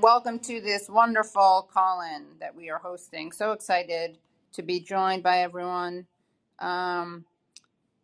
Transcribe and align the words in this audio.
Welcome 0.00 0.40
to 0.40 0.60
this 0.60 0.90
wonderful 0.90 1.70
call 1.72 2.02
in 2.02 2.26
that 2.40 2.54
we 2.54 2.68
are 2.68 2.78
hosting. 2.78 3.32
So 3.32 3.52
excited 3.52 4.18
to 4.52 4.62
be 4.62 4.80
joined 4.80 5.22
by 5.22 5.38
everyone. 5.38 6.06
Um, 6.58 7.24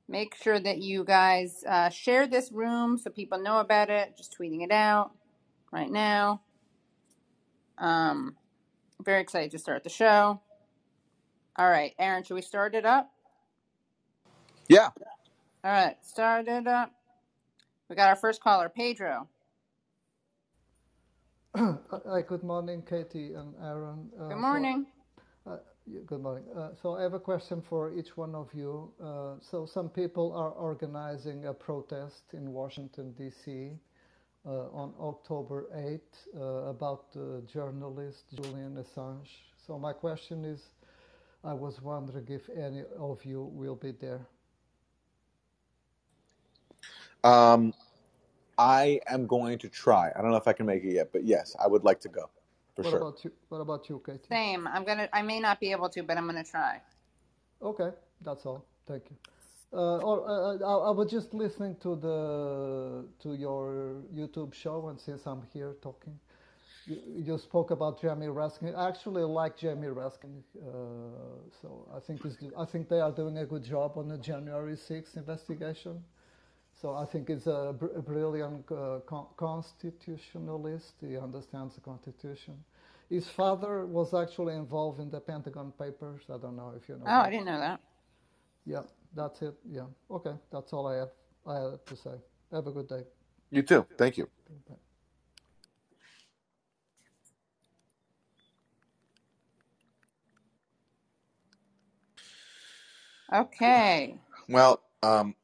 make 0.08 0.34
sure 0.34 0.58
that 0.58 0.78
you 0.78 1.04
guys 1.04 1.64
uh, 1.68 1.90
share 1.90 2.26
this 2.26 2.50
room 2.50 2.96
so 2.96 3.10
people 3.10 3.38
know 3.40 3.58
about 3.58 3.90
it. 3.90 4.16
Just 4.16 4.34
tweeting 4.38 4.64
it 4.64 4.72
out 4.72 5.12
right 5.70 5.90
now. 5.90 6.40
Um, 7.76 8.36
very 9.02 9.20
excited 9.20 9.50
to 9.50 9.58
start 9.58 9.84
the 9.84 9.90
show. 9.90 10.40
All 11.56 11.70
right, 11.70 11.92
Aaron, 11.98 12.24
should 12.24 12.34
we 12.34 12.42
start 12.42 12.74
it 12.74 12.86
up? 12.86 13.12
Yeah. 14.68 14.88
All 15.62 15.72
right, 15.72 15.96
start 16.02 16.48
it 16.48 16.66
up. 16.66 16.92
We 17.90 17.96
got 17.96 18.08
our 18.08 18.16
first 18.16 18.42
caller, 18.42 18.70
Pedro. 18.70 19.28
Hi, 21.54 22.22
good 22.26 22.42
morning, 22.42 22.82
Katie 22.82 23.34
and 23.34 23.54
Aaron. 23.62 24.10
Good 24.28 24.36
Uh, 24.36 24.42
so, 24.42 24.70
morning. 24.70 24.86
uh, 25.46 25.58
good 26.06 26.22
morning. 26.22 26.44
Uh, 26.56 26.70
so 26.80 26.96
I 26.96 27.02
have 27.02 27.14
a 27.14 27.20
question 27.20 27.60
for 27.60 27.92
each 27.94 28.16
one 28.16 28.34
of 28.34 28.48
you. 28.54 28.90
Uh, 29.02 29.34
so 29.40 29.66
some 29.66 29.90
people 29.90 30.32
are 30.34 30.50
organizing 30.50 31.46
a 31.46 31.52
protest 31.54 32.32
in 32.32 32.52
Washington, 32.52 33.12
D.C. 33.12 33.72
Uh, 34.46 34.68
on 34.72 34.94
October 35.00 35.66
8th 35.76 36.26
uh, 36.36 36.70
about 36.70 37.12
the 37.12 37.42
journalist 37.52 38.24
Julian 38.34 38.76
Assange. 38.76 39.30
So 39.66 39.78
my 39.78 39.92
question 39.92 40.44
is, 40.44 40.60
I 41.44 41.52
was 41.54 41.82
wondering 41.82 42.26
if 42.28 42.48
any 42.50 42.84
of 42.98 43.24
you 43.24 43.42
will 43.52 43.76
be 43.76 43.92
there. 43.92 44.26
Um, 47.24 47.72
I 48.58 49.00
am 49.08 49.26
going 49.26 49.58
to 49.58 49.68
try. 49.68 50.10
I 50.14 50.22
don't 50.22 50.30
know 50.30 50.36
if 50.36 50.48
I 50.48 50.52
can 50.52 50.66
make 50.66 50.84
it 50.84 50.92
yet, 50.92 51.12
but 51.12 51.24
yes, 51.24 51.56
I 51.62 51.66
would 51.66 51.84
like 51.84 52.00
to 52.00 52.08
go 52.08 52.30
for 52.74 52.82
What 52.82 52.90
sure. 52.90 53.00
about 53.00 53.24
you? 53.24 53.32
What 53.48 53.60
about 53.60 53.88
you, 53.88 54.02
Katie? 54.04 54.20
Same. 54.28 54.66
I'm 54.68 54.84
gonna. 54.84 55.08
I 55.12 55.22
may 55.22 55.40
not 55.40 55.60
be 55.60 55.72
able 55.72 55.88
to, 55.90 56.02
but 56.02 56.16
I'm 56.16 56.26
gonna 56.26 56.44
try. 56.44 56.80
Okay, 57.62 57.90
that's 58.22 58.46
all. 58.46 58.64
Thank 58.86 59.04
you. 59.10 59.16
Uh, 59.72 59.98
or 59.98 60.28
uh, 60.28 60.56
uh, 60.56 60.84
I, 60.84 60.88
I 60.88 60.90
was 60.90 61.10
just 61.10 61.32
listening 61.32 61.76
to 61.82 61.96
the 61.96 63.06
to 63.22 63.34
your 63.34 64.02
YouTube 64.14 64.52
show, 64.54 64.88
and 64.88 65.00
since 65.00 65.26
I'm 65.26 65.42
here 65.52 65.76
talking, 65.82 66.18
you, 66.86 66.98
you 67.16 67.38
spoke 67.38 67.70
about 67.70 68.00
Jamie 68.00 68.26
Raskin. 68.26 68.76
I 68.76 68.88
actually 68.88 69.22
like 69.22 69.56
Jamie 69.56 69.88
Raskin, 69.88 70.42
uh, 70.58 70.70
so 71.60 71.88
I 71.96 72.00
think 72.00 72.24
it's, 72.24 72.36
I 72.58 72.66
think 72.66 72.88
they 72.88 73.00
are 73.00 73.12
doing 73.12 73.38
a 73.38 73.46
good 73.46 73.64
job 73.64 73.92
on 73.96 74.08
the 74.08 74.18
January 74.18 74.74
6th 74.74 75.16
investigation. 75.16 76.02
So 76.82 76.94
I 76.94 77.06
think 77.06 77.30
he's 77.30 77.48
a, 77.48 77.74
br- 77.78 77.96
a 77.96 78.02
brilliant 78.02 78.70
uh, 78.72 79.00
con- 79.06 79.28
constitutionalist. 79.38 80.94
He 81.00 81.18
understands 81.18 81.76
the 81.76 81.82
Constitution. 81.82 82.56
His 83.10 83.28
father 83.28 83.86
was 83.86 84.14
actually 84.14 84.56
involved 84.56 85.00
in 85.00 85.10
the 85.10 85.20
Pentagon 85.20 85.72
Papers. 85.78 86.22
I 86.28 86.38
don't 86.38 86.56
know 86.56 86.74
if 86.76 86.88
you 86.88 86.96
know 86.98 87.06
Oh, 87.06 87.20
I 87.22 87.24
that. 87.24 87.30
didn't 87.30 87.46
know 87.46 87.60
that. 87.60 87.80
Yeah, 88.66 88.82
that's 89.16 89.42
it. 89.42 89.54
Yeah. 89.70 89.86
Okay, 90.10 90.34
that's 90.52 90.72
all 90.72 90.86
I 90.88 90.96
have 90.96 91.10
I 91.46 91.56
have 91.72 91.84
to 91.86 91.96
say. 91.96 92.14
Have 92.52 92.66
a 92.68 92.72
good 92.72 92.88
day. 92.88 93.04
You 93.50 93.62
too. 93.62 93.86
Thank 93.98 94.18
you. 94.18 94.28
Bye. 94.68 94.76
Okay. 103.32 104.20
Well, 104.48 104.82
um, 105.02 105.34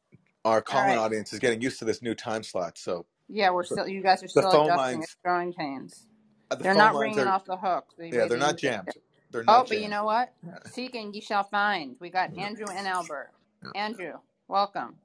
our 0.45 0.63
call-in 0.63 0.89
right. 0.89 0.99
audience 0.99 1.33
is 1.33 1.39
getting 1.39 1.61
used 1.61 1.79
to 1.81 1.85
this 1.85 2.03
new 2.03 2.15
time 2.15 2.43
slot, 2.43 2.79
so 2.79 3.07
Yeah, 3.29 3.51
we're 3.51 3.65
so 3.65 3.75
still. 3.77 3.89
You 3.89 4.03
guys 4.03 4.23
are 4.23 4.29
still 4.29 4.49
adjusting. 4.49 5.03
It's 5.03 5.15
lines, 5.15 5.17
growing 5.25 5.53
pains. 5.53 6.07
uh, 6.51 6.55
the 6.57 6.65
They're 6.65 6.75
not 6.75 6.97
ringing 6.97 7.21
are, 7.21 7.29
off 7.29 7.45
the 7.45 7.57
hook. 7.57 7.87
They 7.99 8.11
yeah, 8.11 8.27
they're 8.27 8.39
not 8.39 8.57
jammed. 8.59 8.89
They're 9.31 9.45
not 9.45 9.53
Oh, 9.53 9.59
not 9.59 9.69
but 9.69 9.81
you 9.81 9.89
know 9.89 10.05
what? 10.05 10.33
Seek 10.73 10.95
and 10.95 11.15
ye 11.15 11.21
shall 11.21 11.45
find. 11.45 11.97
We 12.01 12.11
got 12.11 12.35
Yeah. 12.35 12.45
Andrew 12.47 12.67
and 12.71 12.87
Albert. 12.87 13.31
Yeah. 13.63 13.71
Andrew, 13.75 14.15
welcome. 14.49 14.97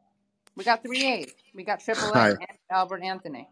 We 0.56 0.64
got 0.64 0.84
three 0.84 1.06
A's. 1.06 1.34
We 1.56 1.64
got 1.64 1.80
triple 1.80 2.14
A. 2.14 2.30
And 2.30 2.38
Albert 2.72 3.02
Anthony. 3.04 3.50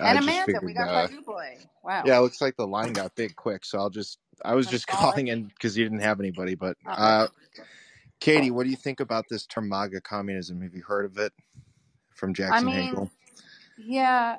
I 0.00 0.10
And 0.10 0.18
Amanda. 0.18 0.60
We 0.64 0.72
got 0.74 0.88
uh, 0.88 1.06
quadruple 1.06 1.40
A. 1.40 1.56
Wow. 1.84 2.02
yeah, 2.06 2.18
it 2.18 2.20
looks 2.22 2.40
like 2.40 2.56
the 2.56 2.66
line 2.66 2.92
got 2.92 3.14
big 3.16 3.36
quick, 3.36 3.64
so 3.64 3.78
I'll 3.78 3.90
just, 3.90 4.18
I 4.44 4.54
was 4.54 4.66
just 4.66 4.86
calling 4.86 5.28
in 5.28 5.44
because 5.44 5.76
you 5.76 5.84
didn't 5.84 6.00
have 6.00 6.20
anybody. 6.20 6.54
But, 6.54 6.76
Oh, 6.86 6.90
uh. 6.92 7.26
Katie, 8.20 8.50
what 8.50 8.64
do 8.64 8.70
you 8.70 8.76
think 8.76 9.00
about 9.00 9.26
this 9.28 9.46
term 9.46 9.68
MAGA 9.68 10.00
communism? 10.00 10.60
Have 10.62 10.74
you 10.74 10.82
heard 10.82 11.04
of 11.04 11.18
it 11.18 11.32
from 12.14 12.34
I 12.34 12.34
Jackson 12.34 12.68
mean, 12.68 12.88
Hinkle? 12.88 13.10
yeah, 13.76 14.36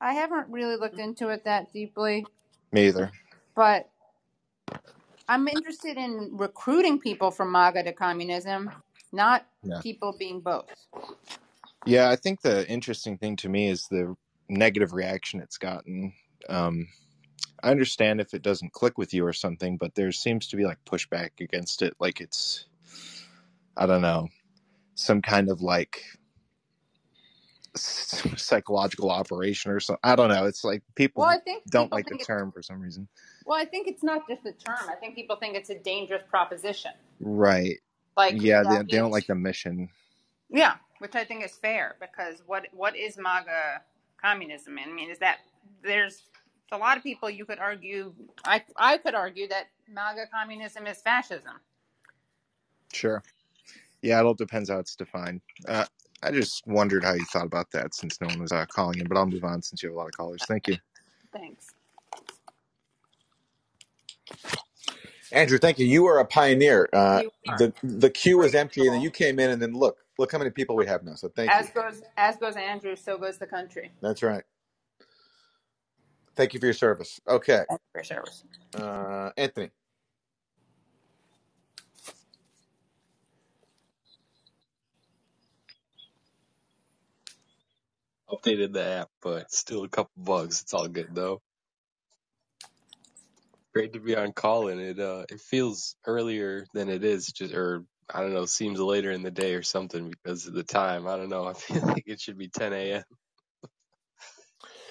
I 0.00 0.12
haven't 0.14 0.48
really 0.50 0.76
looked 0.76 0.98
into 0.98 1.28
it 1.30 1.44
that 1.44 1.72
deeply, 1.72 2.26
Me 2.72 2.86
either. 2.88 3.10
but 3.54 3.90
I'm 5.28 5.48
interested 5.48 5.96
in 5.96 6.30
recruiting 6.32 6.98
people 7.00 7.30
from 7.30 7.50
MAGA 7.52 7.84
to 7.84 7.92
communism, 7.92 8.70
not 9.12 9.46
Yeah. 9.62 9.80
people 9.80 10.14
being 10.18 10.40
both. 10.40 10.66
Yeah, 11.86 12.10
I 12.10 12.16
think 12.16 12.42
the 12.42 12.68
interesting 12.68 13.18
thing 13.18 13.36
to 13.36 13.48
me 13.48 13.68
is 13.68 13.88
the 13.88 14.16
negative 14.48 14.92
reaction 14.92 15.40
it's 15.40 15.58
gotten. 15.58 16.12
Um, 16.48 16.88
I 17.62 17.70
understand 17.70 18.20
if 18.20 18.34
it 18.34 18.42
doesn't 18.42 18.72
click 18.72 18.98
with 18.98 19.14
you 19.14 19.26
or 19.26 19.32
something, 19.32 19.78
but 19.78 19.94
there 19.94 20.12
seems 20.12 20.48
to 20.48 20.56
be 20.56 20.64
like 20.64 20.84
pushback 20.84 21.30
against 21.40 21.82
it. 21.82 21.94
Like 21.98 22.20
it's, 22.20 22.66
I 23.76 23.86
don't 23.86 24.02
know, 24.02 24.28
some 24.96 25.22
kind 25.22 25.50
of 25.50 25.62
like 25.62 26.02
psychological 27.76 29.10
operation 29.10 29.70
or 29.72 29.80
something. 29.80 30.00
I 30.04 30.16
don't 30.16 30.28
know. 30.30 30.46
It's 30.46 30.64
like 30.64 30.82
Well, 31.16 31.28
I 31.28 31.38
people 31.38 31.38
think 31.38 31.64
don't 31.70 31.92
people 31.92 31.92
like 31.92 32.08
the 32.08 32.16
think 32.16 32.22
it's 32.22 32.30
term 32.30 32.52
for 32.52 32.62
some 32.62 32.80
reason. 32.80 33.08
well, 33.44 33.58
I 33.60 33.64
think 33.66 33.88
it's 33.88 34.02
not 34.04 34.28
just 34.28 34.44
the 34.44 34.52
term. 34.52 34.88
I 34.90 34.96
think 34.96 35.14
people 35.16 35.36
think 35.36 35.56
it's 35.56 35.70
a 35.70 35.78
dangerous 35.78 36.22
proposition. 36.30 36.92
Right. 37.20 37.78
Like 38.16 38.36
Yeah, 38.40 38.64
they, 38.64 38.78
they 38.78 38.98
don't 38.98 39.12
like 39.12 39.26
the 39.26 39.34
mission. 39.34 39.90
yeah, 40.50 40.76
which 41.00 41.14
I 41.16 41.24
think 41.24 41.44
is 41.44 41.52
fair 41.56 41.96
because 42.00 42.42
what 42.46 42.66
what 42.72 42.96
is 42.96 43.18
MAGA 43.18 43.82
communism? 44.22 44.78
I 44.78 44.90
mean, 44.92 45.10
is 45.10 45.18
that 45.20 45.38
there's 45.82 46.24
a 46.72 46.78
lot 46.78 46.96
of 46.96 47.02
people 47.02 47.30
you 47.30 47.44
could 47.46 47.58
argue. 47.60 48.14
I 48.44 48.64
I 48.76 48.98
could 48.98 49.14
argue 49.14 49.48
that 49.48 49.66
MAGA 49.88 50.26
communism 50.32 50.86
is 50.86 51.00
fascism. 51.02 51.54
Sure. 52.92 53.22
Yeah, 54.04 54.20
it 54.20 54.24
all 54.24 54.34
depends 54.34 54.68
how 54.68 54.78
it's 54.78 54.94
defined. 54.94 55.40
Uh, 55.66 55.86
I 56.22 56.30
just 56.30 56.66
wondered 56.66 57.04
how 57.04 57.14
you 57.14 57.24
thought 57.24 57.46
about 57.46 57.70
that 57.72 57.94
since 57.94 58.20
no 58.20 58.28
one 58.28 58.40
was 58.40 58.52
uh, 58.52 58.66
calling 58.66 58.98
in, 58.98 59.06
but 59.08 59.16
I'll 59.16 59.26
move 59.26 59.44
on 59.44 59.62
since 59.62 59.82
you 59.82 59.88
have 59.88 59.96
a 59.96 59.98
lot 59.98 60.06
of 60.08 60.12
callers. 60.12 60.44
Thank 60.46 60.68
you. 60.68 60.76
Thanks. 61.32 61.68
Andrew, 65.32 65.58
thank 65.58 65.78
you. 65.78 65.86
You 65.86 66.06
are 66.06 66.18
a 66.18 66.24
pioneer. 66.26 66.88
Uh, 66.92 67.22
You 67.22 67.30
are 67.48 67.58
the 67.58 67.72
the 67.82 68.10
queue 68.10 68.36
was 68.38 68.54
empty, 68.54 68.82
and 68.82 68.88
then 68.94 69.00
grateful. 69.00 69.04
you 69.04 69.10
came 69.10 69.38
in, 69.40 69.50
and 69.50 69.60
then 69.62 69.72
look, 69.72 69.96
look 70.18 70.30
how 70.30 70.38
many 70.38 70.50
people 70.50 70.76
we 70.76 70.86
have 70.86 71.02
now. 71.02 71.14
So 71.14 71.28
thank 71.28 71.50
you. 71.50 71.56
As 71.56 71.70
goes 71.70 72.02
as 72.18 72.36
goes 72.36 72.56
Andrew, 72.56 72.94
so 72.94 73.16
goes 73.16 73.38
the 73.38 73.46
country. 73.46 73.90
That's 74.02 74.22
right. 74.22 74.44
Thank 76.36 76.52
you 76.54 76.60
for 76.60 76.66
your 76.66 76.74
service. 76.74 77.20
Okay, 77.26 77.64
Thank 77.68 77.70
you 77.70 77.78
for 77.92 77.98
your 77.98 78.04
service. 78.04 78.44
uh, 78.76 79.30
Anthony. 79.36 79.70
Updated 88.30 88.72
the 88.74 88.84
app, 88.84 89.08
but 89.22 89.52
still 89.52 89.84
a 89.84 89.88
couple 89.88 90.12
bugs. 90.16 90.62
It's 90.62 90.74
all 90.74 90.88
good 90.88 91.14
though. 91.14 91.40
Great 93.74 93.94
to 93.94 94.00
be 94.00 94.16
on 94.16 94.32
call 94.32 94.68
and 94.68 94.80
it 94.80 95.00
uh 95.00 95.24
it 95.30 95.40
feels 95.40 95.96
earlier 96.06 96.66
than 96.74 96.90
it 96.90 97.04
is 97.04 97.28
just 97.28 97.54
or 97.54 97.84
I 98.14 98.20
don't 98.20 98.34
know, 98.34 98.46
seems 98.46 98.80
later 98.80 99.10
in 99.12 99.22
the 99.22 99.30
day 99.32 99.54
or 99.54 99.62
something 99.62 100.10
because 100.10 100.46
of 100.46 100.54
the 100.54 100.64
time. 100.64 101.06
I 101.08 101.16
don't 101.16 101.30
know. 101.30 101.46
I 101.48 101.54
feel 101.54 101.82
like 101.84 102.04
it 102.06 102.20
should 102.20 102.38
be 102.38 102.48
10 102.48 102.72
a.m. 102.74 103.04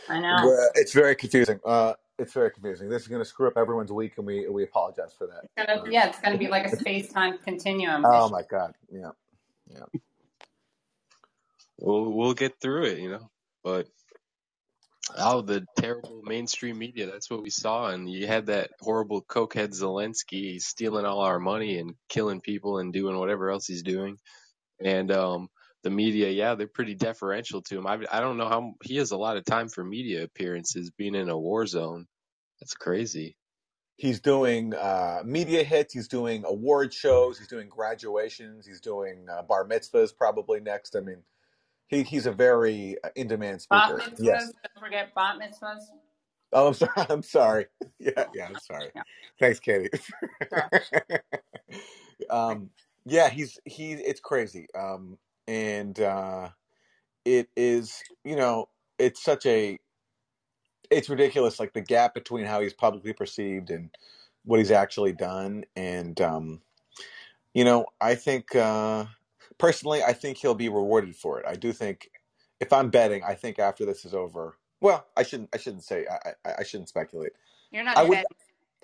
I 0.10 0.20
know. 0.20 0.36
Well, 0.46 0.70
it's 0.76 0.94
very 0.94 1.16
confusing. 1.16 1.60
Uh, 1.66 1.94
it's 2.20 2.34
very 2.34 2.52
confusing. 2.52 2.90
This 2.90 3.04
is 3.04 3.08
going 3.10 3.22
to 3.22 3.26
screw 3.30 3.48
up 3.48 3.57
everyone's 3.57 3.92
week, 3.92 4.13
and 4.18 4.25
we 4.28 4.48
we 4.50 4.63
apologize 4.63 5.13
for 5.18 5.28
that. 5.28 5.46
It's 5.57 5.68
gonna, 5.68 5.92
yeah, 5.92 6.07
it's 6.07 6.19
going 6.19 6.34
to 6.34 6.40
be 6.40 6.48
like 6.50 6.66
a 6.66 6.69
space 6.75 7.10
time 7.10 7.38
continuum 7.40 8.04
Oh 8.13 8.30
issue. 8.30 8.34
my 8.34 8.44
God. 8.50 8.74
Yeah. 8.92 9.12
Yeah. 9.69 9.86
We'll 11.80 12.12
we'll 12.13 12.34
get 12.36 12.60
through 12.62 12.86
it, 12.86 13.00
you 13.00 13.12
know. 13.12 13.30
But 13.63 13.88
oh, 15.18 15.42
the 15.42 15.65
terrible 15.77 16.21
mainstream 16.24 16.77
media. 16.77 17.07
That's 17.07 17.30
what 17.30 17.44
we 17.44 17.50
saw, 17.50 17.88
and 17.88 18.10
you 18.10 18.27
had 18.27 18.48
that 18.48 18.71
horrible 18.81 19.24
cokehead 19.24 19.69
Zelensky 19.69 20.60
stealing 20.60 21.06
all 21.06 21.21
our 21.21 21.39
money 21.39 21.80
and 21.80 21.94
killing 22.10 22.42
people 22.42 22.80
and 22.80 22.94
doing 22.94 23.18
whatever 23.18 23.50
else 23.50 23.68
he's 23.68 23.83
doing. 23.83 24.18
And 24.83 25.12
um, 25.12 25.48
the 25.83 25.89
media, 25.89 26.30
yeah, 26.30 26.56
they're 26.56 26.68
pretty 26.68 26.95
deferential 26.95 27.62
to 27.63 27.77
him. 27.77 27.88
I 27.88 28.00
I 28.12 28.19
don't 28.19 28.38
know 28.38 28.50
how 28.50 28.74
he 28.83 28.98
has 28.98 29.12
a 29.12 29.18
lot 29.18 29.38
of 29.38 29.45
time 29.45 29.69
for 29.69 29.83
media 29.83 30.24
appearances, 30.24 30.92
being 30.92 31.16
in 31.16 31.30
a 31.30 31.38
war 31.38 31.66
zone. 31.68 32.06
That's 32.59 32.74
crazy. 32.74 33.38
He's 33.98 34.21
doing 34.21 34.74
uh, 34.74 35.21
media 35.24 35.63
hits. 35.63 35.94
He's 35.94 36.07
doing 36.07 36.44
award 36.45 36.94
shows. 36.94 37.38
He's 37.38 37.48
doing 37.48 37.69
graduations. 37.69 38.66
He's 38.66 38.81
doing 38.81 39.27
uh, 39.31 39.44
bar 39.44 39.68
mitzvahs 39.68 40.16
probably 40.18 40.59
next. 40.59 40.95
I 40.95 41.01
mean, 41.01 41.24
he, 41.88 42.03
he's 42.03 42.25
a 42.25 42.31
very 42.31 42.97
uh, 43.03 43.09
in 43.15 43.27
demand 43.27 43.62
speaker. 43.62 44.01
Yes. 44.19 44.51
don't 44.75 44.83
forget 44.83 45.13
bat 45.15 45.38
mitzvahs. 45.39 45.83
Oh, 46.53 46.68
I'm 46.68 46.74
sorry. 46.74 46.94
I'm 47.09 47.24
sorry. 47.24 47.65
Yeah, 48.00 48.25
yeah, 48.33 48.47
I'm 48.47 48.59
sorry. 48.59 48.89
Yeah, 48.95 49.03
Thanks, 49.39 49.59
Katie. 49.59 49.89
sure. 50.50 50.69
Um, 52.30 52.69
yeah, 53.06 53.30
he's 53.30 53.59
he. 53.65 53.94
It's 53.94 54.19
crazy. 54.21 54.68
Um, 54.77 55.18
and 55.47 56.00
uh, 56.00 56.50
it 57.25 57.50
is. 57.57 58.01
You 58.24 58.35
know, 58.35 58.69
it's 59.00 59.24
such 59.24 59.45
a. 59.45 59.77
It's 60.91 61.09
ridiculous. 61.09 61.59
Like 61.59 61.74
the 61.74 61.81
gap 61.81 62.13
between 62.13 62.45
how 62.45 62.62
he's 62.62 62.74
publicly 62.74 63.13
perceived 63.13 63.71
and 63.71 63.89
what 64.45 64.59
he's 64.59 64.71
actually 64.71 65.13
done. 65.13 65.65
And 65.75 66.19
um, 66.21 66.62
you 67.53 67.65
know, 67.65 67.85
I 68.01 68.15
think 68.15 68.56
uh, 68.56 69.06
personally, 69.58 70.04
I 70.04 70.14
think 70.14 70.38
he'll 70.38 70.56
be 70.56 70.70
rewarded 70.70 71.16
for 71.16 71.40
it. 71.40 71.46
I 71.48 71.56
do 71.56 71.74
think. 71.74 72.10
If 72.60 72.72
I'm 72.72 72.90
betting, 72.90 73.24
I 73.24 73.34
think 73.34 73.60
after 73.60 73.86
this 73.86 74.06
is 74.06 74.14
over. 74.14 74.58
Well, 74.80 75.06
I 75.18 75.24
shouldn't. 75.24 75.50
I 75.54 75.58
shouldn't 75.58 75.84
say. 75.84 76.06
I, 76.10 76.30
I, 76.50 76.54
I 76.60 76.64
shouldn't 76.64 76.90
speculate. 76.90 77.34
You're 77.72 77.84
I 77.96 78.04
not 78.04 78.08
would. 78.08 78.24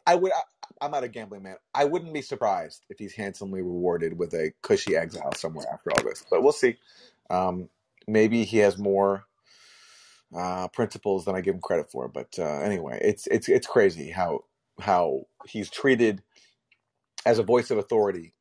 I 0.05 0.15
would. 0.15 0.31
I, 0.33 0.41
I'm 0.81 0.91
not 0.91 1.03
a 1.03 1.07
gambling 1.07 1.43
man. 1.43 1.57
I 1.73 1.85
wouldn't 1.85 2.13
be 2.13 2.21
surprised 2.21 2.85
if 2.89 2.99
he's 2.99 3.13
handsomely 3.13 3.61
rewarded 3.61 4.17
with 4.17 4.33
a 4.33 4.53
cushy 4.61 4.95
exile 4.95 5.33
somewhere 5.35 5.65
after 5.71 5.91
all 5.91 6.03
this. 6.03 6.25
But 6.29 6.43
we'll 6.43 6.51
see. 6.51 6.77
Um, 7.29 7.69
maybe 8.07 8.43
he 8.43 8.57
has 8.57 8.77
more 8.77 9.25
uh, 10.35 10.67
principles 10.69 11.25
than 11.25 11.35
I 11.35 11.41
give 11.41 11.55
him 11.55 11.61
credit 11.61 11.91
for. 11.91 12.07
But 12.07 12.37
uh, 12.37 12.59
anyway, 12.61 12.99
it's 13.01 13.27
it's 13.27 13.49
it's 13.49 13.67
crazy 13.67 14.11
how 14.11 14.45
how 14.79 15.27
he's 15.47 15.69
treated 15.69 16.21
as 17.25 17.39
a 17.39 17.43
voice 17.43 17.71
of 17.71 17.77
authority 17.77 18.33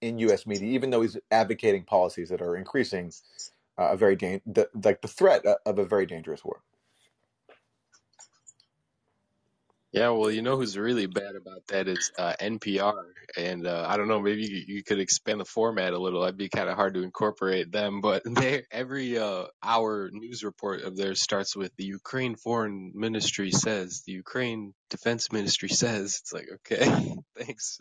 in 0.00 0.18
U.S. 0.20 0.46
media, 0.46 0.68
even 0.70 0.90
though 0.90 1.02
he's 1.02 1.16
advocating 1.30 1.84
policies 1.84 2.28
that 2.28 2.42
are 2.42 2.56
increasing 2.56 3.12
uh, 3.78 3.90
a 3.92 3.96
very 3.96 4.16
dan- 4.16 4.42
the, 4.46 4.68
like 4.84 5.00
the 5.02 5.08
threat 5.08 5.44
of 5.64 5.78
a 5.78 5.84
very 5.84 6.06
dangerous 6.06 6.44
war. 6.44 6.60
Yeah, 9.92 10.10
well, 10.10 10.30
you 10.30 10.42
know 10.42 10.56
who's 10.58 10.76
really 10.76 11.06
bad 11.06 11.36
about 11.36 11.66
that 11.68 11.88
is 11.88 12.12
uh, 12.18 12.34
NPR, 12.38 13.02
and 13.38 13.66
uh, 13.66 13.86
I 13.88 13.96
don't 13.96 14.08
know, 14.08 14.20
maybe 14.20 14.42
you, 14.42 14.76
you 14.76 14.82
could 14.82 15.00
expand 15.00 15.40
the 15.40 15.46
format 15.46 15.94
a 15.94 15.98
little. 15.98 16.20
That'd 16.20 16.36
be 16.36 16.50
kind 16.50 16.68
of 16.68 16.76
hard 16.76 16.94
to 16.94 17.02
incorporate 17.02 17.72
them, 17.72 18.02
but 18.02 18.22
they 18.26 18.64
every 18.70 19.16
uh, 19.16 19.44
hour 19.62 20.10
news 20.12 20.44
report 20.44 20.82
of 20.82 20.98
theirs 20.98 21.22
starts 21.22 21.56
with 21.56 21.74
the 21.76 21.84
Ukraine 21.84 22.36
Foreign 22.36 22.92
Ministry 22.94 23.52
says, 23.52 24.02
the 24.06 24.12
Ukraine 24.12 24.74
Defense 24.90 25.32
Ministry 25.32 25.70
says. 25.70 26.20
It's 26.20 26.32
like, 26.32 26.48
okay, 26.56 27.14
thanks. 27.38 27.80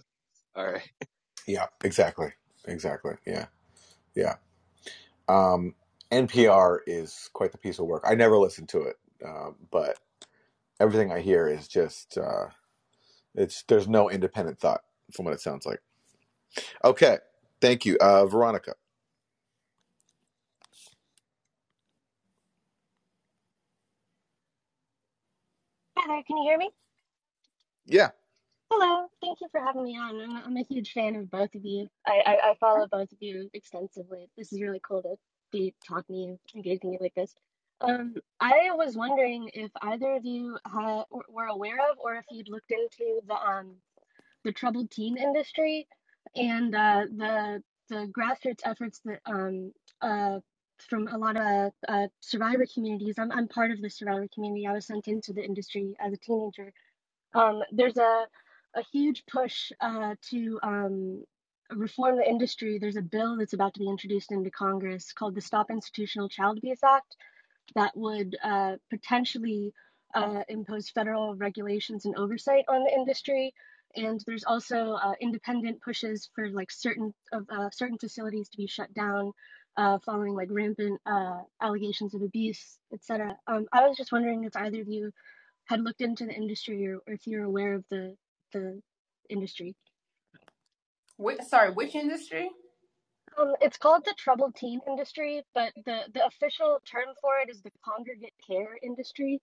All 0.55 0.65
right. 0.65 0.89
Yeah, 1.47 1.67
exactly, 1.83 2.33
exactly. 2.67 3.15
Yeah, 3.27 3.47
yeah. 4.15 4.35
Um, 5.29 5.75
NPR 6.11 6.79
is 6.87 7.29
quite 7.33 7.51
the 7.53 7.57
piece 7.59 7.79
of 7.79 7.87
work. 7.87 8.03
I 8.07 8.15
never 8.15 8.37
listened 8.37 8.69
to 8.69 8.83
it, 8.83 8.97
uh, 9.25 9.51
but 9.71 9.99
everything 10.79 11.11
I 11.11 11.21
hear 11.21 11.47
is 11.47 11.67
just 11.67 12.17
uh, 12.17 12.47
it's 13.35 13.63
there's 13.67 13.87
no 13.87 14.09
independent 14.09 14.59
thought 14.59 14.83
from 15.13 15.25
what 15.25 15.35
it 15.35 15.41
sounds 15.41 15.65
like. 15.65 15.81
Okay, 16.85 17.19
thank 17.61 17.85
you, 17.85 17.97
uh, 18.01 18.25
Veronica. 18.27 18.75
Hi 25.97 26.07
there, 26.07 26.23
can 26.27 26.37
you 26.37 26.43
hear 26.45 26.57
me? 26.57 26.71
Yeah, 27.87 28.11
Hello, 28.71 29.07
thank 29.21 29.41
you 29.41 29.47
for 29.51 29.61
having 29.61 29.83
me 29.83 29.97
on. 29.97 30.21
I'm, 30.21 30.37
I'm 30.45 30.57
a 30.57 30.63
huge 30.63 30.91
fan 30.93 31.15
of 31.15 31.31
both 31.31 31.55
of 31.55 31.65
you. 31.65 31.87
I, 32.05 32.21
I, 32.25 32.51
I 32.51 32.55
follow 32.59 32.87
both 32.91 33.11
of 33.11 33.17
you 33.21 33.49
extensively. 33.53 34.29
This 34.37 34.53
is 34.53 34.61
really 34.61 34.81
cool 34.87 35.01
to 35.03 35.15
be 35.51 35.73
talking 35.87 36.15
to 36.15 36.21
you, 36.21 36.39
engaging 36.55 36.93
you 36.93 36.99
like 37.01 37.15
this. 37.15 37.33
Um, 37.81 38.15
I 38.41 38.69
was 38.73 38.97
wondering 38.97 39.49
if 39.53 39.71
either 39.81 40.15
of 40.15 40.25
you 40.25 40.57
were 41.29 41.45
aware 41.47 41.77
of 41.91 41.99
or 41.99 42.15
if 42.15 42.25
you'd 42.31 42.49
looked 42.49 42.71
into 42.71 43.21
the 43.27 43.35
um 43.35 43.75
the 44.45 44.53
troubled 44.53 44.91
teen 44.91 45.17
industry 45.17 45.87
and 46.35 46.75
uh, 46.75 47.05
the 47.17 47.63
the 47.89 48.07
grassroots 48.17 48.61
efforts 48.65 49.01
that 49.05 49.19
um 49.27 49.73
uh 50.01 50.39
from 50.89 51.07
a 51.09 51.17
lot 51.17 51.37
of 51.37 51.73
uh, 51.87 52.07
survivor 52.21 52.65
communities. 52.73 53.15
I'm 53.19 53.31
I'm 53.31 53.47
part 53.47 53.71
of 53.71 53.81
the 53.81 53.89
survivor 53.89 54.27
community. 54.33 54.67
I 54.67 54.73
was 54.73 54.87
sent 54.87 55.07
into 55.07 55.33
the 55.33 55.43
industry 55.43 55.95
as 55.99 56.13
a 56.13 56.17
teenager 56.17 56.71
Um, 57.35 57.63
there's 57.71 57.97
a 57.97 58.27
a 58.75 58.83
huge 58.91 59.23
push 59.31 59.71
uh, 59.79 60.15
to 60.29 60.59
um, 60.63 61.23
reform 61.71 62.17
the 62.17 62.29
industry. 62.29 62.77
There's 62.77 62.97
a 62.97 63.01
bill 63.01 63.37
that's 63.37 63.53
about 63.53 63.73
to 63.75 63.79
be 63.79 63.89
introduced 63.89 64.31
into 64.31 64.51
Congress 64.51 65.13
called 65.13 65.35
the 65.35 65.41
Stop 65.41 65.71
Institutional 65.71 66.29
Child 66.29 66.57
Abuse 66.57 66.83
Act 66.83 67.15
that 67.75 67.95
would 67.95 68.35
uh, 68.43 68.75
potentially 68.89 69.73
uh, 70.13 70.43
impose 70.49 70.89
federal 70.89 71.35
regulations 71.35 72.05
and 72.05 72.15
oversight 72.15 72.65
on 72.69 72.83
the 72.83 72.93
industry. 72.93 73.53
And 73.95 74.21
there's 74.27 74.43
also 74.43 74.93
uh, 74.93 75.13
independent 75.21 75.81
pushes 75.81 76.29
for 76.35 76.49
like 76.49 76.69
certain 76.71 77.13
of 77.31 77.47
uh, 77.49 77.69
certain 77.71 77.97
facilities 77.97 78.49
to 78.49 78.57
be 78.57 78.67
shut 78.67 78.93
down 78.93 79.31
uh, 79.77 79.99
following 80.05 80.33
like 80.33 80.49
rampant 80.51 80.99
allegations 81.61 82.13
of 82.13 82.21
abuse, 82.21 82.77
etc. 82.93 83.37
Um, 83.47 83.65
I 83.71 83.87
was 83.87 83.97
just 83.97 84.11
wondering 84.11 84.43
if 84.43 84.55
either 84.55 84.81
of 84.81 84.87
you 84.87 85.11
had 85.65 85.81
looked 85.81 86.01
into 86.01 86.25
the 86.25 86.33
industry 86.33 86.87
or, 86.87 86.99
or 87.07 87.13
if 87.13 87.25
you're 87.25 87.43
aware 87.43 87.73
of 87.73 87.83
the 87.89 88.15
the 88.55 88.81
industry. 89.29 89.75
Which, 91.17 91.41
sorry, 91.43 91.71
which 91.71 91.95
industry? 91.95 92.49
Um, 93.37 93.53
it's 93.61 93.77
called 93.77 94.03
the 94.05 94.13
troubled 94.17 94.55
teen 94.55 94.79
industry, 94.87 95.43
but 95.53 95.73
the 95.85 95.99
the 96.13 96.25
official 96.25 96.79
term 96.89 97.13
for 97.21 97.33
it 97.43 97.49
is 97.49 97.61
the 97.61 97.71
congregate 97.83 98.33
care 98.47 98.77
industry. 98.81 99.41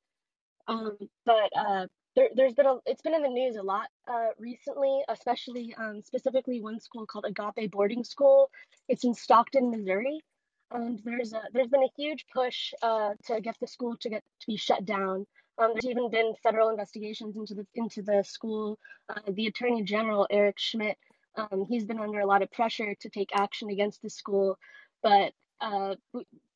Um, 0.69 0.97
but 1.27 1.51
uh, 1.57 1.87
there, 2.17 2.29
there's 2.35 2.55
been 2.55 2.67
a, 2.67 2.77
it's 2.87 3.03
been 3.03 3.15
in 3.15 3.23
the 3.23 3.29
news 3.29 3.57
a 3.57 3.63
lot 3.63 3.89
uh, 4.09 4.29
recently, 4.39 5.03
especially 5.09 5.75
um, 5.77 6.01
specifically 6.03 6.61
one 6.61 6.81
school 6.81 7.07
called 7.07 7.27
Agape 7.27 7.71
Boarding 7.71 8.05
School. 8.05 8.51
It's 8.89 9.05
in 9.05 9.15
Stockton, 9.15 9.71
Missouri, 9.71 10.21
and 10.71 11.01
there's 11.05 11.33
a 11.33 11.43
there's 11.53 11.69
been 11.69 11.83
a 11.83 11.93
huge 11.97 12.25
push 12.35 12.73
uh, 12.83 13.11
to 13.27 13.41
get 13.41 13.57
the 13.61 13.67
school 13.67 13.97
to 14.01 14.09
get 14.09 14.23
to 14.41 14.47
be 14.47 14.57
shut 14.57 14.85
down. 14.85 15.27
Um, 15.59 15.73
there's 15.75 15.91
even 15.91 16.11
been 16.11 16.35
federal 16.43 16.71
investigations 16.71 17.37
into 17.37 17.55
the 17.55 17.67
into 17.75 18.03
the 18.03 18.23
school. 18.25 18.79
Uh, 19.09 19.21
the 19.33 19.47
Attorney 19.47 19.83
General 19.83 20.27
Eric 20.31 20.59
Schmitt, 20.59 20.97
um, 21.37 21.67
he's 21.69 21.85
been 21.85 22.01
under 22.01 22.21
a 22.21 22.27
lot 22.27 22.43
of 22.43 22.51
pressure 22.51 22.95
to 23.01 23.09
take 23.09 23.31
action 23.35 23.71
against 23.71 24.03
the 24.03 24.11
school, 24.11 24.59
but 25.03 25.33
uh, 25.61 25.95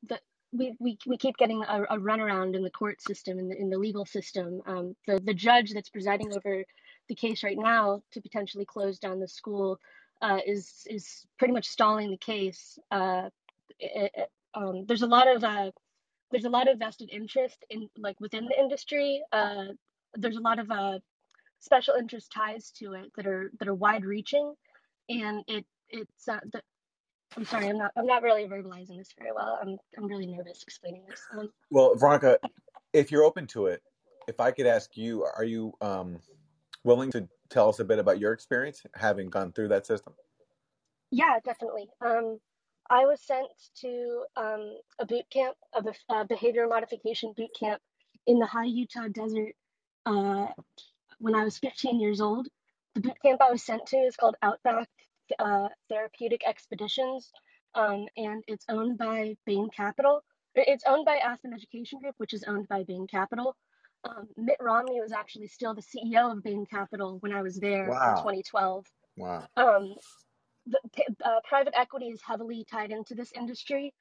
the 0.03 0.19
we, 0.53 0.75
we, 0.79 0.99
we 1.07 1.17
keep 1.17 1.37
getting 1.37 1.63
a, 1.63 1.83
a 1.91 1.99
runaround 1.99 2.55
in 2.55 2.63
the 2.63 2.71
court 2.71 3.01
system, 3.03 3.39
in 3.39 3.49
the, 3.49 3.57
in 3.57 3.71
the 3.71 3.79
legal 3.79 4.05
system. 4.07 4.63
Um, 4.67 4.97
the, 5.07 5.21
the 5.21 5.35
judge 5.35 5.73
that's 5.73 5.91
presiding 5.91 6.35
over 6.35 6.65
the 7.09 7.15
case 7.15 7.43
right 7.43 7.59
now 7.59 8.03
to 8.13 8.21
potentially 8.21 8.65
close 8.65 8.99
down 8.99 9.21
the 9.21 9.29
school 9.29 9.79
uh, 10.23 10.39
is 10.47 10.87
is 10.89 11.27
pretty 11.39 11.53
much 11.53 11.67
stalling 11.67 12.11
the 12.11 12.17
case. 12.17 12.79
Uh, 12.91 13.29
it, 13.79 14.31
um, 14.55 14.87
there's 14.87 15.03
a 15.03 15.07
lot 15.07 15.29
of 15.29 15.45
uh, 15.45 15.71
there's 16.31 16.45
a 16.45 16.51
lot 16.51 16.69
of 16.69 16.79
vested 16.79 17.11
interest 17.13 17.65
in 17.71 17.89
like 17.97 18.21
within 18.21 18.47
the 18.47 18.59
industry. 18.59 19.23
Uh, 19.33 19.67
there's 20.15 20.37
a 20.37 20.41
lot 20.41 20.59
of 20.59 20.71
uh, 20.71 20.99
special 21.61 21.95
interest 21.95 22.33
ties 22.35 22.71
to 22.79 22.95
it 22.95 23.13
that 23.17 23.27
are 23.27 23.51
that 23.59 23.69
are 23.69 23.75
wide 23.75 24.05
reaching, 24.05 24.55
and 25.09 25.45
it 25.47 25.65
it's 25.89 26.29
uh, 26.29 26.41
the, 26.53 26.61
I'm 27.37 27.45
sorry, 27.45 27.69
I'm 27.69 27.79
not 27.79 27.93
I'm 27.97 28.07
not 28.07 28.23
really 28.23 28.45
verbalizing 28.45 28.99
this 28.99 29.13
very 29.19 29.33
well. 29.33 29.59
I'm 29.61 29.77
I'm 29.97 30.07
really 30.07 30.27
nervous 30.27 30.63
explaining 30.63 31.05
this. 31.09 31.23
Um, 31.37 31.51
Well, 31.71 31.95
Veronica, 31.95 32.39
if 32.93 33.11
you're 33.11 33.25
open 33.25 33.47
to 33.49 33.67
it, 33.67 33.83
if 34.29 34.41
I 34.41 34.51
could 34.51 34.67
ask 34.67 34.97
you, 34.97 35.25
are 35.25 35.45
you 35.45 35.73
um, 35.81 36.19
willing 36.85 37.11
to 37.13 37.29
tell 37.51 37.69
us 37.69 37.79
a 37.79 37.85
bit 37.85 37.99
about 37.99 38.19
your 38.19 38.33
experience 38.33 38.83
having 38.95 39.31
gone 39.31 39.53
through 39.53 39.69
that 39.69 39.87
system? 39.87 40.15
yeah, 41.11 41.39
definitely. 41.45 41.89
Um, 42.05 42.39
I 42.91 43.05
was 43.07 43.21
sent 43.21 43.49
to 43.81 44.25
um, 44.37 44.77
a 44.99 45.07
boot 45.07 45.25
camp, 45.31 45.57
a 45.75 45.83
bef- 45.83 45.97
uh, 46.09 46.25
behavior 46.25 46.67
modification 46.69 47.33
boot 47.37 47.51
camp 47.59 47.81
in 48.27 48.39
the 48.39 48.47
high 48.47 48.65
Utah 48.67 49.09
desert 49.09 49.55
uh, 50.05 50.47
when 51.19 51.35
I 51.35 51.45
was 51.45 51.59
15 51.59 52.01
years 52.01 52.21
old. 52.21 52.49
The 52.95 53.01
boot 53.01 53.17
camp 53.23 53.41
I 53.43 53.51
was 53.51 53.63
sent 53.63 53.87
to 53.87 53.97
is 53.97 54.17
called 54.17 54.37
Outback 54.43 54.89
uh, 55.39 55.69
Therapeutic 55.89 56.43
Expeditions, 56.47 57.31
um, 57.75 58.07
and 58.17 58.43
it's 58.47 58.65
owned 58.69 58.99
by 58.99 59.37
Bain 59.45 59.69
Capital. 59.75 60.23
It's 60.55 60.85
owned 60.87 61.05
by 61.05 61.17
Aspen 61.17 61.53
Education 61.53 62.01
Group, 62.01 62.15
which 62.19 62.33
is 62.33 62.45
owned 62.45 62.69
by 62.69 62.85
Bain 62.85 63.07
Capital. 63.07 63.55
Um, 64.05 64.29
Mitt 64.37 64.57
Romney 64.61 65.01
was 65.01 65.13
actually 65.13 65.49
still 65.49 65.75
the 65.75 65.83
CEO 65.83 66.33
of 66.33 66.43
Bain 66.43 66.65
Capital 66.71 67.19
when 67.21 67.33
I 67.33 67.43
was 67.43 67.57
there 67.57 67.85
in 67.85 67.91
2012. 67.91 68.87
Wow. 69.17 69.47
Um, 69.57 69.95
the, 70.67 70.81
uh, 71.25 71.41
private 71.49 71.75
equity 71.77 72.07
is 72.09 72.23
heavily 72.27 72.67
tied 72.71 72.93
into 72.93 73.15
this 73.15 73.33
industry. 73.35 73.95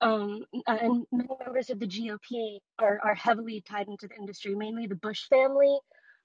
Um, 0.00 0.44
uh, 0.66 0.78
and 0.80 1.06
many 1.12 1.30
members 1.44 1.70
of 1.70 1.80
the 1.80 1.86
GOP 1.88 2.58
are, 2.78 3.00
are 3.04 3.14
heavily 3.14 3.62
tied 3.68 3.88
into 3.88 4.08
the 4.08 4.16
industry, 4.16 4.54
mainly 4.54 4.86
the 4.88 4.96
Bush 4.96 5.28
family. 5.28 5.78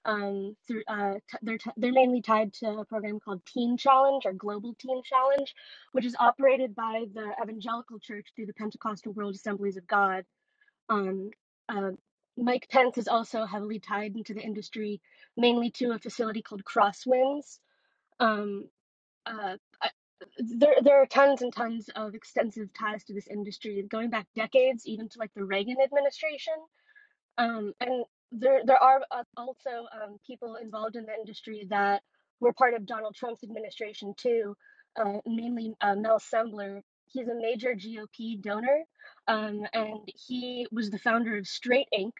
Um, 0.06 0.56
through, 0.68 0.84
uh, 0.88 1.14
t- 1.30 1.38
they're, 1.42 1.58
t- 1.58 1.70
they're 1.76 1.92
mainly 1.92 2.22
tied 2.22 2.54
to 2.54 2.68
a 2.68 2.84
program 2.86 3.20
called 3.20 3.42
Teen 3.46 3.76
Challenge 3.76 4.26
or 4.26 4.34
Global 4.34 4.74
Teen 4.80 5.02
Challenge, 5.04 5.54
which 5.92 6.06
is 6.06 6.16
operated 6.20 6.74
by 6.76 7.06
the 7.14 7.32
Evangelical 7.42 7.98
Church 8.00 8.28
through 8.36 8.46
the 8.46 8.54
Pentecostal 8.54 9.12
World 9.14 9.34
Assemblies 9.36 9.76
of 9.78 9.86
God. 9.88 10.24
Um, 10.90 11.30
uh, 11.68 11.92
Mike 12.38 12.68
Pence 12.70 12.98
is 12.98 13.08
also 13.08 13.46
heavily 13.46 13.80
tied 13.80 14.16
into 14.16 14.34
the 14.34 14.42
industry, 14.42 15.00
mainly 15.36 15.70
to 15.72 15.92
a 15.92 16.00
facility 16.00 16.42
called 16.42 16.64
Crosswinds. 16.64 17.58
Um, 18.20 18.66
uh, 19.26 19.56
there, 20.38 20.74
there 20.82 21.00
are 21.00 21.06
tons 21.06 21.42
and 21.42 21.52
tons 21.52 21.90
of 21.96 22.14
extensive 22.14 22.68
ties 22.72 23.04
to 23.04 23.14
this 23.14 23.28
industry, 23.28 23.84
going 23.88 24.10
back 24.10 24.26
decades, 24.34 24.86
even 24.86 25.08
to 25.08 25.18
like 25.18 25.32
the 25.34 25.44
Reagan 25.44 25.76
administration. 25.82 26.54
Um, 27.38 27.72
and 27.80 28.04
there, 28.32 28.60
there 28.64 28.82
are 28.82 29.00
uh, 29.10 29.24
also 29.36 29.86
um, 29.92 30.18
people 30.26 30.56
involved 30.56 30.96
in 30.96 31.06
the 31.06 31.14
industry 31.14 31.66
that 31.70 32.02
were 32.40 32.52
part 32.52 32.74
of 32.74 32.86
Donald 32.86 33.14
Trump's 33.14 33.44
administration 33.44 34.14
too, 34.16 34.56
uh, 34.96 35.18
mainly 35.26 35.74
uh, 35.80 35.94
Mel 35.94 36.18
Sembler. 36.18 36.82
He's 37.06 37.28
a 37.28 37.34
major 37.34 37.74
GOP 37.74 38.40
donor, 38.40 38.84
um, 39.28 39.62
and 39.72 40.00
he 40.06 40.66
was 40.70 40.90
the 40.90 40.98
founder 40.98 41.38
of 41.38 41.46
Straight 41.46 41.88
Inc., 41.98 42.12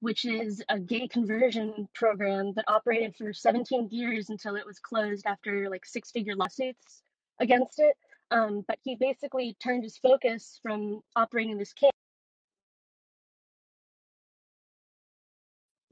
which 0.00 0.24
is 0.24 0.62
a 0.68 0.78
gay 0.78 1.06
conversion 1.06 1.88
program 1.94 2.52
that 2.56 2.64
operated 2.66 3.14
for 3.16 3.32
17 3.32 3.88
years 3.90 4.30
until 4.30 4.56
it 4.56 4.66
was 4.66 4.80
closed 4.80 5.24
after 5.24 5.70
like 5.70 5.86
six 5.86 6.10
figure 6.10 6.34
lawsuits 6.34 7.04
against 7.40 7.78
it. 7.78 7.96
Um, 8.30 8.64
but 8.66 8.78
he 8.82 8.96
basically 8.96 9.56
turned 9.62 9.84
his 9.84 9.98
focus 9.98 10.58
from 10.62 11.02
operating 11.14 11.58
this 11.58 11.72
camp. 11.72 11.92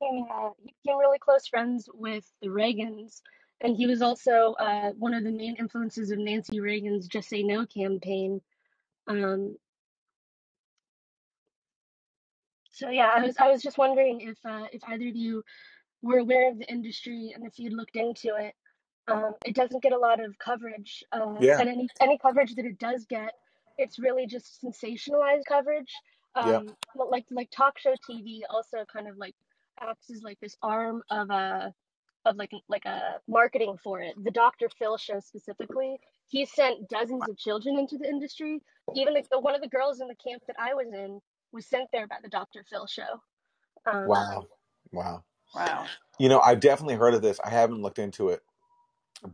He 0.00 0.24
uh, 0.32 0.50
he 0.64 0.74
became 0.82 0.98
really 0.98 1.18
close 1.18 1.46
friends 1.46 1.88
with 1.92 2.24
the 2.40 2.48
Reagans, 2.48 3.20
and 3.60 3.76
he 3.76 3.86
was 3.86 4.02
also 4.02 4.54
uh, 4.58 4.90
one 4.92 5.14
of 5.14 5.22
the 5.22 5.30
main 5.30 5.56
influences 5.56 6.10
of 6.10 6.18
Nancy 6.18 6.58
Reagan's 6.58 7.06
"Just 7.06 7.28
Say 7.28 7.42
No" 7.42 7.66
campaign. 7.66 8.40
Um, 9.06 9.56
so 12.70 12.88
yeah, 12.88 13.10
I 13.14 13.20
was 13.20 13.36
I 13.38 13.48
was 13.48 13.62
just 13.62 13.78
wondering 13.78 14.22
if 14.22 14.38
uh, 14.44 14.66
if 14.72 14.82
either 14.88 15.06
of 15.06 15.14
you 15.14 15.44
were 16.02 16.18
aware 16.18 16.50
of 16.50 16.58
the 16.58 16.68
industry 16.68 17.32
and 17.34 17.46
if 17.46 17.58
you'd 17.58 17.74
looked 17.74 17.94
into 17.96 18.34
it. 18.36 18.54
Um, 19.08 19.34
it 19.44 19.54
doesn't 19.54 19.82
get 19.82 19.92
a 19.92 19.98
lot 19.98 20.20
of 20.20 20.38
coverage, 20.38 21.04
uh, 21.12 21.34
Yeah. 21.40 21.58
and 21.60 21.68
any 21.68 21.88
any 22.00 22.18
coverage 22.18 22.54
that 22.54 22.64
it 22.64 22.78
does 22.78 23.04
get, 23.06 23.32
it's 23.78 23.98
really 23.98 24.26
just 24.26 24.62
sensationalized 24.62 25.44
coverage. 25.48 25.92
Um, 26.34 26.76
but 26.94 27.10
like 27.10 27.26
like 27.30 27.50
talk 27.50 27.78
show 27.78 27.94
TV 28.08 28.40
also 28.48 28.84
kind 28.90 29.08
of 29.08 29.16
like 29.18 29.34
acts 29.80 30.10
as 30.10 30.22
like 30.22 30.38
this 30.40 30.56
arm 30.62 31.02
of 31.10 31.30
a 31.30 31.74
of 32.24 32.36
like 32.36 32.52
like 32.68 32.84
a 32.84 33.20
marketing 33.28 33.76
for 33.82 34.00
it. 34.00 34.14
The 34.22 34.30
Dr. 34.30 34.68
Phil 34.78 34.96
show 34.96 35.18
specifically, 35.20 35.98
he 36.28 36.44
sent 36.46 36.88
dozens 36.88 37.28
of 37.28 37.36
children 37.36 37.78
into 37.78 37.98
the 37.98 38.08
industry. 38.08 38.62
Even 38.94 39.14
the, 39.30 39.40
one 39.40 39.54
of 39.54 39.60
the 39.60 39.68
girls 39.68 40.00
in 40.00 40.08
the 40.08 40.14
camp 40.14 40.42
that 40.46 40.56
I 40.58 40.74
was 40.74 40.86
in 40.92 41.20
was 41.52 41.66
sent 41.66 41.90
there 41.92 42.06
by 42.06 42.16
the 42.22 42.28
Dr. 42.28 42.64
Phil 42.70 42.86
show. 42.86 43.20
Um, 43.86 44.06
Wow. 44.06 44.46
Wow. 44.92 45.24
Wow. 45.54 45.86
You 46.18 46.28
know, 46.28 46.40
I've 46.40 46.60
definitely 46.60 46.94
heard 46.94 47.14
of 47.14 47.22
this. 47.22 47.38
I 47.44 47.50
haven't 47.50 47.82
looked 47.82 47.98
into 47.98 48.28
it, 48.30 48.42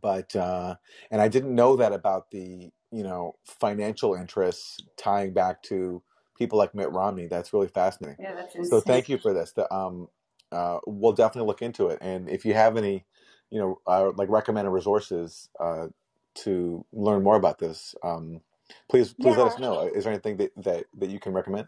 but 0.03 0.35
uh, 0.37 0.77
and 1.11 1.21
I 1.21 1.29
didn't 1.29 1.55
know 1.55 1.77
that 1.77 1.93
about 1.93 2.31
the 2.31 2.71
you 2.91 3.03
know 3.03 3.37
financial 3.45 4.15
interests 4.15 4.79
tying 4.97 5.33
back 5.33 5.63
to 5.65 6.03
people 6.39 6.59
like 6.59 6.75
Mitt 6.75 6.91
Romney. 6.93 7.27
That's 7.27 7.53
really 7.53 7.69
fascinating. 7.69 8.17
Yeah, 8.21 8.35
that's 8.35 8.71
So 8.71 8.81
thank 8.81 9.09
you 9.09 9.19
for 9.19 9.35
this. 9.35 9.53
The, 9.53 9.73
um, 9.75 10.09
uh, 10.53 10.79
we'll 10.87 11.13
definitely 11.13 11.49
look 11.49 11.63
into 11.63 11.89
it. 11.89 11.99
And 12.01 12.29
if 12.29 12.45
you 12.45 12.55
have 12.55 12.77
any, 12.77 13.05
you 13.51 13.59
know, 13.59 13.81
uh, 13.87 14.13
like 14.17 14.31
recommended 14.31 14.71
resources 14.71 15.49
uh, 15.61 15.89
to 16.37 16.85
learn 16.93 17.23
more 17.23 17.37
about 17.37 17.59
this, 17.59 17.95
um, 18.03 18.41
please 18.89 19.13
please 19.13 19.37
let 19.37 19.49
us 19.49 19.59
know. 19.59 19.81
Is 19.83 20.05
there 20.05 20.13
anything 20.13 20.37
that 20.39 20.53
that, 20.57 20.85
that 20.99 21.11
you 21.11 21.19
can 21.19 21.33
recommend? 21.33 21.67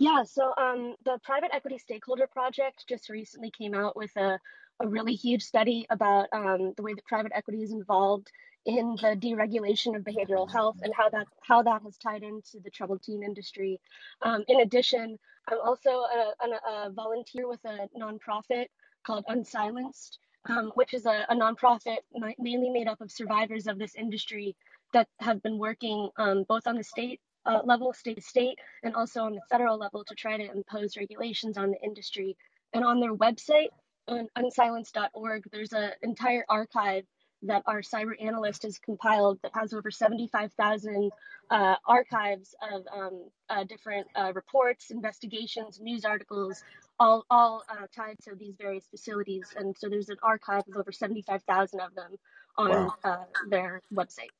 Yeah, 0.00 0.22
so 0.22 0.52
um, 0.58 0.94
the 1.04 1.18
Private 1.24 1.50
Equity 1.52 1.76
Stakeholder 1.76 2.28
Project 2.28 2.84
just 2.88 3.08
recently 3.08 3.50
came 3.50 3.74
out 3.74 3.96
with 3.96 4.16
a, 4.16 4.38
a 4.80 4.88
really 4.88 5.14
huge 5.14 5.42
study 5.42 5.86
about 5.90 6.28
um, 6.32 6.72
the 6.76 6.82
way 6.82 6.94
that 6.94 7.04
private 7.04 7.32
equity 7.34 7.62
is 7.62 7.72
involved 7.72 8.30
in 8.66 8.96
the 9.00 9.16
deregulation 9.16 9.96
of 9.96 10.02
behavioral 10.02 10.50
health 10.50 10.76
and 10.82 10.92
how 10.94 11.08
that 11.08 11.26
how 11.42 11.62
that 11.62 11.82
has 11.82 11.96
tied 11.96 12.22
into 12.22 12.60
the 12.62 12.70
troubled 12.70 13.02
teen 13.02 13.22
industry. 13.22 13.80
Um, 14.22 14.44
in 14.48 14.60
addition, 14.60 15.18
I'm 15.48 15.58
also 15.64 15.90
a, 15.90 16.32
a, 16.44 16.86
a 16.88 16.90
volunteer 16.90 17.48
with 17.48 17.64
a 17.64 17.88
nonprofit 17.98 18.66
called 19.06 19.24
Unsilenced, 19.28 20.18
um, 20.48 20.72
which 20.74 20.92
is 20.92 21.06
a, 21.06 21.24
a 21.28 21.34
nonprofit 21.34 21.98
mainly 22.38 22.70
made 22.70 22.88
up 22.88 23.00
of 23.00 23.10
survivors 23.10 23.66
of 23.66 23.78
this 23.78 23.94
industry 23.94 24.54
that 24.92 25.08
have 25.20 25.42
been 25.42 25.58
working 25.58 26.10
um, 26.18 26.44
both 26.48 26.66
on 26.66 26.76
the 26.76 26.84
state 26.84 27.20
uh, 27.46 27.60
level, 27.64 27.92
state 27.92 28.16
to 28.16 28.22
state, 28.22 28.58
and 28.82 28.94
also 28.94 29.22
on 29.22 29.34
the 29.34 29.40
federal 29.50 29.78
level 29.78 30.04
to 30.04 30.14
try 30.14 30.36
to 30.36 30.50
impose 30.52 30.96
regulations 30.96 31.56
on 31.56 31.70
the 31.70 31.80
industry. 31.82 32.36
And 32.74 32.84
on 32.84 33.00
their 33.00 33.14
website, 33.14 33.68
on 34.08 34.28
unsilence.org, 34.38 35.44
there's 35.52 35.72
an 35.74 35.92
entire 36.02 36.44
archive 36.48 37.04
that 37.44 37.62
our 37.66 37.82
cyber 37.82 38.12
analyst 38.22 38.64
has 38.64 38.78
compiled 38.80 39.38
that 39.42 39.52
has 39.54 39.72
over 39.74 39.90
75,000 39.90 41.12
uh, 41.50 41.76
archives 41.86 42.54
of 42.72 42.84
um, 42.94 43.24
uh, 43.50 43.64
different 43.64 44.08
uh, 44.16 44.32
reports, 44.34 44.90
investigations, 44.90 45.80
news 45.80 46.04
articles, 46.04 46.64
all, 47.00 47.24
all 47.30 47.64
uh, 47.70 47.86
tied 47.96 48.16
to 48.24 48.34
these 48.36 48.56
various 48.60 48.86
facilities. 48.90 49.54
And 49.56 49.76
so 49.78 49.88
there's 49.88 50.10
an 50.10 50.18
archive 50.22 50.64
of 50.68 50.76
over 50.76 50.92
75,000 50.92 51.80
of 51.80 51.94
them 51.94 52.16
on 52.58 52.88
Wow, 52.88 52.94
uh, 53.04 53.24
their 53.50 53.82
website. 53.94 54.32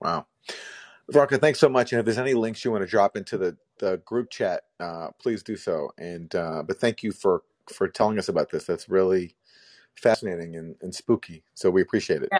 wow. 0.00 0.26
Veronica, 1.10 1.38
thanks 1.38 1.60
so 1.60 1.68
much. 1.68 1.92
And 1.92 2.00
if 2.00 2.06
there's 2.06 2.18
any 2.18 2.34
links 2.34 2.64
you 2.64 2.72
want 2.72 2.82
to 2.82 2.88
drop 2.88 3.16
into 3.16 3.38
the, 3.38 3.56
the 3.78 3.98
group 4.06 4.30
chat, 4.30 4.64
uh, 4.80 5.10
please 5.20 5.42
do 5.42 5.56
so. 5.56 5.90
And 5.98 6.34
uh, 6.34 6.64
but 6.66 6.78
thank 6.80 7.02
you 7.04 7.12
for 7.12 7.42
for 7.74 7.88
telling 7.88 8.18
us 8.18 8.28
about 8.28 8.50
this. 8.50 8.64
That's 8.66 8.88
really 8.88 9.36
fascinating 9.96 10.56
and, 10.56 10.76
and 10.82 10.94
spooky. 10.94 11.44
So 11.54 11.70
we 11.70 11.82
appreciate 11.82 12.22
it. 12.22 12.32
Yeah. 12.32 12.38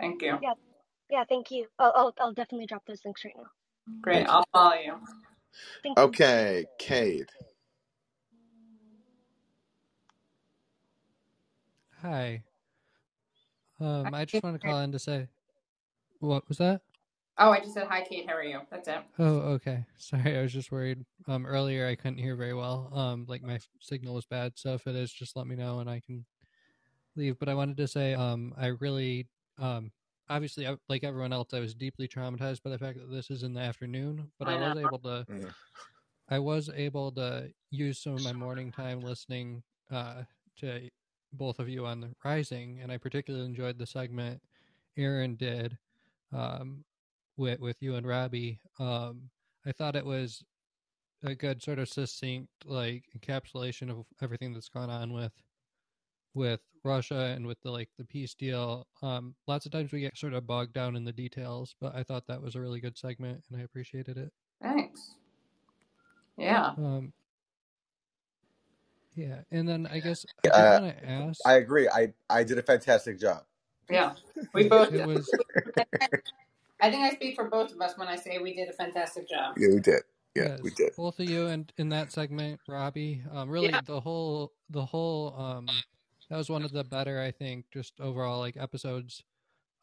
Thank 0.00 0.22
you. 0.22 0.38
Yeah, 0.42 0.54
yeah, 1.10 1.24
thank 1.28 1.50
you. 1.50 1.66
I'll, 1.78 1.92
I'll, 1.96 2.14
I'll 2.20 2.34
definitely 2.34 2.66
drop 2.66 2.84
those 2.86 3.02
links 3.04 3.24
right 3.24 3.34
now. 3.36 3.46
Great. 4.02 4.26
Thank. 4.26 4.28
I'll 4.28 4.44
follow 4.52 4.74
you. 4.74 4.94
Thank 5.84 5.98
you. 6.04 6.04
Okay, 6.04 6.66
Kate. 6.78 7.30
Hi. 12.02 12.44
Hi, 13.80 13.86
Um, 13.86 14.14
I 14.14 14.24
just 14.26 14.42
want 14.42 14.56
to 14.56 14.60
call 14.60 14.78
in 14.80 14.92
to 14.92 15.00
say, 15.00 15.28
what 16.20 16.48
was 16.48 16.58
that? 16.58 16.82
Oh, 17.38 17.50
I 17.50 17.60
just 17.60 17.74
said 17.74 17.86
hi, 17.88 18.02
Kate. 18.02 18.28
How 18.28 18.34
are 18.34 18.42
you? 18.44 18.60
That's 18.70 18.88
it. 18.88 19.04
Oh, 19.18 19.38
okay. 19.54 19.84
Sorry, 19.96 20.36
I 20.38 20.42
was 20.42 20.52
just 20.52 20.72
worried. 20.72 21.04
Um, 21.28 21.46
earlier 21.46 21.86
I 21.86 21.94
couldn't 21.94 22.18
hear 22.18 22.36
very 22.36 22.54
well. 22.54 22.90
Um, 22.92 23.26
like 23.28 23.42
my 23.42 23.60
signal 23.80 24.14
was 24.14 24.26
bad, 24.26 24.52
so 24.56 24.74
if 24.74 24.86
it 24.86 24.96
is, 24.96 25.12
just 25.12 25.36
let 25.36 25.46
me 25.46 25.54
know 25.56 25.80
and 25.80 25.88
I 25.88 26.00
can 26.00 26.26
leave. 27.16 27.38
But 27.38 27.48
I 27.48 27.54
wanted 27.54 27.76
to 27.78 27.88
say, 27.88 28.14
um, 28.14 28.54
I 28.56 28.68
really, 28.68 29.28
um, 29.58 29.92
obviously, 30.30 30.66
I, 30.68 30.76
like 30.88 31.04
everyone 31.04 31.32
else, 31.32 31.54
I 31.54 31.60
was 31.60 31.74
deeply 31.74 32.08
traumatized 32.08 32.62
by 32.62 32.70
the 32.70 32.78
fact 32.78 32.98
that 32.98 33.10
this 33.10 33.30
is 33.30 33.42
in 33.44 33.54
the 33.54 33.60
afternoon. 33.62 34.30
But 34.38 34.48
I 34.48 34.54
I 34.54 34.56
was 34.56 34.76
able 34.76 35.00
to, 35.00 35.26
Mhm. 35.28 35.54
I 36.28 36.38
was 36.38 36.68
able 36.70 37.12
to 37.12 37.52
use 37.70 37.98
some 38.00 38.14
of 38.14 38.20
my 38.22 38.32
morning 38.32 38.72
time 38.72 39.02
listening, 39.02 39.62
uh, 39.90 40.24
to 40.56 40.90
both 41.32 41.58
of 41.58 41.68
you 41.68 41.86
on 41.86 42.00
the 42.00 42.14
Rising, 42.24 42.80
and 42.80 42.90
I 42.92 42.98
particularly 42.98 43.46
enjoyed 43.46 43.78
the 43.78 43.86
segment 43.86 44.42
Aaron 44.96 45.36
did, 45.36 45.78
um, 46.32 46.84
with 47.36 47.60
with 47.60 47.76
you 47.80 47.94
and 47.96 48.06
Robby. 48.06 48.60
Um, 48.78 49.30
I 49.66 49.72
thought 49.72 49.96
it 49.96 50.04
was 50.06 50.42
a 51.22 51.34
good 51.34 51.62
sort 51.62 51.78
of 51.78 51.88
succinct 51.88 52.48
like 52.66 53.04
encapsulation 53.18 53.90
of 53.90 54.04
everything 54.22 54.52
that's 54.52 54.68
gone 54.68 54.90
on 54.90 55.12
with 55.12 55.32
with 56.34 56.60
Russia 56.84 57.32
and 57.34 57.46
with 57.46 57.58
the 57.62 57.70
like 57.70 57.88
the 57.98 58.04
peace 58.04 58.34
deal. 58.34 58.86
Um, 59.02 59.34
lots 59.46 59.66
of 59.66 59.72
times 59.72 59.92
we 59.92 60.00
get 60.00 60.18
sort 60.18 60.34
of 60.34 60.46
bogged 60.46 60.74
down 60.74 60.96
in 60.96 61.04
the 61.04 61.12
details, 61.12 61.74
but 61.80 61.94
I 61.94 62.02
thought 62.02 62.26
that 62.28 62.42
was 62.42 62.56
a 62.56 62.60
really 62.60 62.80
good 62.80 62.98
segment 62.98 63.42
and 63.50 63.60
I 63.60 63.64
appreciated 63.64 64.18
it. 64.18 64.30
Thanks. 64.62 65.14
Yeah. 66.36 66.72
Um, 66.76 67.12
yeah, 69.14 69.42
and 69.52 69.68
then 69.68 69.86
I 69.86 70.00
guess 70.00 70.26
I 70.44 70.48
Uh, 70.50 70.80
want 70.80 70.98
to 70.98 71.08
ask. 71.08 71.40
I 71.46 71.54
agree. 71.54 71.88
I 71.88 72.12
I 72.28 72.42
did 72.42 72.58
a 72.58 72.62
fantastic 72.62 73.18
job. 73.20 73.44
Yeah. 73.88 74.14
We 74.52 74.68
both 74.68 74.88
It 74.92 74.98
did. 74.98 75.06
was 75.06 75.30
I 76.80 76.90
think 76.90 77.02
I 77.02 77.14
speak 77.14 77.34
for 77.36 77.48
both 77.48 77.72
of 77.72 77.80
us 77.80 77.96
when 77.96 78.08
I 78.08 78.16
say 78.16 78.38
we 78.38 78.54
did 78.54 78.68
a 78.68 78.72
fantastic 78.72 79.28
job. 79.28 79.56
Yeah, 79.56 79.68
we 79.74 79.80
did. 79.80 80.02
Yeah, 80.34 80.56
we 80.62 80.70
did. 80.70 80.92
both 80.96 81.20
of 81.20 81.28
you 81.30 81.46
and 81.46 81.72
in 81.78 81.88
that 81.90 82.10
segment, 82.10 82.60
Robby. 82.66 83.22
Um, 83.30 83.48
really 83.48 83.68
Yeah. 83.68 83.80
the 83.84 84.00
whole 84.00 84.52
the 84.68 84.84
whole 84.84 85.32
um 85.38 85.66
that 86.28 86.36
was 86.36 86.50
one 86.50 86.64
of 86.64 86.72
the 86.72 86.82
better 86.82 87.20
I 87.20 87.30
think 87.30 87.66
just 87.72 88.00
overall 88.00 88.40
like 88.40 88.56
episodes 88.56 89.22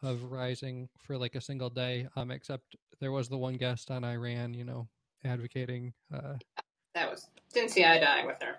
of 0.04 0.24
Rising 0.24 0.90
for 0.98 1.18
like 1.18 1.36
a 1.36 1.42
single 1.42 1.70
day. 1.70 2.08
Um, 2.16 2.32
except 2.32 2.76
there 3.00 3.12
was 3.12 3.30
the 3.30 3.38
one 3.38 3.56
guest 3.56 3.92
on 3.92 4.04
Iran, 4.04 4.54
you 4.54 4.66
know, 4.66 4.88
advocating. 5.24 5.94
Uh, 6.14 6.36
That 6.96 7.10
was 7.10 7.28
didn't 7.54 7.72
see 7.72 7.86
eye 7.86 8.00
to 8.00 8.10
eye 8.10 8.26
with 8.26 8.42
her. 8.42 8.56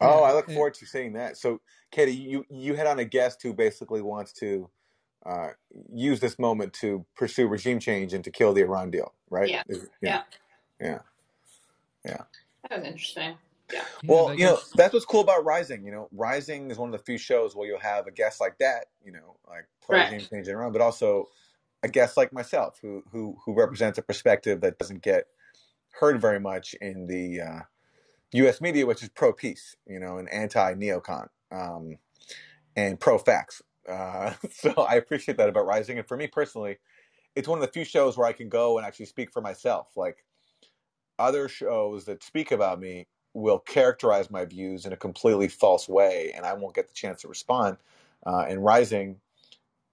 Oh, 0.00 0.20
yeah, 0.20 0.26
I 0.26 0.32
look 0.32 0.48
it, 0.48 0.54
forward 0.54 0.74
to 0.74 0.86
seeing 0.86 1.12
that. 1.14 1.36
So, 1.36 1.60
Katie, 1.90 2.12
you 2.12 2.44
you 2.48 2.74
had 2.74 2.86
on 2.86 3.00
a 3.00 3.04
guest 3.04 3.42
who 3.42 3.52
basically 3.52 4.02
wants 4.02 4.32
to 4.34 4.70
uh, 5.26 5.50
use 5.94 6.20
this 6.20 6.38
moment 6.38 6.72
to 6.74 7.04
pursue 7.16 7.48
regime 7.48 7.80
change 7.80 8.14
and 8.14 8.24
to 8.24 8.30
kill 8.30 8.52
the 8.54 8.62
Iran 8.62 8.90
deal, 8.90 9.14
right? 9.30 9.48
Yeah. 9.50 9.62
Is- 9.68 9.88
Yeah. 10.02 10.22
yeah, 10.80 10.86
yeah, 10.88 10.98
yeah. 12.04 12.22
That 12.68 12.78
was 12.80 12.86
interesting. 12.88 13.36
Yeah. 13.72 13.84
Yeah, 14.02 14.10
Well, 14.14 14.28
I 14.30 14.34
you 14.34 14.44
know, 14.46 14.58
that's 14.76 14.94
what's 14.94 15.06
cool 15.06 15.20
about 15.22 15.44
Rising. 15.44 15.84
You 15.84 15.92
know, 15.92 16.08
Rising 16.12 16.70
is 16.70 16.78
one 16.78 16.88
of 16.92 16.98
the 16.98 17.04
few 17.04 17.18
shows 17.18 17.56
where 17.56 17.68
you'll 17.68 17.80
have 17.80 18.06
a 18.06 18.10
guest 18.12 18.40
like 18.40 18.58
that, 18.58 18.86
you 19.04 19.12
know, 19.12 19.36
like 19.48 19.66
Right. 19.88 20.10
praising 20.10 20.26
changing 20.30 20.54
around, 20.54 20.72
but 20.72 20.82
also 20.82 21.28
a 21.82 21.88
guest 21.88 22.16
like 22.16 22.32
myself 22.32 22.78
who 22.82 23.04
who 23.12 23.36
who 23.44 23.54
represents 23.54 23.98
a 23.98 24.02
perspective 24.02 24.60
that 24.62 24.78
doesn't 24.78 25.02
get 25.02 25.26
heard 26.00 26.20
very 26.20 26.40
much 26.40 26.74
in 26.80 27.06
the 27.06 27.40
uh, 27.42 27.60
U.S. 28.32 28.60
media, 28.60 28.86
which 28.86 29.02
is 29.02 29.08
pro 29.10 29.32
peace, 29.32 29.76
you 29.86 30.00
know, 30.00 30.18
and 30.18 30.28
anti 30.30 30.74
neocon 30.74 31.28
um, 31.52 31.98
and 32.76 33.00
pro 33.00 33.18
facts. 33.18 33.62
Uh, 33.88 34.34
so 34.50 34.72
I 34.72 34.94
appreciate 34.94 35.36
that 35.38 35.48
about 35.48 35.66
Rising, 35.66 35.98
and 35.98 36.06
for 36.06 36.16
me 36.16 36.26
personally, 36.26 36.78
it's 37.34 37.48
one 37.48 37.58
of 37.58 37.62
the 37.66 37.72
few 37.72 37.84
shows 37.84 38.16
where 38.16 38.26
I 38.26 38.32
can 38.32 38.48
go 38.48 38.78
and 38.78 38.86
actually 38.86 39.06
speak 39.06 39.32
for 39.32 39.40
myself. 39.40 39.96
Like 39.96 40.24
other 41.18 41.48
shows 41.48 42.04
that 42.04 42.22
speak 42.22 42.52
about 42.52 42.80
me 42.80 43.06
will 43.34 43.58
characterize 43.58 44.30
my 44.30 44.44
views 44.44 44.86
in 44.86 44.92
a 44.92 44.96
completely 44.96 45.48
false 45.48 45.88
way, 45.88 46.32
and 46.34 46.44
I 46.44 46.54
won't 46.54 46.74
get 46.74 46.88
the 46.88 46.94
chance 46.94 47.22
to 47.22 47.28
respond. 47.28 47.76
Uh, 48.26 48.46
and 48.48 48.64
Rising 48.64 49.16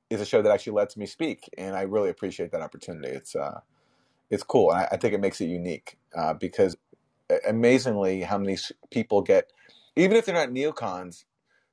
is 0.10 0.22
a 0.22 0.26
show 0.26 0.42
that 0.42 0.52
actually 0.52 0.74
lets 0.74 0.98
me 0.98 1.06
speak, 1.06 1.50
and 1.58 1.76
I 1.76 1.82
really 1.82 2.10
appreciate 2.10 2.52
that 2.52 2.62
opportunity. 2.62 3.10
It's 3.10 3.36
uh, 3.36 3.62
it's 4.30 4.44
cool, 4.44 4.72
and 4.72 4.82
I, 4.82 4.90
I 4.92 4.98
think 4.98 5.14
it 5.14 5.20
makes 5.20 5.42
it 5.42 5.46
unique 5.46 5.98
uh, 6.16 6.34
because 6.34 6.76
amazingly, 7.48 8.22
how 8.22 8.38
many 8.38 8.58
people 8.92 9.22
get, 9.22 9.52
even 9.96 10.18
if 10.18 10.26
they're 10.26 10.36
not 10.36 10.50
neocons, 10.50 11.26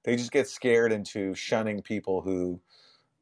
they 0.05 0.17
just 0.17 0.33
get 0.33 0.49
scared 0.49 0.93
into 0.93 1.35
shunning 1.35 1.83
people 1.83 2.23
who 2.23 2.61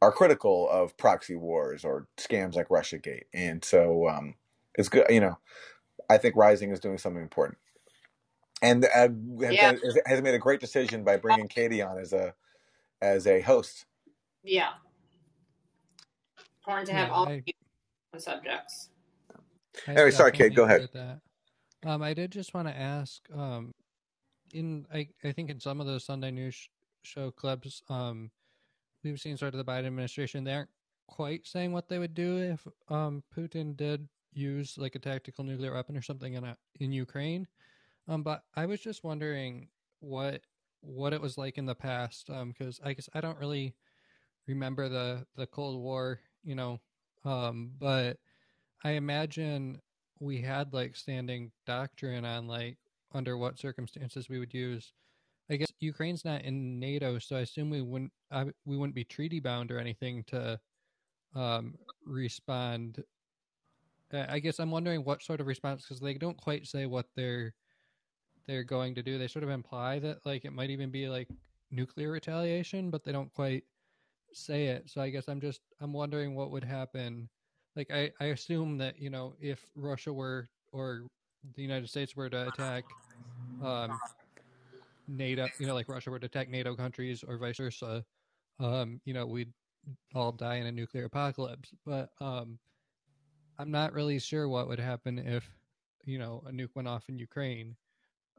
are 0.03 0.13
critical 0.13 0.69
of 0.71 0.97
proxy 0.97 1.37
wars 1.37 1.85
or 1.85 2.07
scams 2.17 2.55
like 2.55 2.69
RussiaGate, 2.69 3.25
and 3.35 3.65
so 3.65 4.09
um, 4.09 4.35
it's 4.77 4.89
good. 4.89 5.07
You 5.11 5.21
know, 5.21 5.39
I 6.09 6.19
think 6.19 6.37
Rising 6.37 6.71
is 6.71 6.81
doing 6.81 6.99
something 6.99 7.23
important, 7.23 7.59
and 8.63 8.85
uh, 8.85 9.09
has, 9.45 9.55
Yeah. 9.55 9.73
been, 9.73 9.81
has 10.07 10.23
made 10.23 10.35
a 10.35 10.39
great 10.39 10.61
decision 10.61 11.05
by 11.05 11.17
bringing 11.17 11.49
Katie 11.49 11.83
on 11.83 11.99
as 11.99 12.13
a 12.13 12.35
as 13.03 13.27
a 13.27 13.41
host. 13.41 13.87
Yeah. 14.43 14.71
Important 16.63 16.89
to 16.89 16.95
have 16.95 17.09
yeah, 17.09 17.15
all 17.15 17.29
I 17.29 17.43
the 18.13 18.21
subjects. 18.21 18.91
I 19.87 19.93
Anyway, 19.93 20.11
sorry, 20.11 20.33
Kate, 20.33 20.55
go 20.55 20.65
ahead. 20.65 20.89
that. 20.93 21.21
Um, 21.85 22.03
I 22.03 22.13
did 22.13 22.31
just 22.31 22.53
want 22.53 22.69
to 22.69 22.77
ask, 22.77 23.23
um, 23.35 23.73
in 24.55 24.87
I 24.93 25.09
I 25.25 25.33
think 25.33 25.51
in 25.51 25.61
some 25.61 25.81
of 25.81 25.87
those 25.87 26.05
Sunday 26.05 26.31
news 26.31 26.55
sh- 26.55 26.69
show 27.03 27.31
clips, 27.31 27.83
um, 27.89 28.31
we've 29.05 29.21
seen 29.21 29.37
sort 29.37 29.55
of 29.55 29.59
the 29.59 29.71
Biden 29.71 29.87
administration. 29.87 30.45
They 30.45 30.55
aren't 30.55 30.71
quite 31.07 31.47
saying 31.47 31.73
what 31.73 31.89
they 31.89 31.99
would 31.99 32.15
do 32.15 32.39
if 32.39 32.67
um 32.89 33.23
Putin 33.37 33.77
did 33.77 34.09
use 34.33 34.79
like 34.79 34.95
a 34.95 35.01
tactical 35.01 35.45
nuclear 35.45 35.75
weapon 35.75 35.97
or 35.97 36.03
something 36.03 36.35
in 36.35 36.45
a, 36.45 36.57
in 36.79 36.93
Ukraine. 36.93 37.47
Um, 38.09 38.23
but 38.23 38.43
I 38.55 38.67
was 38.67 38.81
just 38.81 39.05
wondering 39.05 39.69
what 40.01 40.43
what 40.83 41.13
it 41.13 41.21
was 41.21 41.37
like 41.37 41.59
in 41.59 41.67
the 41.67 41.75
past. 41.75 42.31
Um, 42.31 42.55
because 42.57 42.81
I 42.85 42.93
guess 42.93 43.09
I 43.15 43.21
don't 43.21 43.39
really 43.39 43.75
remember 44.47 44.89
the 44.89 45.27
the 45.37 45.47
Cold 45.47 45.81
War, 45.81 46.21
you 46.43 46.55
know. 46.55 46.81
Um, 47.25 47.73
but 47.79 48.19
I 48.83 48.93
imagine 48.93 49.81
we 50.21 50.41
had 50.41 50.73
like 50.73 50.97
standing 50.97 51.51
doctrine 51.67 52.25
on 52.25 52.47
like 52.47 52.77
under 53.13 53.37
what 53.37 53.59
circumstances 53.59 54.29
we 54.29 54.39
would 54.39 54.55
use. 54.55 54.93
I 55.51 55.57
guess 55.57 55.73
Ukraine's 55.81 56.25
not 56.25 56.43
in 56.43 56.79
NATO, 56.79 57.19
so 57.19 57.37
I 57.37 57.41
assume 57.41 57.71
we 57.71 57.83
wouldn't 57.83 58.13
I, 58.31 58.45
we 58.65 58.77
wouldn't 58.77 58.95
be 58.95 59.05
treaty 59.05 59.41
bound 59.41 59.73
or 59.73 59.79
anything 59.79 60.25
to 60.29 60.61
um, 61.35 61.75
respond. 62.07 63.03
I 64.13 64.41
guess 64.41 64.59
I'm 64.59 64.71
wondering 64.71 65.05
what 65.05 65.23
sort 65.23 65.41
of 65.41 65.47
response 65.47 65.83
because 65.83 66.01
they 66.01 66.15
don't 66.15 66.37
quite 66.37 66.67
say 66.67 66.87
what 66.87 67.07
they're 67.17 67.55
they're 68.47 68.65
going 68.65 68.95
to 68.97 69.03
do. 69.03 69.19
They 69.19 69.29
sort 69.29 69.45
of 69.45 69.51
imply 69.51 69.99
that 70.01 70.19
like 70.25 70.45
it 70.45 70.53
might 70.53 70.71
even 70.71 70.91
be 70.91 71.09
like 71.09 71.29
nuclear 71.71 72.11
retaliation, 72.11 72.91
but 72.91 73.05
they 73.05 73.13
don't 73.13 73.33
quite 73.33 73.65
say 74.33 74.67
it. 74.67 74.89
So 74.89 75.01
I 75.01 75.11
guess 75.11 75.29
I'm 75.29 75.41
just 75.41 75.61
I'm 75.81 75.93
wondering 75.93 76.35
what 76.35 76.51
would 76.51 76.65
happen. 76.65 77.29
Like 77.77 77.91
I 77.93 78.11
I 78.21 78.27
assume 78.27 78.79
that 78.79 79.01
you 79.01 79.11
know 79.11 79.35
if 79.41 79.65
Russia 79.75 80.13
were 80.13 80.49
or 80.73 81.03
the 81.55 81.63
United 81.63 81.89
States 81.89 82.15
were 82.17 82.29
to 82.29 82.49
attack 82.49 82.85
um 83.63 83.99
NATO, 85.09 85.49
you 85.59 85.67
know, 85.67 85.75
like 85.75 85.89
Russia 85.89 86.11
to 86.11 86.27
attack 86.27 86.49
NATO 86.49 86.75
countries 86.75 87.25
or 87.27 87.37
vice 87.37 87.57
versa, 87.57 88.05
um, 88.61 89.01
you 89.05 89.13
know, 89.13 89.27
we'd 89.27 89.53
all 90.15 90.31
die 90.31 90.57
in 90.57 90.67
a 90.67 90.73
nuclear 90.73 91.05
apocalypse. 91.05 91.71
But 91.85 92.11
um 92.21 92.59
I'm 93.59 93.71
not 93.71 93.93
really 93.93 94.19
sure 94.19 94.49
what 94.49 94.69
would 94.69 94.81
happen 94.81 95.19
if 95.19 95.47
you 96.07 96.19
know 96.19 96.43
a 96.47 96.51
nuke 96.51 96.75
went 96.75 96.89
off 96.89 97.09
in 97.09 97.19
Ukraine. 97.19 97.77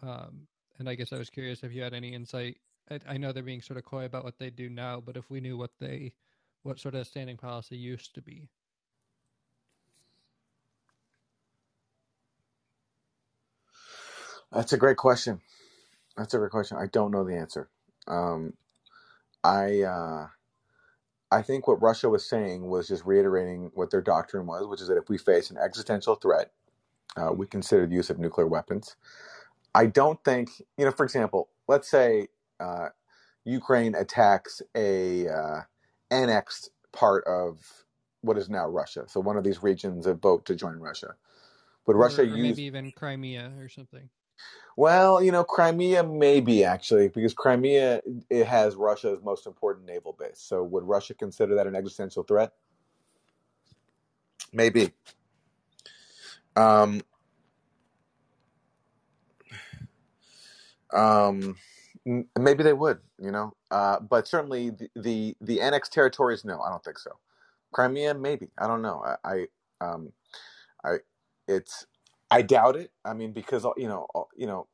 Um, 0.02 0.48
and 0.80 0.90
I 0.90 0.96
guess 0.96 1.14
I 1.14 1.18
was 1.18 1.30
curious 1.30 1.64
if 1.64 1.74
you 1.74 1.84
had 1.84 1.94
any 1.94 2.14
insight. 2.14 2.58
I, 2.90 3.00
I 3.08 3.18
know 3.18 3.32
they're 3.32 3.44
being 3.44 3.62
sort 3.62 3.78
of 3.78 3.86
coy 3.86 4.06
about 4.06 4.24
what 4.24 4.40
they 4.40 4.50
do 4.50 4.68
now, 4.68 5.00
but 5.00 5.16
if 5.16 5.30
we 5.30 5.40
knew 5.40 5.58
what 5.58 5.72
they, 5.80 6.14
what 6.64 6.80
sort 6.80 6.96
of 6.96 7.06
standing 7.06 7.38
policy 7.38 7.78
used 7.78 8.16
to 8.16 8.22
be. 8.22 8.50
That's 14.52 14.74
a 14.74 14.78
great 14.78 14.98
question. 14.98 15.42
That's 16.18 16.34
a 16.34 16.38
great 16.38 16.52
question. 16.52 16.78
I 16.78 16.88
don't 16.88 17.12
know 17.12 17.24
the 17.24 17.38
answer. 17.38 17.70
Um, 18.08 18.54
I 19.44 19.82
uh, 19.82 20.28
I 21.32 21.42
think 21.42 21.68
what 21.68 21.82
Russia 21.82 22.10
was 22.10 22.28
saying 22.28 22.68
was 22.68 22.90
just 22.90 23.06
reiterating 23.06 23.72
what 23.74 23.92
their 23.92 24.02
doctrine 24.02 24.46
was, 24.46 24.68
which 24.68 24.82
is 24.82 24.88
that 24.88 24.98
if 24.98 25.10
we 25.10 25.18
face 25.18 25.50
an 25.50 25.58
existential 25.58 26.16
threat, 26.16 26.52
uh, 27.16 27.32
we 27.32 27.48
consider 27.48 27.88
the 27.88 27.96
use 27.96 28.10
of 28.10 28.20
nuclear 28.20 28.48
weapons. 28.48 28.98
I 29.74 29.86
don't 29.86 30.22
think, 30.26 30.50
you 30.78 30.84
know, 30.84 30.92
for 30.92 31.06
example, 31.06 31.48
let's 31.68 31.90
say 31.90 32.28
uh, 32.60 32.90
Ukraine 33.46 33.96
attacks 33.96 34.62
a 34.76 35.30
uh, 35.30 35.62
annexed 36.12 36.72
part 36.92 37.24
of 37.26 37.86
what 38.22 38.38
is 38.38 38.50
now 38.50 38.68
Russia, 38.68 39.06
so 39.08 39.22
one 39.22 39.38
of 39.38 39.44
these 39.44 39.64
regions 39.64 40.06
that 40.06 40.22
vote 40.22 40.46
to 40.46 40.56
join 40.56 40.78
Russia. 40.78 41.16
Would 41.88 41.96
Or, 41.96 42.00
Russia 42.00 42.22
or 42.22 42.26
use 42.26 42.38
maybe 42.38 42.64
even 42.64 42.92
Crimea 42.92 43.54
or 43.58 43.70
something. 43.70 44.10
Well, 44.82 45.22
you 45.22 45.32
know, 45.32 45.44
Crimea 45.44 46.02
maybe 46.02 46.64
actually, 46.66 47.10
because 47.10 47.36
Crimea 47.36 48.02
it 48.32 48.48
has 48.48 48.74
Russia's 48.76 49.20
most 49.24 49.46
important 49.46 49.86
naval 49.86 50.18
base. 50.20 50.40
So 50.40 50.64
would 50.64 50.84
Russia 50.86 51.14
consider 51.14 51.54
that 51.54 51.68
an 51.68 51.76
existential 51.76 52.24
threat? 52.24 52.54
Maybe. 54.52 54.92
Um, 56.56 57.02
um, 60.92 61.58
maybe 62.40 62.64
they 62.64 62.74
would, 62.74 63.02
you 63.20 63.30
know. 63.30 63.54
Uh, 63.70 64.00
but 64.00 64.28
certainly 64.28 64.72
the, 64.72 64.90
the 64.96 65.38
the 65.42 65.62
annexed 65.62 65.94
territories, 65.94 66.44
no, 66.44 66.60
I 66.60 66.72
don't 66.72 66.84
think 66.84 66.98
so. 66.98 67.12
Crimea, 67.72 68.16
maybe. 68.16 68.50
I 68.58 68.66
don't 68.66 68.82
know. 68.82 69.04
I, 69.06 69.16
I 69.32 69.48
um, 69.80 70.12
I, 70.84 70.96
it's, 71.48 71.86
I 72.32 72.44
doubt 72.44 72.78
it. 72.78 72.92
I 73.06 73.14
mean, 73.14 73.34
because 73.34 73.66
you 73.78 73.90
know, 73.90 74.08
you 74.36 74.48
know, 74.48 74.68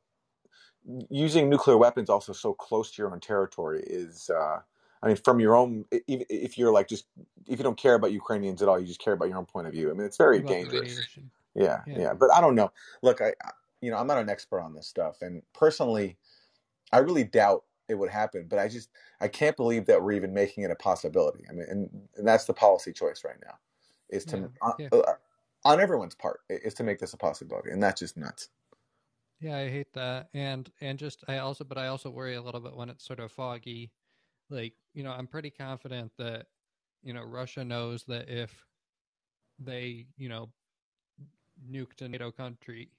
using 1.10 1.48
nuclear 1.48 1.76
weapons 1.76 2.10
also 2.10 2.32
so 2.32 2.54
close 2.54 2.92
to 2.92 3.02
your 3.02 3.12
own 3.12 3.20
territory 3.20 3.82
is 3.86 4.30
uh, 4.30 4.60
i 5.02 5.06
mean 5.08 5.16
from 5.16 5.40
your 5.40 5.56
own 5.56 5.84
if, 5.92 6.26
if 6.30 6.58
you're 6.58 6.72
like 6.72 6.88
just 6.88 7.06
if 7.46 7.58
you 7.58 7.64
don't 7.64 7.78
care 7.78 7.94
about 7.94 8.12
ukrainians 8.12 8.62
at 8.62 8.68
all 8.68 8.80
you 8.80 8.86
just 8.86 9.00
care 9.00 9.14
about 9.14 9.28
your 9.28 9.38
own 9.38 9.46
point 9.46 9.66
of 9.66 9.72
view 9.72 9.90
i 9.90 9.94
mean 9.94 10.06
it's 10.06 10.16
very 10.16 10.38
About 10.38 10.46
dangerous 10.48 11.08
yeah 11.54 11.82
Yeah. 11.86 11.96
yeah 11.96 12.14
but 12.14 12.32
i 12.34 12.40
don't 12.40 12.54
know 12.54 12.72
look 13.02 13.20
i 13.20 13.34
you 13.82 13.90
know 13.90 13.98
i'm 13.98 14.06
not 14.06 14.18
an 14.18 14.30
expert 14.30 14.60
on 14.60 14.74
this 14.74 14.86
stuff 14.88 15.22
and 15.22 15.42
personally 15.54 16.18
i 16.92 16.98
really 16.98 17.24
doubt 17.24 17.64
it 17.88 17.96
would 17.96 18.10
happen 18.10 18.46
but 18.48 18.58
i 18.58 18.68
just 18.68 18.90
i 19.20 19.28
can't 19.28 19.56
believe 19.56 19.86
that 19.86 20.02
we're 20.02 20.12
even 20.12 20.34
making 20.34 20.64
it 20.64 20.70
a 20.70 20.76
possibility 20.76 21.44
i 21.50 21.52
mean 21.52 21.66
and, 21.68 21.90
and 22.16 22.28
that's 22.28 22.46
the 22.46 22.54
policy 22.54 22.92
choice 22.92 23.24
right 23.24 23.38
now 23.44 23.54
is 24.10 24.24
to 24.26 24.50
on, 24.62 24.74
Yeah. 24.78 24.88
uh, 24.92 25.14
on 25.68 25.80
everyone's 25.80 26.16
part 26.16 26.40
is 26.50 26.74
to 26.74 26.84
make 26.84 26.98
this 27.00 27.14
a 27.14 27.18
possibility 27.18 27.70
and 27.70 27.82
that's 27.82 28.00
just 28.00 28.16
nuts 28.18 28.50
Yeah, 29.40 29.56
I 29.58 29.68
hate 29.70 29.92
that. 29.94 30.30
And 30.34 30.70
and 30.80 30.98
just 30.98 31.24
I 31.28 31.38
also 31.38 31.64
but 31.64 31.78
I 31.78 31.88
also 31.88 32.10
worry 32.10 32.34
a 32.34 32.42
little 32.42 32.60
bit 32.60 32.74
when 32.76 32.90
it's 32.90 33.04
sort 33.06 33.20
of 33.20 33.30
foggy. 33.32 33.92
Like, 34.50 34.74
you 34.94 35.02
know, 35.04 35.12
I'm 35.12 35.28
pretty 35.28 35.50
confident 35.50 36.12
that, 36.18 36.48
you 37.02 37.12
know, 37.14 37.22
Russia 37.24 37.64
knows 37.64 38.04
that 38.06 38.28
if 38.28 38.66
they, 39.58 40.08
you 40.18 40.28
know, 40.28 40.52
nuked 41.70 42.02
a 42.02 42.08
NATO 42.08 42.30
country, 42.30 42.90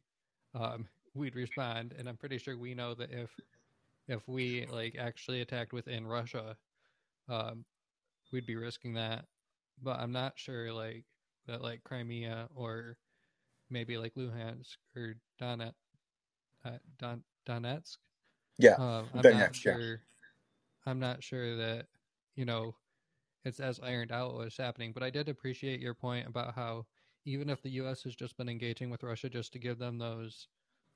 um, 0.54 0.88
we'd 1.16 1.36
respond. 1.36 1.94
And 1.98 2.08
I'm 2.10 2.18
pretty 2.18 2.38
sure 2.38 2.58
we 2.58 2.76
know 2.76 2.94
that 2.96 3.12
if 3.12 3.40
if 4.08 4.28
we 4.28 4.66
like 4.68 4.98
actually 4.98 5.42
attacked 5.42 5.74
within 5.74 6.08
Russia, 6.08 6.58
um, 7.30 7.66
we'd 8.32 8.48
be 8.48 8.58
risking 8.58 8.94
that. 8.96 9.28
But 9.82 10.00
I'm 10.00 10.14
not 10.14 10.40
sure 10.40 10.74
like 10.74 11.06
that 11.50 11.62
like 11.62 11.84
Crimea 11.84 12.48
or 12.56 12.98
maybe 13.70 13.98
like 13.98 14.16
Luhansk 14.16 14.78
or 14.96 15.16
Donetsk, 15.42 15.74
uh, 16.66 16.78
Don, 16.98 17.24
Donetsk 17.48 17.98
yeah 18.58 18.76
Um, 18.78 19.08
I'm 19.14 19.22
Then 19.22 19.34
not 19.34 19.40
next, 19.40 19.66
yeah. 19.66 19.76
sure. 19.78 20.02
I'm 20.86 21.00
not 21.00 21.24
sure 21.24 21.56
that 21.58 21.88
you 22.36 22.46
know 22.46 22.76
it's 23.46 23.60
as 23.60 23.80
ironed 23.80 24.12
out 24.12 24.36
what's 24.36 24.58
happening. 24.58 24.92
But 24.94 25.04
I 25.04 25.10
did 25.10 25.30
appreciate 25.30 25.80
your 25.80 25.94
point 25.94 26.28
about 26.28 26.56
how 26.56 26.86
even 27.26 27.50
if 27.50 27.62
the 27.62 27.70
U.S. 27.72 28.04
has 28.04 28.16
just 28.16 28.38
been 28.38 28.50
engaging 28.50 28.90
with 28.90 29.04
Russia 29.04 29.30
just 29.30 29.54
to 29.54 29.60
give 29.60 29.78
them 29.80 29.98
those 29.98 30.48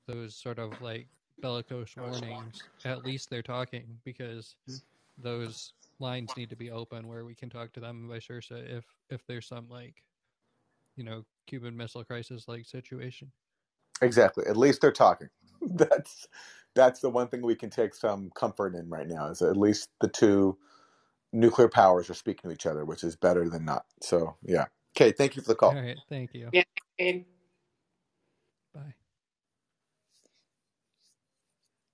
those 0.06 0.36
sort 0.36 0.58
of 0.58 0.80
like 0.80 1.08
bellicose 1.42 1.96
warnings, 1.96 2.68
at 2.84 3.04
least 3.04 3.30
they're 3.30 3.42
talking 3.42 3.98
because 4.04 4.56
those 5.18 5.72
lines 6.00 6.36
need 6.36 6.50
to 6.50 6.56
be 6.56 6.70
open 6.70 7.06
where 7.08 7.24
we 7.24 7.34
can 7.34 7.48
talk 7.50 7.72
to 7.72 7.80
them 7.80 8.00
and 8.02 8.10
vice 8.10 8.26
versa 8.26 8.56
if 8.76 8.84
if 9.10 9.24
there's 9.26 9.46
some 9.46 9.68
like 9.68 10.02
you 10.96 11.04
know 11.04 11.24
Cuban 11.46 11.76
Missile 11.76 12.04
Crisis 12.04 12.46
like 12.48 12.66
situation. 12.66 13.30
Exactly. 14.02 14.44
At 14.46 14.56
least 14.56 14.80
they're 14.80 14.92
talking. 14.92 15.28
That's 15.62 16.28
that's 16.74 17.00
the 17.00 17.08
one 17.08 17.28
thing 17.28 17.42
we 17.42 17.54
can 17.54 17.70
take 17.70 17.94
some 17.94 18.30
comfort 18.34 18.74
in 18.74 18.88
right 18.90 19.06
now. 19.06 19.30
Is 19.30 19.40
at 19.40 19.56
least 19.56 19.88
the 20.00 20.08
two 20.08 20.58
nuclear 21.32 21.68
powers 21.68 22.10
are 22.10 22.14
speaking 22.14 22.50
to 22.50 22.54
each 22.54 22.66
other, 22.66 22.84
which 22.84 23.04
is 23.04 23.16
better 23.16 23.48
than 23.48 23.64
not. 23.64 23.84
So 24.02 24.36
yeah. 24.42 24.66
Okay. 24.96 25.12
Thank 25.12 25.36
you 25.36 25.42
for 25.42 25.48
the 25.48 25.54
call. 25.54 25.70
All 25.70 25.82
right, 25.82 25.98
thank 26.08 26.34
you. 26.34 26.50
Yeah. 26.52 26.62
Abe, 26.98 27.24
Bye. 28.74 28.94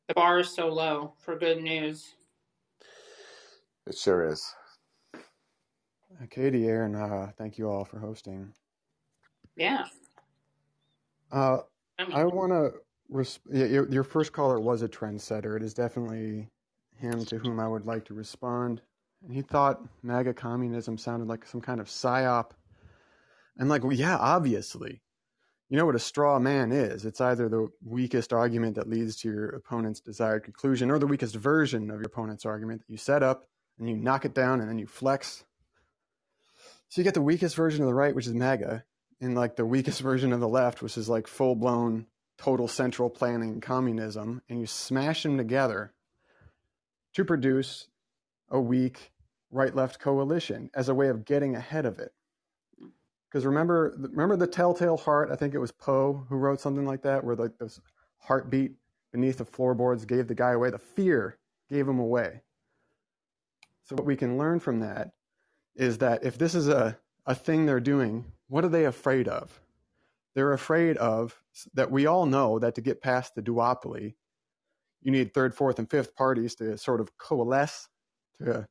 the 0.09 0.15
bar 0.15 0.41
is 0.41 0.51
so 0.51 0.69
low 0.69 1.15
for 1.25 1.39
good 1.39 1.63
news. 1.63 2.15
It 3.87 3.97
sure 3.97 4.27
is. 4.27 4.45
Katie, 6.31 6.67
Aaron, 6.67 6.95
uh, 6.95 7.31
thank 7.39 7.57
you 7.57 7.71
all 7.71 7.85
for 7.85 7.99
hosting. 7.99 8.53
Yeah. 9.61 9.85
Uh, 11.31 11.59
I 11.99 12.25
want 12.25 12.51
to. 12.51 12.73
Res- 13.11 13.41
yeah, 13.53 13.67
your, 13.67 13.89
your 13.91 14.05
first 14.05 14.33
caller 14.33 14.59
was 14.59 14.81
a 14.81 14.89
trendsetter. 14.89 15.55
It 15.55 15.63
is 15.63 15.75
definitely 15.75 16.49
him 16.97 17.27
to 17.27 17.37
whom 17.37 17.61
I 17.61 17.69
would 17.69 17.85
like 17.85 18.07
to 18.07 18.15
respond. 18.15 18.81
And 19.23 19.35
he 19.35 19.43
thought 19.43 19.83
MAGA 20.03 20.33
communism 20.33 20.97
sounded 20.97 21.29
like 21.29 21.45
some 21.45 21.61
kind 21.61 21.79
of 21.79 21.89
psyop. 21.89 22.53
And 23.59 23.69
like, 23.69 23.85
well, 23.85 23.93
yeah, 23.93 24.17
obviously. 24.17 25.03
You 25.69 25.77
know 25.77 25.85
what 25.85 25.95
a 25.95 26.01
straw 26.01 26.39
man 26.39 26.73
is? 26.73 27.05
It's 27.05 27.21
either 27.21 27.51
the 27.51 27.69
weakest 27.85 28.33
argument 28.33 28.77
that 28.77 28.89
leads 28.89 29.17
to 29.17 29.29
your 29.29 29.51
opponent's 29.51 30.01
desired 30.01 30.45
conclusion 30.45 30.91
or 30.91 30.99
the 30.99 31.07
weakest 31.07 31.37
version 31.37 31.91
of 31.91 31.99
your 31.99 32.07
opponent's 32.07 32.47
argument 32.47 32.81
that 32.81 32.91
you 32.91 32.97
set 32.97 33.23
up 33.23 33.47
and 33.79 33.91
you 33.91 33.97
knock 33.97 34.25
it 34.25 34.35
down 34.35 34.61
and 34.61 34.71
then 34.71 34.79
you 34.79 34.87
flex. 34.87 35.45
So 36.89 37.01
you 37.01 37.05
get 37.05 37.15
the 37.15 37.21
weakest 37.21 37.55
version 37.57 37.83
of 37.83 37.89
the 37.89 37.95
right, 37.95 38.15
which 38.15 38.27
is 38.27 38.35
MAGA, 38.35 38.85
and 39.21 39.35
like 39.35 39.57
the 39.57 39.67
weakest 39.67 40.01
version 40.03 40.33
of 40.33 40.41
the 40.41 40.49
left, 40.49 40.83
which 40.83 40.97
is 40.97 41.09
like 41.09 41.27
full 41.27 41.55
blown 41.55 42.07
total 42.39 42.69
central 42.69 43.11
planning 43.11 43.61
communism, 43.61 44.43
and 44.49 44.61
you 44.61 44.67
smash 44.67 45.23
them 45.23 45.37
together 45.37 45.93
to 47.15 47.25
produce 47.25 47.89
a 48.49 48.61
weak 48.61 49.13
right 49.51 49.75
left 49.75 49.99
coalition 49.99 50.71
as 50.75 50.89
a 50.89 50.95
way 50.95 51.09
of 51.09 51.25
getting 51.25 51.55
ahead 51.55 51.85
of 51.85 51.99
it. 51.99 52.13
Because 53.29 53.47
remember, 53.47 53.95
remember 53.97 54.37
the 54.37 54.47
Telltale 54.47 54.97
Heart? 54.97 55.31
I 55.31 55.37
think 55.37 55.55
it 55.55 55.59
was 55.59 55.71
Poe 55.71 56.25
who 56.29 56.37
wrote 56.37 56.61
something 56.61 56.85
like 56.85 57.03
that, 57.03 57.23
where 57.23 57.37
like 57.37 57.59
this 57.59 57.81
heartbeat 58.19 58.73
beneath 59.13 59.39
the 59.39 59.45
floorboards 59.45 60.05
gave 60.05 60.27
the 60.27 60.35
guy 60.35 60.53
away. 60.53 60.71
The 60.71 60.79
fear 60.79 61.39
gave 61.69 61.87
him 61.87 61.99
away. 61.99 62.43
So 63.85 63.95
what 63.97 64.07
we 64.07 64.17
can 64.17 64.39
learn 64.39 64.61
from 64.61 64.81
that 64.81 65.13
is 65.77 65.99
that 65.99 66.25
if 66.25 66.39
this 66.39 66.55
is 66.55 66.69
a, 66.69 66.99
a 67.31 67.35
thing 67.35 67.65
they're 67.65 67.79
doing, 67.79 68.25
what 68.49 68.65
are 68.65 68.69
they 68.69 68.85
afraid 68.85 69.29
of? 69.29 69.61
They're 70.35 70.53
afraid 70.53 70.97
of 70.97 71.41
that 71.75 71.89
we 71.89 72.07
all 72.07 72.27
know 72.27 72.59
that 72.59 72.75
to 72.75 72.81
get 72.81 73.01
past 73.01 73.37
the 73.37 73.43
duopoly, 73.43 74.15
you 75.01 75.13
need 75.13 75.33
third, 75.33 75.55
fourth, 75.55 75.79
and 75.79 75.89
fifth 75.89 76.17
parties 76.17 76.57
to 76.57 76.77
sort 76.77 77.01
of 77.01 77.17
coalesce 77.19 77.89
to 78.39 78.67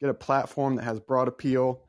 get 0.00 0.08
a 0.08 0.14
platform 0.14 0.76
that 0.76 0.84
has 0.84 1.00
broad 1.00 1.28
appeal 1.28 1.82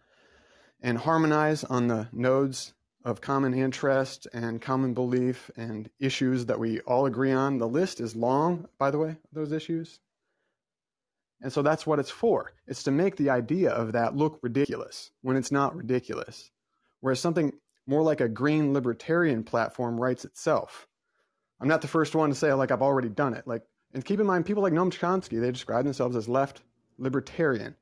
and 0.82 0.98
harmonize 0.98 1.64
on 1.64 1.88
the 1.88 2.10
nodes 2.12 2.74
of 3.06 3.22
common 3.22 3.54
interest 3.54 4.28
and 4.34 4.62
common 4.62 4.94
belief 4.94 5.50
and 5.56 5.90
issues 6.02 6.46
that 6.48 6.60
we 6.60 6.82
all 6.82 7.06
agree 7.06 7.32
on. 7.32 7.60
The 7.60 7.68
list 7.68 8.02
is 8.02 8.14
long, 8.14 8.68
by 8.78 8.92
the 8.92 9.00
way, 9.00 9.16
those 9.32 9.54
issues. 9.54 10.02
And 11.44 11.52
so 11.52 11.62
that's 11.62 11.86
what 11.86 12.00
it's 12.00 12.10
for. 12.10 12.54
It's 12.68 12.84
to 12.84 12.92
make 12.92 13.18
the 13.18 13.30
idea 13.30 13.70
of 13.70 13.92
that 13.92 14.16
look 14.16 14.40
ridiculous 14.42 15.12
when 15.22 15.36
it's 15.36 15.52
not 15.52 15.76
ridiculous. 15.76 16.50
Whereas 17.02 17.20
something 17.20 17.52
more 17.86 18.02
like 18.02 18.22
a 18.22 18.30
green 18.30 18.74
libertarian 18.74 19.44
platform 19.44 20.00
writes 20.00 20.24
itself. 20.24 20.88
I'm 21.60 21.68
not 21.68 21.82
the 21.82 21.90
first 21.90 22.16
one 22.16 22.30
to 22.30 22.36
say 22.36 22.54
like 22.54 22.72
I've 22.72 22.82
already 22.82 23.10
done 23.10 23.34
it. 23.34 23.46
Like 23.46 23.64
and 23.94 24.06
keep 24.06 24.22
in 24.22 24.26
mind 24.26 24.46
people 24.46 24.64
like 24.64 24.72
Noam 24.74 24.90
Chomsky, 24.90 25.40
they 25.40 25.52
describe 25.52 25.84
themselves 25.84 26.16
as 26.16 26.30
left 26.30 26.62
libertarian. 26.98 27.76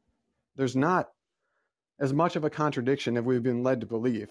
There's 0.56 0.76
not 0.76 1.12
as 2.00 2.13
much 2.13 2.36
of 2.36 2.43
a 2.43 2.50
contradiction 2.50 3.15
as 3.15 3.24
we've 3.24 3.43
been 3.43 3.63
led 3.63 3.82
to 3.82 3.88
believe. 3.88 4.30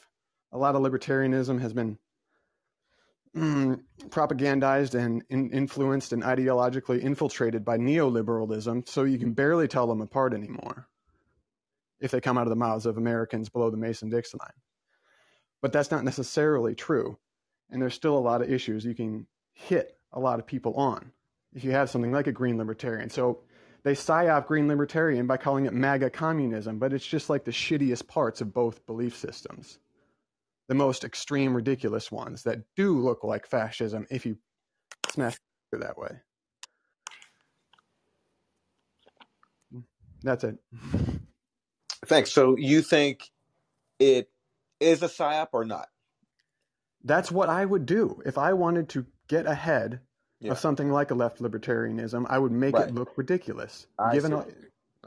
A 0.51 0.59
lot 0.59 0.75
of 0.75 0.83
libertarianism 0.83 1.61
has 1.61 1.73
been 1.73 1.99
mm, 3.37 3.81
propagandized 4.09 4.95
and 4.95 5.23
in, 5.29 5.51
influenced 5.51 6.13
and 6.13 6.23
ideologically 6.23 7.01
infiltrated 7.01 7.65
by 7.65 7.79
neoliberalism, 7.79 8.89
so 8.89 9.05
you 9.05 9.19
can 9.19 9.33
barely 9.33 9.69
tell 9.69 9.87
them 9.87 10.01
apart 10.01 10.35
anymore 10.35 10.89
if 12.01 12.11
they 12.11 12.21
come 12.21 12.39
out 12.39 12.47
of 12.47 12.51
the 12.51 12.57
mouths 12.57 12.87
of 12.87 12.97
Americans 12.97 13.49
below 13.49 13.71
the 13.71 13.77
Mason 13.77 14.09
Dixon 14.09 14.39
line. 14.41 14.51
But 15.61 15.73
that's 15.73 15.91
not 15.91 16.05
necessarily 16.05 16.75
true. 16.75 17.19
And 17.71 17.81
there's 17.81 17.95
still 17.95 18.17
a 18.17 18.21
lot 18.21 18.43
of 18.43 18.51
issues 18.51 18.85
you 18.85 18.95
can 18.95 19.27
hit 19.53 19.97
a 20.13 20.19
lot 20.19 20.39
of 20.39 20.47
people 20.47 20.75
on 20.75 21.13
if 21.55 21.65
you 21.65 21.73
have 21.73 21.91
something 21.91 22.13
like 22.13 22.27
a 22.27 22.33
green 22.33 22.59
libertarian. 22.59 23.11
So 23.11 23.41
they 23.83 23.93
psyop 23.93 24.47
green 24.47 24.69
libertarian 24.69 25.27
by 25.27 25.37
calling 25.37 25.67
it 25.67 25.73
MAGA 25.73 26.11
communism, 26.11 26.79
but 26.79 26.93
it's 26.93 27.07
just 27.07 27.31
like 27.31 27.45
the 27.45 27.51
shittiest 27.51 28.09
parts 28.09 28.41
of 28.41 28.53
both 28.53 28.85
belief 28.87 29.17
systems. 29.17 29.79
The 30.71 30.77
most 30.77 31.03
extreme, 31.03 31.53
ridiculous 31.57 32.13
ones 32.13 32.45
that 32.45 32.61
do 32.77 32.97
look 32.97 33.25
like 33.25 33.45
fascism 33.45 34.07
if 34.09 34.25
you 34.25 34.39
smash 35.11 35.37
it 35.73 35.81
that 35.81 35.99
way. 35.99 36.11
That's 40.23 40.45
it. 40.45 40.59
Thanks. 42.07 42.31
So 42.31 42.57
you 42.57 42.83
think 42.83 43.31
it 43.99 44.31
is 44.79 45.03
a 45.03 45.09
psyop 45.09 45.49
or 45.55 45.65
not? 45.65 45.89
That's 47.03 47.33
what 47.33 47.49
I 47.49 47.65
would 47.65 47.85
do 47.85 48.23
if 48.25 48.39
I 48.39 48.53
wanted 48.53 48.91
to 48.91 49.07
get 49.27 49.47
ahead 49.47 49.99
Yeah. 50.39 50.53
of 50.53 50.61
something 50.61 50.93
like 50.93 51.11
a 51.11 51.17
left 51.17 51.41
libertarianism. 51.41 52.27
I 52.31 52.39
would 52.39 52.53
make 52.53 52.77
Right. 52.77 52.91
it 52.91 52.95
look 52.95 53.19
ridiculous. 53.19 53.89
I 53.99 54.13
Given 54.13 54.31
see. 54.31 54.37
all, 54.37 54.47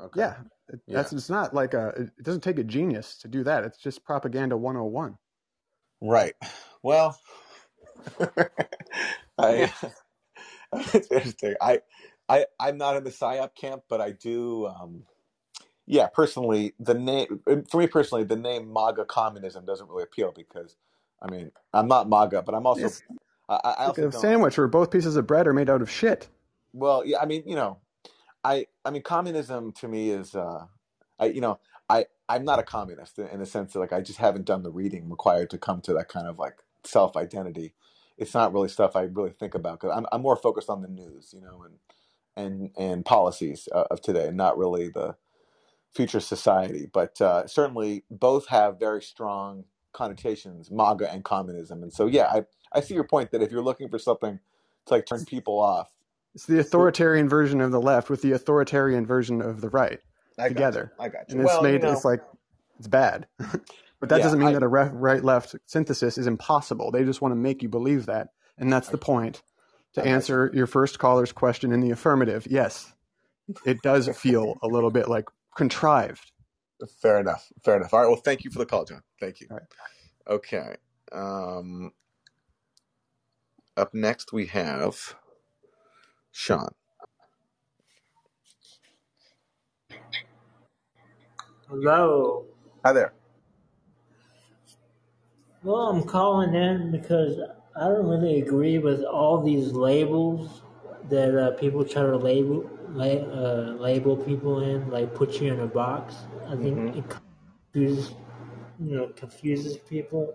Okay. 0.08 0.20
yeah, 0.20 0.44
it- 0.68 0.82
that's 0.90 1.14
it's 1.14 1.30
not 1.30 1.54
like 1.54 1.74
a. 1.74 1.88
It 2.18 2.24
doesn't 2.24 2.42
take 2.42 2.60
a 2.60 2.66
genius 2.66 3.18
to 3.20 3.30
do 3.30 3.46
that. 3.46 3.64
It's 3.64 3.78
just 3.78 4.04
propaganda 4.04 4.58
101. 4.58 5.18
Right. 6.04 6.36
Well, 6.84 7.18
I 9.40 9.72
it's 10.94 11.10
interesting. 11.12 11.56
I 11.62 11.82
I 12.28 12.46
I'm 12.60 12.78
not 12.78 12.98
in 12.98 13.06
the 13.06 13.10
psyop 13.10 13.56
camp, 13.56 13.84
but 13.90 14.02
I 14.02 14.12
do. 14.12 14.68
Um, 14.68 15.04
yeah, 15.86 16.08
personally, 16.08 16.74
the 16.80 16.94
name 16.94 17.42
for 17.70 17.78
me 17.78 17.88
personally, 17.88 18.26
the 18.26 18.36
name 18.36 18.72
MAGA 18.72 19.06
communism 19.06 19.66
doesn't 19.66 19.90
really 19.90 20.04
appeal 20.04 20.34
because, 20.36 20.76
I 21.22 21.32
mean, 21.32 21.52
I'm 21.74 21.88
not 21.88 22.10
MAGA, 22.10 22.44
but 22.44 22.54
I'm 22.54 22.66
also 22.68 22.88
It's 22.88 23.02
I, 23.50 23.60
I 23.64 23.88
like 23.88 23.98
a 23.98 24.12
sandwich 24.12 24.58
where 24.58 24.68
both 24.68 24.92
pieces 24.92 25.16
of 25.16 25.26
bread 25.26 25.48
are 25.48 25.54
made 25.54 25.70
out 25.70 25.82
of 25.82 25.90
shit. 25.90 26.28
Well, 26.74 27.06
yeah, 27.06 27.20
I 27.22 27.26
mean, 27.26 27.44
you 27.46 27.56
know, 27.56 27.80
I 28.44 28.68
I 28.84 28.92
mean, 28.92 29.04
communism 29.04 29.72
to 29.74 29.88
me 29.88 30.10
is, 30.10 30.36
uh, 30.36 30.66
I 31.20 31.26
you 31.26 31.42
know, 31.42 31.60
I 31.90 32.08
I'm 32.30 32.46
not 32.46 32.60
a 32.60 32.64
communist 32.64 33.20
in, 33.20 33.28
in 33.30 33.40
the 33.40 33.46
sense 33.48 33.74
that 33.74 33.80
like 33.80 33.94
I 33.94 34.02
just 34.02 34.20
haven't 34.20 34.46
done 34.46 34.64
the 34.64 34.72
reading 34.72 35.10
required 35.10 35.50
to 35.52 35.60
come 35.60 35.82
to 35.84 35.94
that 35.96 36.10
kind 36.10 36.28
of 36.28 36.40
like 36.40 36.58
self 36.86 37.18
identity. 37.18 37.76
It's 38.18 38.34
not 38.34 38.54
really 38.54 38.70
stuff 38.70 38.96
I 38.96 39.04
really 39.04 39.32
think 39.32 39.56
about 39.56 39.82
because 39.82 39.96
I'm 39.98 40.06
I'm 40.12 40.22
more 40.22 40.38
focused 40.38 40.70
on 40.70 40.82
the 40.84 40.90
news, 40.90 41.34
you 41.36 41.42
know, 41.42 41.64
and 41.66 41.76
and 42.38 42.72
and 42.78 43.06
policies 43.06 43.70
uh, 43.74 43.86
of 43.92 44.02
today, 44.02 44.28
and 44.30 44.38
not 44.38 44.58
really 44.58 44.90
the 44.90 45.16
future 45.94 46.20
society. 46.22 46.90
But 46.92 47.22
uh, 47.22 47.48
certainly, 47.48 48.06
both 48.12 48.48
have 48.50 48.80
very 48.80 49.02
strong 49.02 49.66
connotations, 49.94 50.72
MAGA 50.72 51.12
and 51.12 51.24
communism. 51.24 51.84
And 51.84 51.94
so, 51.94 52.08
yeah, 52.08 52.28
I 52.28 52.44
I 52.74 52.82
see 52.82 52.96
your 52.96 53.06
point 53.06 53.32
that 53.32 53.44
if 53.44 53.52
you're 53.52 53.64
looking 53.64 53.90
for 53.90 54.00
something 54.00 54.40
to 54.88 54.94
like 54.94 55.06
turn 55.08 55.26
people 55.26 55.60
off, 55.60 55.92
It's 56.36 56.46
the 56.46 56.60
authoritarian 56.60 57.30
version 57.30 57.62
of 57.62 57.72
the 57.72 57.82
left 57.82 58.10
with 58.10 58.22
the 58.22 58.32
authoritarian 58.34 59.06
version 59.06 59.42
of 59.42 59.62
the 59.62 59.70
right 59.70 60.00
I 60.40 60.50
got 60.50 60.50
together, 60.50 60.94
you. 60.98 61.04
I 61.06 61.10
got 61.10 61.30
you. 61.30 61.36
and 61.36 61.42
it's 61.42 61.54
Well, 61.54 61.66
you 61.66 61.74
made. 61.74 61.84
know, 61.84 61.92
It's 61.92 62.06
like 62.06 62.22
it's 62.80 62.88
bad, 62.88 63.28
but 63.38 64.10
that 64.10 64.18
yeah, 64.18 64.24
doesn't 64.24 64.40
mean 64.40 64.50
I 64.50 64.54
that 64.54 64.64
a 64.64 64.68
re- 64.68 64.90
right-left 64.92 65.56
synthesis 65.66 66.18
is 66.18 66.28
impossible. 66.28 66.92
They 66.92 67.04
just 67.04 67.22
want 67.22 67.32
to 67.34 67.36
make 67.38 67.62
you 67.64 67.70
believe 67.70 68.06
that, 68.08 68.30
and 68.58 68.72
that's 68.72 68.90
the 68.90 68.98
point. 68.98 69.44
To 69.94 70.02
got 70.02 70.08
you. 70.08 70.16
answer 70.16 70.52
your 70.54 70.66
first 70.68 70.98
caller's 71.00 71.32
question 71.32 71.72
in 71.72 71.80
the 71.82 71.92
affirmative, 71.92 72.48
yes, 72.50 72.94
it 73.66 73.82
does 73.84 74.10
feel 74.18 74.56
a 74.64 74.68
little 74.68 74.90
bit 74.92 75.08
like 75.08 75.26
contrived. 75.56 76.32
Fair 77.02 77.20
enough. 77.20 77.48
Fair 77.64 77.78
enough. 77.78 77.94
All 77.94 78.00
right. 78.02 78.08
Well, 78.08 78.16
thank 78.18 78.44
you 78.44 78.50
for 78.52 78.60
the 78.60 78.66
call, 78.66 78.86
John. 78.86 79.04
Thank 79.20 79.40
you. 79.40 79.48
Right. 79.50 79.62
Okay. 80.28 80.76
Um, 81.12 81.92
up 83.78 83.94
next 83.94 84.34
we 84.34 84.48
have 84.48 85.16
Sean. 86.32 86.74
Hello. 91.74 92.46
Hi 92.86 92.94
there. 92.94 93.14
Well, 95.64 95.88
I'm 95.90 96.04
calling 96.04 96.54
in 96.54 96.92
because 96.92 97.40
I 97.76 97.88
don't 97.88 98.08
really 98.08 98.42
agree 98.42 98.78
with 98.80 99.04
all 99.04 99.42
these 99.42 99.72
labels 99.72 100.62
that 101.10 101.36
uh, 101.38 101.52
people 101.58 101.84
try 101.86 102.04
to 102.04 102.18
label 102.18 102.70
la- 102.90 103.06
uh, 103.06 103.76
label 103.80 104.16
people 104.18 104.62
in, 104.62 104.90
like 104.90 105.16
put 105.16 105.40
you 105.42 105.52
in 105.54 105.60
a 105.62 105.68
box. 105.68 106.16
I 106.48 106.56
think 106.58 106.80
Mhm. 106.80 106.94
it 106.94 107.06
confuses, 107.74 108.14
you 108.80 108.96
know, 108.98 109.08
confuses 109.10 109.78
people, 109.78 110.34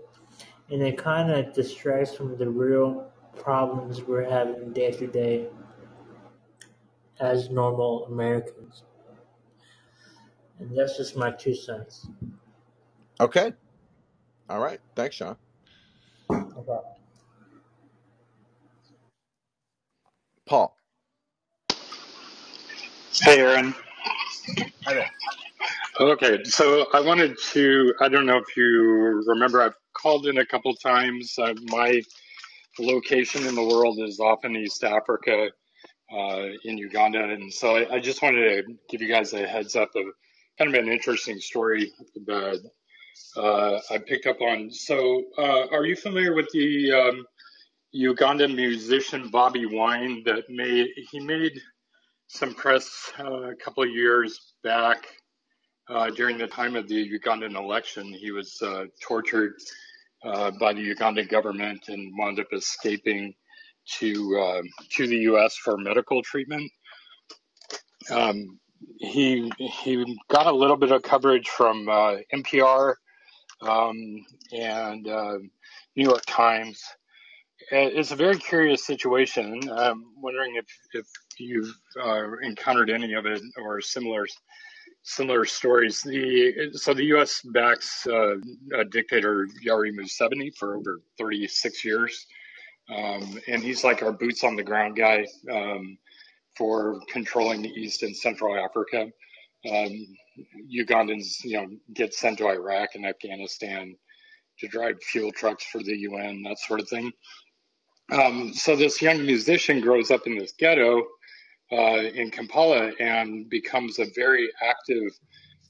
and 0.70 0.82
it 0.82 0.98
kind 0.98 1.30
of 1.30 1.54
distracts 1.54 2.14
from 2.14 2.38
the 2.38 2.48
real 2.50 3.12
problems 3.36 4.02
we're 4.02 4.28
having 4.30 4.72
day 4.72 4.92
to 4.92 5.06
day 5.06 5.50
as 7.20 7.50
normal 7.50 8.06
Americans. 8.06 8.82
And 10.60 10.76
that's 10.76 10.96
just 10.96 11.16
my 11.16 11.30
two 11.30 11.54
cents. 11.54 12.06
Okay. 13.20 13.52
All 14.48 14.60
right. 14.60 14.80
Thanks, 14.94 15.16
Sean. 15.16 15.36
Okay. 16.30 16.78
Paul. 20.46 20.76
Hey, 23.22 23.40
Aaron. 23.40 23.74
Hi 24.84 24.94
there. 24.94 25.10
Okay, 26.00 26.44
so 26.44 26.86
I 26.94 27.00
wanted 27.00 27.36
to, 27.50 27.92
I 28.00 28.08
don't 28.08 28.26
know 28.26 28.36
if 28.38 28.56
you 28.56 29.22
remember, 29.26 29.60
I've 29.60 29.74
called 29.94 30.26
in 30.26 30.38
a 30.38 30.46
couple 30.46 30.72
times. 30.74 31.34
Uh, 31.36 31.54
my 31.64 32.00
location 32.78 33.46
in 33.46 33.56
the 33.56 33.64
world 33.64 33.98
is 34.00 34.20
often 34.20 34.56
East 34.56 34.84
Africa, 34.84 35.50
uh, 36.12 36.42
in 36.64 36.78
Uganda. 36.78 37.24
And 37.24 37.52
so 37.52 37.76
I, 37.76 37.96
I 37.96 38.00
just 38.00 38.22
wanted 38.22 38.66
to 38.66 38.74
give 38.88 39.02
you 39.02 39.08
guys 39.08 39.32
a 39.32 39.46
heads 39.46 39.76
up 39.76 39.90
of 39.96 40.04
kind 40.58 40.74
of 40.74 40.82
an 40.82 40.90
interesting 40.90 41.38
story 41.38 41.92
that 42.26 42.60
uh, 43.36 43.78
I 43.90 43.98
picked 43.98 44.26
up 44.26 44.40
on. 44.40 44.70
So, 44.70 45.22
uh, 45.38 45.68
are 45.72 45.84
you 45.84 45.94
familiar 45.96 46.34
with 46.34 46.48
the 46.52 46.92
um, 46.92 47.26
Ugandan 47.94 48.54
musician 48.54 49.30
Bobi 49.30 49.70
Wine 49.70 50.22
that 50.24 50.44
made, 50.50 50.88
he 51.10 51.20
made 51.20 51.60
some 52.26 52.54
press 52.54 53.12
uh, 53.18 53.50
a 53.50 53.56
couple 53.56 53.82
of 53.82 53.90
years 53.90 54.54
back 54.62 55.06
uh, 55.88 56.10
during 56.10 56.36
the 56.36 56.46
time 56.46 56.76
of 56.76 56.88
the 56.88 57.18
Ugandan 57.18 57.56
election. 57.56 58.12
He 58.12 58.30
was 58.30 58.60
uh, 58.60 58.84
tortured 59.00 59.54
uh, 60.24 60.50
by 60.60 60.72
the 60.72 60.94
Ugandan 60.94 61.28
government 61.28 61.84
and 61.88 62.12
wound 62.18 62.40
up 62.40 62.48
escaping 62.52 63.34
to 63.98 64.38
uh, 64.38 64.62
to 64.96 65.06
the 65.06 65.16
U.S. 65.16 65.56
for 65.56 65.78
medical 65.78 66.22
treatment. 66.22 66.70
Um, 68.10 68.58
he 68.98 69.50
he 69.58 70.18
got 70.28 70.46
a 70.46 70.52
little 70.52 70.76
bit 70.76 70.92
of 70.92 71.02
coverage 71.02 71.48
from 71.48 71.88
uh, 71.88 72.16
NPR 72.34 72.94
um, 73.62 74.24
and 74.52 75.06
uh, 75.08 75.38
New 75.96 76.04
York 76.04 76.22
Times. 76.26 76.82
It's 77.70 78.12
a 78.12 78.16
very 78.16 78.38
curious 78.38 78.86
situation. 78.86 79.68
I'm 79.70 80.04
wondering 80.16 80.56
if 80.56 80.66
if 80.92 81.06
you've 81.38 81.72
uh, 82.02 82.38
encountered 82.42 82.90
any 82.90 83.14
of 83.14 83.26
it 83.26 83.42
or 83.58 83.80
similar 83.80 84.26
similar 85.02 85.44
stories. 85.44 86.02
The 86.02 86.70
so 86.74 86.94
the 86.94 87.04
U.S. 87.06 87.40
backs 87.42 88.06
uh, 88.06 88.36
dictator 88.90 89.48
Yoweri 89.64 89.92
Museveni 89.92 90.54
for 90.56 90.76
over 90.76 91.00
36 91.18 91.84
years, 91.84 92.26
um, 92.94 93.40
and 93.48 93.62
he's 93.62 93.84
like 93.84 94.02
our 94.02 94.12
boots 94.12 94.44
on 94.44 94.56
the 94.56 94.62
ground 94.62 94.96
guy 94.96 95.26
um, 95.50 95.98
for 96.58 97.00
controlling 97.08 97.62
the 97.62 97.70
East 97.70 98.02
and 98.02 98.14
Central 98.14 98.58
Africa. 98.58 99.06
Um, 99.70 100.06
Ugandans, 100.70 101.44
you 101.44 101.56
know, 101.56 101.68
get 101.94 102.12
sent 102.12 102.38
to 102.38 102.48
Iraq 102.48 102.90
and 102.94 103.06
Afghanistan 103.06 103.96
to 104.58 104.68
drive 104.68 105.02
fuel 105.02 105.32
trucks 105.32 105.64
for 105.64 105.82
the 105.82 105.96
UN, 105.96 106.42
that 106.42 106.58
sort 106.58 106.80
of 106.80 106.88
thing. 106.88 107.12
Um, 108.10 108.52
so 108.54 108.74
this 108.74 109.00
young 109.00 109.24
musician 109.24 109.80
grows 109.80 110.10
up 110.10 110.26
in 110.26 110.36
this 110.36 110.52
ghetto 110.58 111.04
uh, 111.70 112.00
in 112.14 112.30
Kampala 112.30 112.92
and 112.98 113.48
becomes 113.48 113.98
a 113.98 114.06
very 114.14 114.48
active 114.62 115.12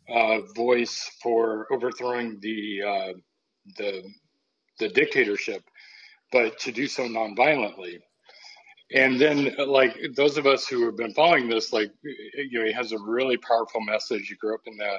uh, 0.09 0.40
voice 0.55 1.11
for 1.22 1.66
overthrowing 1.72 2.38
the 2.40 2.83
uh, 2.87 3.12
the 3.77 4.03
the 4.79 4.88
dictatorship, 4.88 5.62
but 6.33 6.59
to 6.61 6.72
do 6.72 6.87
so 6.87 7.03
nonviolently. 7.05 7.98
And 8.94 9.20
then, 9.20 9.55
like 9.66 9.98
those 10.14 10.38
of 10.38 10.46
us 10.46 10.66
who 10.66 10.87
have 10.87 10.96
been 10.96 11.12
following 11.12 11.48
this, 11.48 11.72
like 11.72 11.92
you 12.03 12.59
know, 12.59 12.64
he 12.64 12.72
has 12.72 12.92
a 12.92 12.98
really 12.98 13.37
powerful 13.37 13.83
message. 13.83 14.29
He 14.29 14.35
grew 14.37 14.55
up 14.55 14.62
in 14.66 14.79
the 14.79 14.98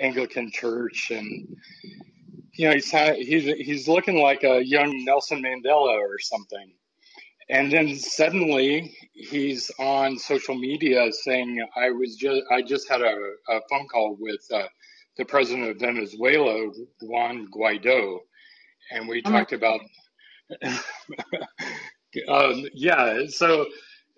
Anglican 0.00 0.50
Church, 0.50 1.10
and 1.10 1.46
you 2.54 2.68
know, 2.68 2.74
he's 2.74 2.90
he's 2.90 3.44
he's 3.44 3.88
looking 3.88 4.16
like 4.16 4.42
a 4.42 4.64
young 4.64 5.04
Nelson 5.04 5.42
Mandela 5.42 5.98
or 5.98 6.18
something. 6.18 6.72
And 7.50 7.70
then 7.70 7.96
suddenly 7.96 8.96
he's 9.12 9.70
on 9.78 10.18
social 10.18 10.54
media 10.54 11.12
saying, 11.12 11.62
"I 11.76 11.90
was 11.90 12.16
just 12.16 12.42
I 12.50 12.62
just 12.62 12.88
had 12.88 13.02
a, 13.02 13.14
a 13.50 13.60
phone 13.68 13.86
call 13.88 14.16
with 14.18 14.40
uh, 14.50 14.68
the 15.18 15.26
president 15.26 15.68
of 15.68 15.78
Venezuela, 15.78 16.70
Juan 17.02 17.48
Guaido, 17.54 18.20
and 18.92 19.06
we 19.06 19.20
Oh 19.26 19.30
talked 19.30 19.52
about 19.52 19.80
um, 22.28 22.66
yeah. 22.74 23.26
So 23.28 23.66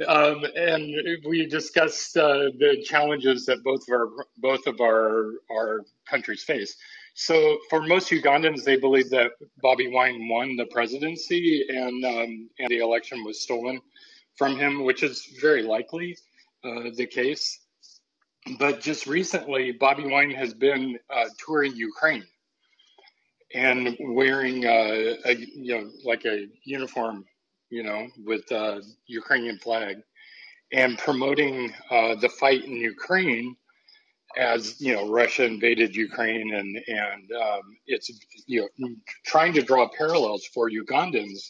um, 0.07 0.45
and 0.57 0.95
we 1.27 1.47
discussed 1.47 2.17
uh, 2.17 2.51
the 2.59 2.83
challenges 2.85 3.47
that 3.47 3.63
both 3.63 3.83
of 3.89 3.93
our 3.93 4.09
both 4.39 4.67
of 4.67 4.81
our 4.81 5.33
our 5.51 5.81
countries 6.09 6.43
face. 6.43 6.77
So 7.15 7.59
for 7.69 7.83
most 7.83 8.11
Ugandans, 8.11 8.65
they 8.65 8.77
believe 8.77 9.11
that 9.11 9.33
Bobi 9.63 9.93
Wine 9.93 10.29
won 10.29 10.57
the 10.57 10.67
presidency 10.67 11.65
and 11.69 12.05
um, 12.05 12.51
and 12.59 12.69
the 12.69 12.79
election 12.79 13.23
was 13.25 13.41
stolen 13.43 13.81
from 14.37 14.57
him, 14.57 14.85
which 14.85 15.03
is 15.03 15.27
very 15.41 15.63
likely 15.63 16.17
uh, 16.65 16.91
the 16.95 17.07
case. 17.07 17.59
But 18.59 18.81
just 18.81 19.07
recently, 19.07 19.73
Bobi 19.73 20.11
Wine 20.11 20.31
has 20.31 20.55
been 20.55 20.99
uh, 21.11 21.27
touring 21.45 21.77
Ukraine 21.77 22.25
and 23.55 23.97
wearing 24.01 24.65
uh, 24.65 25.15
a 25.27 25.35
you 25.35 25.79
know 25.79 25.91
like 26.05 26.25
a 26.25 26.47
uniform, 26.65 27.25
you 27.73 27.83
know, 27.83 28.07
with 28.23 28.51
a 28.51 28.83
Ukrainian 29.07 29.59
flag 29.59 29.97
and 30.73 30.99
promoting 30.99 31.73
uh, 31.91 32.15
the 32.17 32.29
fight 32.29 32.65
in 32.65 32.77
Ukraine 32.77 33.57
as 34.37 34.79
you 34.79 34.95
know 34.95 35.11
Russia 35.11 35.45
invaded 35.45 35.97
Ukraine 35.97 36.55
and 36.55 36.71
and 36.87 37.33
um, 37.33 37.63
it's 37.87 38.11
you 38.47 38.61
know 38.61 38.89
trying 39.25 39.55
to 39.55 39.63
draw 39.63 39.89
parallels 39.97 40.45
for 40.53 40.69
Ugandans 40.71 41.41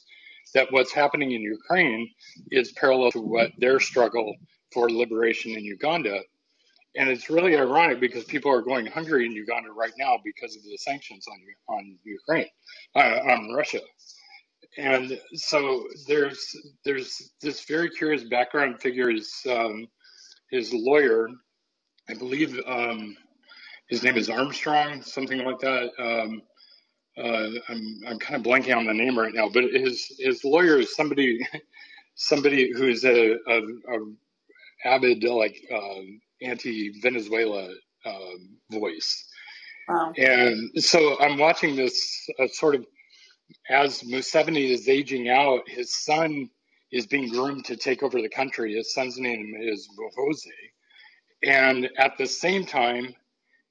that 0.55 0.71
what's 0.71 0.93
happening 0.93 1.33
in 1.33 1.43
Ukraine 1.43 2.09
is 2.53 2.71
parallel 2.73 3.11
to 3.13 3.21
what 3.21 3.51
their 3.59 3.81
struggle 3.81 4.37
for 4.73 4.89
liberation 4.91 5.53
in 5.53 5.65
Uganda. 5.65 6.21
And 6.95 7.09
it's 7.09 7.31
really 7.31 7.57
ironic 7.57 7.99
because 8.01 8.25
people 8.25 8.53
are 8.53 8.63
going 8.63 8.87
hungry 8.87 9.25
in 9.27 9.33
Uganda 9.33 9.71
right 9.73 9.97
now 9.99 10.21
because 10.25 10.55
of 10.57 10.63
the 10.63 10.77
sanctions 10.77 11.27
on 11.33 11.39
on 11.77 11.99
Ukraine 12.05 12.51
uh, 12.95 13.19
on 13.33 13.53
Russia 13.61 13.81
and 14.79 15.21
so 15.35 15.87
there's 16.07 16.57
there's 16.85 17.33
this 17.41 17.65
very 17.65 17.91
curious 17.91 18.25
background 18.25 18.81
figure 18.81 19.11
is 19.11 19.33
um, 19.49 19.87
his 20.51 20.73
lawyer 20.73 21.29
I 22.09 22.15
believe 22.15 22.59
um, 22.67 23.17
his 23.89 24.03
name 24.03 24.17
is 24.17 24.29
Armstrong, 24.29 25.03
something 25.03 25.45
like 25.45 25.59
that. 25.61 25.91
Um, 25.99 26.43
uh, 27.17 27.51
I'm 27.69 28.01
I'm 28.09 28.19
kind 28.19 28.37
of 28.37 28.43
blanking 28.43 28.77
on 28.77 28.87
the 28.87 28.95
name 28.95 29.19
right 29.19 29.35
now, 29.35 29.49
but 29.49 29.65
his 29.65 30.07
his 30.19 30.45
lawyer 30.45 30.79
is 30.79 30.95
somebody 30.97 31.39
somebody 32.15 32.73
who's 32.73 33.05
a, 33.05 33.33
a, 33.35 33.59
a 33.59 33.99
avid 34.85 35.23
like 35.25 35.57
um, 35.73 36.21
anti-Venezuela 36.43 37.69
um, 38.05 38.59
voice, 38.71 39.27
wow. 39.89 40.13
and 40.17 40.71
so 40.83 41.21
I'm 41.21 41.39
watching 41.39 41.77
this 41.77 42.29
uh, 42.41 42.49
sort 42.49 42.75
of 42.75 42.87
as 43.69 44.03
Museveni 44.03 44.71
is 44.71 44.89
aging 44.89 45.29
out, 45.29 45.69
his 45.69 45.95
son 45.95 46.51
is 46.91 47.07
being 47.07 47.29
groomed 47.29 47.65
to 47.67 47.77
take 47.77 48.03
over 48.03 48.21
the 48.21 48.29
country. 48.29 48.75
His 48.75 48.93
son's 48.95 49.19
name 49.19 49.55
is 49.61 49.89
Muhoozi, 49.99 50.51
and 51.43 51.89
at 51.99 52.19
the 52.19 52.27
same 52.27 52.67
time, 52.67 53.15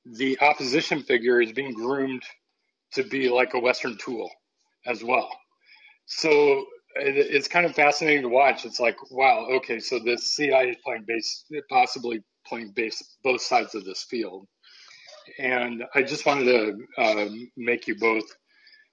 the 0.06 0.40
opposition 0.42 1.04
figure 1.04 1.42
is 1.42 1.52
being 1.52 1.74
groomed 1.74 2.24
to 2.94 3.04
be 3.04 3.30
like 3.30 3.54
a 3.54 3.60
Western 3.60 3.98
tool 3.98 4.30
as 4.86 5.04
well. 5.04 5.30
So 6.06 6.66
it's 6.96 7.48
kind 7.48 7.66
of 7.66 7.76
fascinating 7.76 8.24
to 8.24 8.30
watch. 8.30 8.66
It's 8.66 8.80
like, 8.80 8.98
wow, 9.12 9.48
okay, 9.58 9.80
so 9.80 10.00
the 10.00 10.18
CIA 10.18 10.72
is 10.72 10.78
playing 10.84 11.06
base, 11.08 11.46
possibly 11.70 12.22
playing 12.46 12.72
base 12.76 13.02
both 13.24 13.42
sides 13.42 13.76
of 13.76 13.86
this 13.86 14.04
field. 14.04 14.48
And 15.40 15.84
I 15.96 16.02
just 16.02 16.26
wanted 16.26 16.46
to 16.46 17.02
um, 17.02 17.52
make 17.56 17.88
you 17.88 17.96
both 17.98 18.26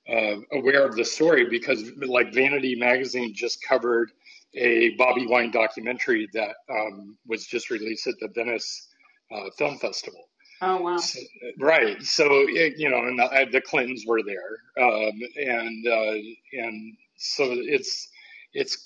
uh, 0.08 0.36
aware 0.52 0.86
of 0.86 0.96
the 0.96 1.04
story 1.04 1.46
because, 1.48 1.90
like, 1.96 2.32
Vanity 2.32 2.74
Magazine 2.74 3.32
just 3.34 3.62
covered 3.62 4.10
a 4.54 4.96
Bobi 4.96 5.28
Wine 5.28 5.50
documentary 5.50 6.28
that 6.32 6.56
um, 6.70 7.16
was 7.26 7.46
just 7.46 7.70
released 7.70 8.06
at 8.06 8.14
the 8.20 8.28
Venice 8.28 8.88
uh, 9.30 9.50
Film 9.58 9.78
Festival 9.78 10.28
Oh 10.60 10.80
wow. 10.82 10.96
so, 10.96 11.20
right. 11.60 12.02
So 12.02 12.48
you 12.48 12.90
know, 12.90 12.98
and 13.06 13.18
the, 13.18 13.46
the 13.52 13.60
Clintons 13.60 14.04
were 14.06 14.22
there, 14.24 14.84
um, 14.84 15.20
and 15.36 15.86
uh, 15.86 16.14
and 16.52 16.96
so 17.16 17.44
it's 17.50 18.08
it's 18.52 18.84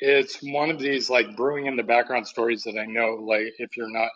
it's 0.00 0.38
one 0.42 0.70
of 0.70 0.78
these 0.78 1.10
like 1.10 1.36
brewing 1.36 1.66
in 1.66 1.76
the 1.76 1.82
background 1.82 2.26
stories 2.26 2.62
that 2.62 2.78
I 2.78 2.86
know 2.86 3.16
like 3.16 3.52
if 3.58 3.76
you're 3.76 3.90
not 3.90 4.10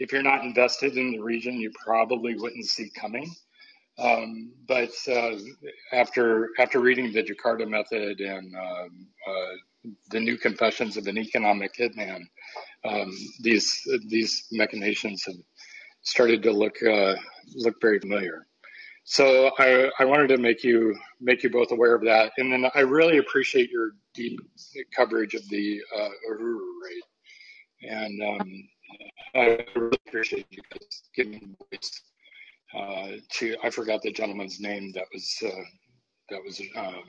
if 0.00 0.10
you're 0.10 0.22
not 0.22 0.44
invested 0.44 0.96
in 0.96 1.12
the 1.12 1.20
region, 1.20 1.60
you 1.60 1.70
probably 1.84 2.34
wouldn't 2.34 2.66
see 2.66 2.90
coming. 2.90 3.32
Um, 3.98 4.52
but 4.66 4.90
uh, 5.08 5.36
after 5.92 6.48
after 6.58 6.80
reading 6.80 7.12
the 7.12 7.22
Jakarta 7.22 7.68
Method 7.68 8.20
and 8.20 8.54
um, 8.56 9.06
uh, 9.28 9.90
the 10.10 10.20
New 10.20 10.38
Confessions 10.38 10.96
of 10.96 11.06
an 11.06 11.18
Economic 11.18 11.74
Hitman, 11.78 12.22
um, 12.84 13.12
these 13.40 13.82
these 14.08 14.46
machinations 14.50 15.24
have 15.26 15.36
started 16.02 16.42
to 16.42 16.52
look 16.52 16.82
uh, 16.82 17.14
look 17.54 17.80
very 17.80 17.98
familiar. 18.00 18.46
So 19.04 19.50
I, 19.58 19.90
I 19.98 20.04
wanted 20.04 20.28
to 20.28 20.38
make 20.38 20.62
you 20.62 20.96
make 21.20 21.42
you 21.42 21.50
both 21.50 21.72
aware 21.72 21.94
of 21.94 22.02
that, 22.04 22.32
and 22.38 22.52
then 22.52 22.70
I 22.74 22.80
really 22.80 23.18
appreciate 23.18 23.70
your 23.70 23.92
deep 24.14 24.40
coverage 24.96 25.34
of 25.34 25.46
the 25.48 25.80
uh, 25.94 26.08
Uhuru 26.30 26.60
raid, 26.84 27.90
and 27.90 28.22
um, 28.22 28.68
I 29.34 29.66
really 29.74 29.98
appreciate 30.06 30.46
you 30.50 30.62
guys 30.70 31.02
giving 31.14 31.56
voice 31.70 32.00
uh, 32.74 33.08
to 33.34 33.56
I 33.62 33.70
forgot 33.70 34.02
the 34.02 34.12
gentleman's 34.12 34.60
name 34.60 34.92
that 34.92 35.04
was 35.12 35.36
uh, 35.44 35.50
that 36.30 36.40
was 36.44 36.60
um, 36.76 37.04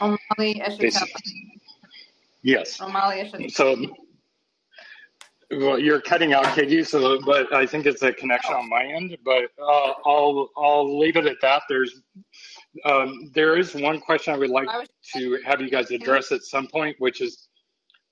Omali 0.00 0.60
yes. 2.42 2.78
Omali. 2.78 3.50
So 3.50 3.76
well, 5.50 5.78
you're 5.78 6.00
cutting 6.00 6.34
out, 6.34 6.44
Katie. 6.54 6.84
So, 6.84 7.20
but 7.24 7.52
I 7.54 7.64
think 7.64 7.86
it's 7.86 8.02
a 8.02 8.12
connection 8.12 8.54
on 8.54 8.68
my 8.68 8.84
end. 8.84 9.16
But 9.24 9.50
uh, 9.60 9.92
I'll 10.04 10.50
I'll 10.56 10.98
leave 10.98 11.16
it 11.16 11.26
at 11.26 11.36
that. 11.40 11.62
There's 11.68 12.02
um, 12.84 13.30
there 13.34 13.56
is 13.56 13.74
one 13.74 14.00
question 14.00 14.34
I 14.34 14.38
would 14.38 14.50
like 14.50 14.68
to 15.14 15.38
have 15.46 15.60
you 15.60 15.70
guys 15.70 15.90
address 15.90 16.32
at 16.32 16.42
some 16.42 16.66
point, 16.66 16.96
which 16.98 17.22
is 17.22 17.48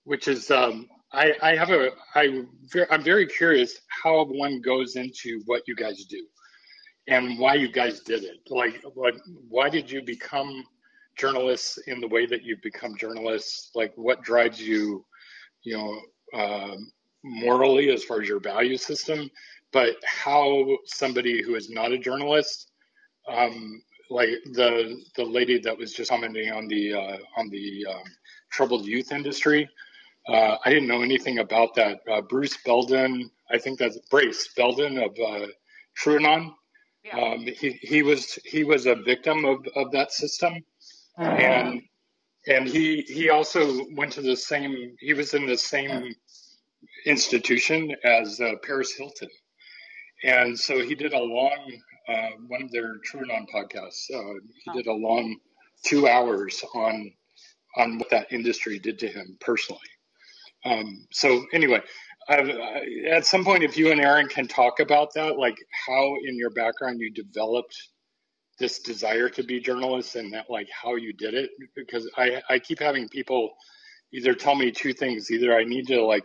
which 0.05 0.29
is 0.29 0.51
um, 0.51 0.89
I 1.13 1.35
I 1.43 1.57
have 1.57 1.71
a 1.71 1.91
I 2.15 2.45
I'm 2.91 3.03
very 3.03 3.27
curious 3.27 3.79
how 3.89 4.25
one 4.25 4.63
goes 4.63 4.97
into 4.97 5.43
what 5.45 5.63
you 5.67 5.77
guys 5.77 6.05
do 6.07 6.27
and 7.09 7.39
why 7.39 7.55
you 7.55 7.71
guys 7.71 8.01
did 8.01 8.25
it. 8.25 8.41
Like, 8.51 8.83
what 8.95 9.15
why 9.49 9.69
did 9.69 9.91
you 9.91 10.03
become 10.03 10.65
journalists 11.17 11.79
in 11.87 12.01
the 12.01 12.09
way 12.09 12.27
that 12.27 12.43
you've 12.43 12.63
become 12.63 12.97
journalists? 12.97 13.71
Like, 13.75 13.93
what 13.97 14.23
drives 14.23 14.61
you? 14.61 15.05
You 15.63 15.77
know. 15.77 16.01
Um, 16.35 16.93
morally 17.27 17.91
as 17.91 18.05
far 18.05 18.23
as 18.23 18.29
your 18.29 18.41
value 18.41 18.77
system, 18.77 19.31
but 19.73 19.97
how 20.05 20.79
somebody 20.85 21.43
who 21.43 21.57
is 21.57 21.69
not 21.69 21.93
a 21.93 21.99
journalist, 21.99 22.71
um, 23.29 23.83
like 24.09 24.31
the 24.53 25.03
the 25.17 25.25
lady 25.25 25.59
that 25.59 25.77
was 25.77 25.93
just 25.93 26.11
commenting 26.11 26.51
on 26.53 26.69
the 26.69 26.95
uh, 26.95 27.19
on 27.37 27.49
the 27.51 27.85
um, 27.91 28.05
troubled 28.51 28.87
youth 28.87 29.11
industry, 29.11 29.69
uh, 30.29 30.57
I 30.65 30.71
didn't 30.71 30.89
know 30.89 31.03
anything 31.03 31.41
about 31.41 31.75
that. 31.75 31.99
Uh, 32.11 32.21
Bruce 32.21 32.57
Belden, 32.65 33.31
I 33.51 33.59
think 33.59 33.79
that's 33.79 33.99
Brace 34.11 34.49
Belden 34.57 34.99
of 34.99 35.11
uh, 35.19 35.47
TrueAnon. 36.01 36.55
Yeah. 37.07 37.21
Um, 37.21 37.47
he 37.47 37.71
he 37.83 38.03
was 38.03 38.39
he 38.45 38.65
was 38.65 38.87
a 38.87 38.97
victim 38.97 39.45
of, 39.45 39.59
of 39.77 39.93
that 39.93 40.13
system, 40.13 40.55
and 41.17 41.83
and 42.49 42.69
he 42.69 43.03
he 43.03 43.31
also 43.31 43.87
went 43.95 44.13
to 44.15 44.23
the 44.23 44.37
same. 44.37 44.97
He 44.99 45.15
was 45.15 45.35
in 45.35 45.47
the 45.47 45.59
same 45.59 46.15
institution 47.07 47.95
as 48.05 48.41
uh, 48.41 48.55
Paris 48.63 48.93
Hilton. 48.93 49.29
And 50.25 50.59
so 50.59 50.83
he 50.83 50.95
did 50.95 51.13
a 51.13 51.19
long, 51.23 51.81
uh, 52.09 52.31
one 52.49 52.63
of 52.63 52.73
their 52.73 52.97
TrueAnon 52.99 53.47
podcasts. 53.55 54.11
Uh, 54.13 54.41
he 54.65 54.73
did 54.73 54.87
a 54.87 54.93
long 54.93 55.37
two 55.85 56.09
hours 56.09 56.65
on 56.75 57.13
on 57.77 57.99
what 57.99 58.11
that 58.11 58.33
industry 58.33 58.79
did 58.79 58.99
to 58.99 59.09
him 59.09 59.37
personally. 59.41 59.81
Um, 60.65 61.07
so 61.13 61.45
anyway, 61.53 61.83
I've, 62.29 62.49
I, 62.51 62.85
at 63.11 63.27
some 63.27 63.45
point, 63.45 63.65
if 63.65 63.77
you 63.79 63.93
and 63.93 64.01
Aaron 64.01 64.29
can 64.29 64.49
talk 64.49 64.81
about 64.81 65.15
that, 65.15 65.39
like 65.39 65.57
how 65.87 66.17
in 66.27 66.37
your 66.39 66.51
background 66.51 67.01
you 67.01 67.13
developed 67.13 67.77
this 68.59 68.81
desire 68.81 69.29
to 69.31 69.43
be 69.45 69.61
journalists 69.61 70.17
and 70.17 70.33
that 70.35 70.47
like 70.51 70.69
how 70.71 70.97
you 70.97 71.13
did 71.15 71.35
it, 71.35 71.51
because 71.77 72.11
I 72.17 72.43
I 72.51 72.59
keep 72.61 72.81
having 72.81 73.09
people 73.09 73.53
either 74.15 74.35
tell 74.35 74.55
me 74.57 74.73
two 74.73 74.93
things: 74.95 75.31
either 75.31 75.57
I 75.57 75.65
need 75.65 75.89
to 75.89 76.03
like 76.05 76.25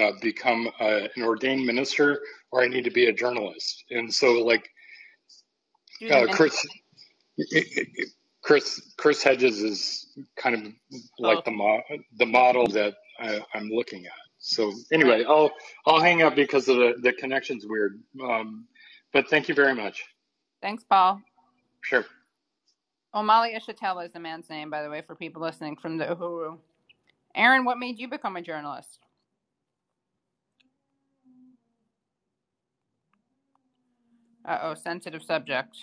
uh, 0.00 0.12
become 0.22 0.68
uh, 0.80 1.08
an 1.16 1.22
ordained 1.22 1.66
minister 1.66 2.20
or 2.50 2.62
I 2.62 2.68
need 2.68 2.84
to 2.84 2.90
be 2.90 3.06
a 3.06 3.12
journalist. 3.12 3.84
And 3.90 4.12
so, 4.12 4.32
like, 4.44 4.68
uh, 6.10 6.26
Chris, 6.28 6.66
Chris, 8.42 8.94
Chris 8.98 9.22
Hedges 9.22 9.62
is 9.62 10.06
kind 10.36 10.56
of 10.56 10.62
like 11.18 11.38
Oh. 11.38 11.42
the 11.44 11.52
mo- 11.52 11.82
the 12.18 12.26
model 12.26 12.68
that 12.68 12.94
I, 13.20 13.44
I'm 13.54 13.68
looking 13.70 14.06
at. 14.06 14.27
So 14.48 14.72
anyway, 14.90 15.24
I'll 15.28 15.50
I'll 15.86 16.00
hang 16.00 16.22
up 16.22 16.34
because 16.34 16.68
of 16.68 16.76
the 16.78 16.94
the 17.02 17.12
connection's 17.12 17.66
weird. 17.66 18.00
Um, 18.22 18.66
but 19.12 19.28
thank 19.28 19.46
you 19.46 19.54
very 19.54 19.74
much. 19.74 20.02
Thanks, 20.62 20.84
Paul. 20.84 21.20
Sure. 21.82 22.06
Omali 23.14 23.54
Yeshitela 23.54 24.06
is 24.06 24.12
the 24.12 24.20
man's 24.20 24.48
name, 24.48 24.70
by 24.70 24.82
the 24.82 24.88
way, 24.88 25.02
for 25.02 25.14
people 25.14 25.42
listening 25.42 25.76
from 25.76 25.98
the 25.98 26.06
Uhuru. 26.06 26.56
Aaron, 27.34 27.64
what 27.64 27.78
made 27.78 27.98
you 27.98 28.08
become 28.08 28.36
a 28.36 28.42
journalist? 28.42 29.00
Uh 34.46 34.58
oh, 34.62 34.74
sensitive 34.74 35.22
subject. 35.22 35.76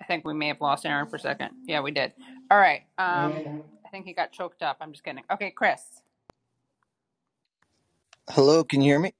I 0.00 0.04
think 0.04 0.26
we 0.26 0.34
may 0.34 0.48
have 0.48 0.60
lost 0.60 0.84
Aaron 0.84 1.08
for 1.08 1.16
a 1.16 1.20
second. 1.20 1.52
Yeah, 1.64 1.80
we 1.80 1.90
did. 1.90 2.12
All 2.50 2.58
right. 2.58 2.82
Um, 2.98 3.62
I 3.84 3.88
think 3.90 4.04
he 4.04 4.12
got 4.12 4.30
choked 4.30 4.62
up. 4.62 4.76
I'm 4.82 4.92
just 4.92 5.04
kidding. 5.04 5.24
Okay, 5.32 5.50
Chris. 5.50 6.02
Hello, 8.30 8.64
can 8.64 8.82
you 8.82 8.90
hear 8.92 8.98
me? 8.98 9.14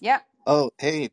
Yeah. 0.00 0.20
Oh, 0.46 0.72
hey. 0.78 1.10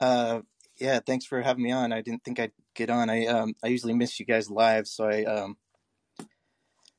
Uh, 0.00 0.42
yeah, 0.80 1.00
thanks 1.06 1.26
for 1.26 1.42
having 1.42 1.64
me 1.64 1.72
on. 1.72 1.92
I 1.92 2.02
didn't 2.02 2.24
think 2.24 2.40
I'd 2.40 2.52
get 2.74 2.90
on. 2.90 3.10
I 3.10 3.26
um 3.26 3.54
I 3.64 3.68
usually 3.68 3.94
miss 3.94 4.20
you 4.20 4.26
guys 4.26 4.50
live, 4.50 4.88
so 4.88 5.06
I 5.06 5.24
um 5.24 5.56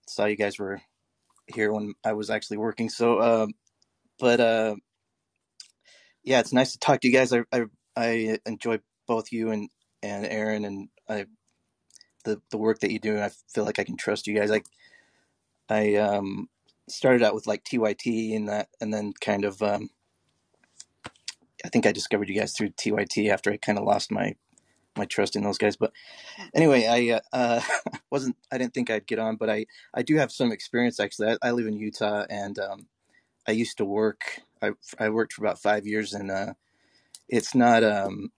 saw 0.08 0.26
you 0.26 0.38
guys 0.38 0.60
were 0.60 0.82
here 1.48 1.74
when 1.74 1.96
I 2.06 2.14
was 2.14 2.30
actually 2.30 2.58
working. 2.58 2.90
So 2.90 3.22
um 3.22 3.54
but 4.20 4.40
uh 4.40 4.76
yeah, 6.24 6.40
it's 6.42 6.54
nice 6.54 6.74
to 6.74 6.80
talk 6.80 7.02
to 7.02 7.08
you 7.10 7.14
guys. 7.14 7.34
I 7.34 7.44
I, 7.54 7.66
I 7.98 8.40
enjoy 8.46 8.80
both 9.08 9.32
you 9.32 9.52
and 9.52 9.70
and 10.04 10.26
Aaron 10.26 10.66
and 10.66 10.90
I 11.10 11.28
the 12.26 12.42
the 12.52 12.58
work 12.58 12.80
that 12.82 12.92
you 12.92 13.00
do. 13.00 13.20
I 13.20 13.32
feel 13.54 13.66
like 13.66 13.80
I 13.80 13.86
can 13.86 13.98
trust 13.98 14.28
you 14.28 14.36
guys. 14.40 14.50
Like 14.52 14.66
I 15.70 15.96
um 15.96 16.50
started 16.89 17.24
out 17.24 17.34
with 17.34 17.48
like 17.48 17.63
TYT 17.63 18.36
and 18.36 18.50
that 18.50 18.70
and 18.80 18.94
then 18.94 19.13
kind 19.22 19.46
of 19.46 19.62
um 19.62 19.89
I 21.63 21.70
think 21.70 21.86
I 21.86 21.91
discovered 21.91 22.30
you 22.30 22.39
guys 22.39 22.54
through 22.54 22.70
TYT 22.70 23.30
after 23.30 23.52
I 23.52 23.58
kind 23.58 23.78
of 23.78 23.86
lost 23.86 24.12
my 24.12 24.36
my 24.98 25.06
trust 25.06 25.36
in 25.36 25.44
those 25.44 25.58
guys. 25.58 25.76
But 25.76 25.94
anyway, 26.54 26.86
I 26.86 27.15
uh, 27.15 27.22
uh, 27.34 27.62
wasn't. 28.12 28.38
I 28.52 28.58
didn't 28.58 28.74
think 28.74 28.89
I'd 28.89 29.08
get 29.08 29.20
on, 29.20 29.36
but 29.36 29.50
I 29.50 29.65
I 29.94 30.02
do 30.02 30.15
have 30.17 30.32
some 30.32 30.52
experience 30.52 31.00
actually. 31.00 31.32
I, 31.32 31.50
I 31.50 31.52
live 31.52 31.67
in 31.67 31.78
Utah, 31.78 32.26
and 32.30 32.58
um, 32.60 32.88
I 33.48 33.52
used 33.52 33.78
to 33.78 33.86
work. 33.86 34.41
I 34.62 34.72
I 35.00 35.10
worked 35.10 35.34
for 35.34 35.44
about 35.44 35.62
five 35.62 35.86
years, 35.86 36.13
and 36.13 36.32
uh, 36.32 36.54
it's 37.30 37.56
not. 37.56 37.84
Um, 37.84 38.32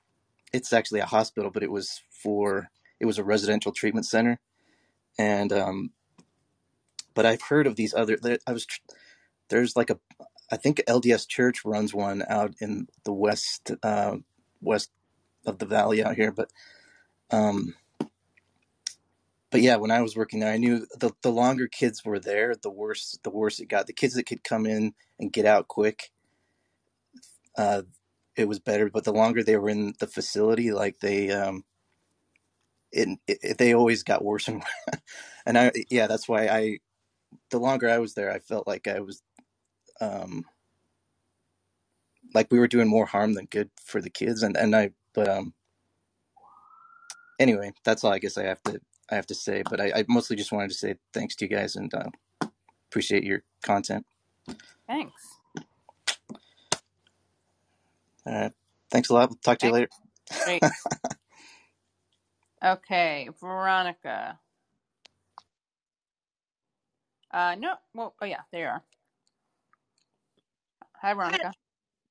it's 0.52 0.74
actually 0.74 1.00
a 1.00 1.06
hospital, 1.06 1.50
but 1.52 1.64
it 1.64 1.72
was 1.72 2.02
for 2.12 2.70
it 3.00 3.06
was 3.06 3.18
a 3.18 3.24
residential 3.24 3.72
treatment 3.72 4.06
center, 4.06 4.40
and 5.18 5.52
um, 5.52 5.92
but 7.14 7.26
I've 7.26 7.44
heard 7.44 7.68
of 7.68 7.76
these 7.76 7.94
other. 7.94 8.18
I 8.48 8.54
was 8.54 8.68
there's 9.50 9.76
like 9.76 9.90
a 9.90 10.00
I 10.52 10.58
think 10.58 10.82
LDS 10.88 11.28
Church 11.28 11.66
runs 11.66 11.94
one 11.94 12.24
out 12.30 12.54
in 12.60 12.88
the 13.06 13.14
west 13.14 13.72
uh, 13.84 14.18
west 14.62 14.92
of 15.46 15.60
the 15.60 15.66
valley 15.66 16.04
out 16.04 16.16
here, 16.16 16.32
but 16.32 16.52
um, 17.32 17.76
but 19.52 19.62
yeah, 19.62 19.78
when 19.78 19.92
I 19.92 20.02
was 20.02 20.16
working 20.16 20.40
there, 20.40 20.54
I 20.54 20.58
knew 20.58 20.88
the 21.00 21.12
the 21.22 21.32
longer 21.32 21.68
kids 21.68 22.04
were 22.06 22.20
there, 22.20 22.56
the 22.56 22.70
worse 22.72 23.18
the 23.24 23.30
worse 23.32 23.60
it 23.60 23.68
got. 23.68 23.88
The 23.88 23.94
kids 23.94 24.16
that 24.16 24.26
could 24.26 24.44
come 24.44 24.66
in 24.66 24.94
and 25.20 25.34
get 25.34 25.46
out 25.46 25.68
quick, 25.68 26.12
uh, 27.58 27.84
it 28.36 28.48
was 28.48 28.60
better. 28.60 28.90
But 28.90 29.06
the 29.06 29.14
longer 29.14 29.44
they 29.44 29.58
were 29.58 29.70
in 29.70 29.94
the 30.00 30.08
facility, 30.08 30.72
like 30.72 31.00
they 31.00 31.32
um, 31.32 31.64
it, 32.92 33.20
it 33.28 33.58
they 33.58 33.74
always 33.74 34.04
got 34.04 34.24
worse 34.24 34.48
and 34.48 34.64
and 35.46 35.58
I 35.58 35.72
yeah, 35.90 36.08
that's 36.08 36.30
why 36.30 36.48
I 36.48 36.80
the 37.52 37.60
longer 37.60 37.90
I 37.90 38.00
was 38.00 38.14
there, 38.16 38.32
I 38.32 38.40
felt 38.40 38.68
like 38.68 38.88
I 38.88 39.00
was 39.02 39.22
um 40.02 40.46
like 42.34 42.52
we 42.52 42.60
were 42.60 42.68
doing 42.68 42.88
more 42.90 43.06
harm 43.06 43.34
than 43.34 43.46
good 43.46 43.70
for 43.86 44.02
the 44.02 44.10
kids 44.10 44.44
and 44.44 44.58
and 44.58 44.76
I 44.76 44.92
but 45.14 45.30
um 45.30 45.54
anyway, 47.40 47.72
that's 47.84 48.04
all 48.04 48.14
I 48.14 48.20
guess 48.20 48.38
I 48.38 48.44
have 48.46 48.62
to 48.64 48.80
I 49.12 49.16
have 49.16 49.28
to 49.28 49.36
say. 49.36 49.64
But 49.70 49.82
I, 49.82 49.92
I 49.98 50.06
mostly 50.08 50.36
just 50.36 50.52
wanted 50.52 50.70
to 50.72 50.78
say 50.78 50.96
thanks 51.14 51.36
to 51.38 51.46
you 51.46 51.50
guys 51.56 51.76
and 51.76 51.94
uh, 51.94 52.10
appreciate 52.92 53.24
your 53.24 53.44
content. 53.64 54.06
Thanks. 54.88 55.14
All 58.26 58.34
right, 58.34 58.54
thanks 58.92 59.10
a 59.10 59.14
lot. 59.14 59.30
We'll 59.30 59.40
talk 59.44 59.60
to 59.60 59.68
you 59.68 59.74
later. 59.74 59.90
Great. 60.46 60.64
Okay, 62.64 63.30
Veronica. 63.42 64.40
Uh, 67.34 67.56
no. 67.60 67.76
Well, 67.96 68.14
oh 68.22 68.26
yeah, 68.26 68.42
there 68.52 68.62
you 68.62 68.68
are. 68.68 68.84
Hi, 71.02 71.16
Veronica. 71.16 71.54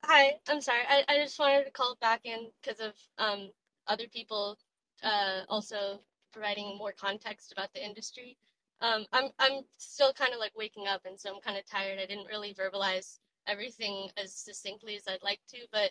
hi. 0.04 0.34
I'm 0.48 0.60
sorry. 0.60 0.82
I, 0.88 1.04
I 1.08 1.16
just 1.18 1.38
wanted 1.38 1.64
to 1.64 1.70
call 1.72 1.96
back 2.00 2.20
in 2.24 2.50
because 2.62 2.80
of 2.80 2.92
um 3.18 3.50
other 3.86 4.04
people 4.12 4.58
uh 5.02 5.42
also 5.48 6.00
providing 6.32 6.76
more 6.78 6.92
context 6.92 7.52
about 7.52 7.72
the 7.74 7.84
industry. 7.84 8.36
Um, 8.80 9.06
I'm 9.12 9.30
I'm 9.38 9.62
still 9.78 10.12
kind 10.12 10.32
of 10.34 10.40
like 10.40 10.52
waking 10.56 10.86
up, 10.88 11.02
and 11.06 11.18
so 11.20 11.32
I'm 11.34 11.40
kind 11.40 11.56
of 11.58 11.64
tired. 11.66 11.98
I 12.00 12.06
didn't 12.06 12.26
really 12.26 12.54
verbalize 12.54 13.18
everything 13.46 14.08
as 14.16 14.34
succinctly 14.34 14.96
as 14.96 15.04
I'd 15.08 15.22
like 15.22 15.40
to, 15.50 15.58
but 15.72 15.90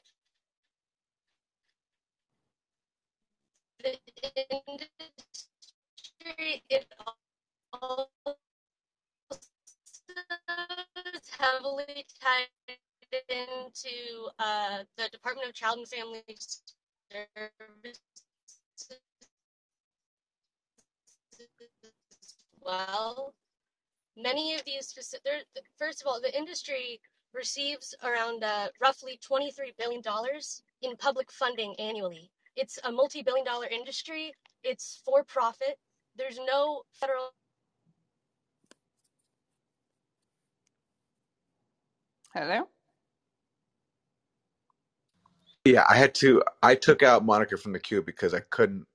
the 3.83 3.97
industry 4.51 4.89
it 6.69 6.85
also 7.73 8.09
is 11.23 11.29
heavily 11.39 12.05
tied 12.21 12.47
into 13.29 14.29
uh, 14.39 14.79
the 14.97 15.09
Department 15.11 15.47
of 15.49 15.55
Child 15.55 15.79
and 15.79 15.87
Family 15.87 16.23
Services 16.29 18.01
as 18.89 18.97
well. 22.61 23.33
Many 24.17 24.55
of 24.55 24.63
these, 24.65 24.93
first 25.79 26.01
of 26.01 26.07
all, 26.07 26.21
the 26.21 26.37
industry 26.37 27.01
receives 27.33 27.95
around 28.03 28.43
uh, 28.43 28.67
roughly 28.81 29.19
$23 29.27 29.51
billion 29.79 30.01
in 30.81 30.97
public 30.97 31.31
funding 31.31 31.75
annually. 31.79 32.29
It's 32.57 32.79
a 32.83 32.91
multi 32.91 33.23
billion 33.23 33.45
dollar 33.45 33.67
industry, 33.67 34.33
it's 34.63 35.01
for 35.05 35.23
profit. 35.23 35.77
There's 36.17 36.39
no 36.45 36.83
federal. 36.93 37.31
Hello. 42.33 42.63
Yeah, 45.65 45.85
I 45.89 45.95
had 45.95 46.15
to. 46.15 46.41
I 46.63 46.75
took 46.75 47.03
out 47.03 47.25
Monica 47.25 47.57
from 47.57 47.73
the 47.73 47.79
queue 47.79 48.01
because 48.01 48.33
I 48.33 48.39
couldn't 48.49 48.87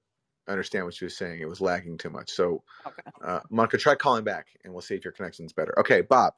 understand 0.48 0.84
what 0.86 0.94
she 0.94 1.04
was 1.06 1.16
saying. 1.16 1.40
It 1.40 1.48
was 1.48 1.60
lagging 1.60 1.98
too 1.98 2.10
much. 2.10 2.30
So, 2.30 2.64
Okay. 2.86 3.02
uh, 3.24 3.40
Monica, 3.50 3.78
try 3.78 3.94
calling 3.96 4.24
back, 4.24 4.48
and 4.64 4.72
we'll 4.72 4.82
see 4.82 4.96
if 4.96 5.04
your 5.04 5.12
connection's 5.12 5.52
better. 5.52 5.78
Okay, 5.80 6.02
Bob. 6.02 6.34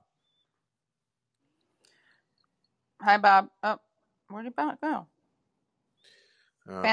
Hi, 3.03 3.19
Bob. 3.19 3.49
Oh, 3.63 3.79
where 4.29 4.43
did 4.43 4.57
Bob 4.57 4.81
go? 4.83 5.07
Uh, 6.71 6.91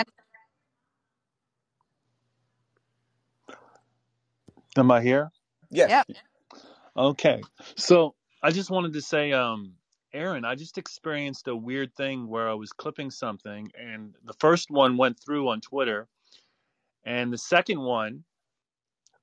Am 4.77 4.91
I 4.91 5.01
here? 5.01 5.31
yes. 5.71 5.89
Yep. 5.89 6.07
Okay. 6.97 7.41
So 7.77 8.15
I 8.43 8.51
just 8.51 8.71
wanted 8.71 8.93
to 8.93 9.01
say, 9.01 9.33
um, 9.33 9.75
Aaron, 10.15 10.45
I 10.45 10.55
just 10.55 10.77
experienced 10.77 11.49
a 11.49 11.55
weird 11.55 11.93
thing 11.93 12.27
where 12.27 12.49
I 12.49 12.53
was 12.53 12.71
clipping 12.71 13.11
something, 13.11 13.69
and 13.77 14.15
the 14.23 14.33
first 14.39 14.71
one 14.71 14.95
went 14.95 15.19
through 15.19 15.49
on 15.49 15.59
Twitter, 15.59 16.07
and 17.03 17.31
the 17.31 17.37
second 17.37 17.81
one, 17.81 18.23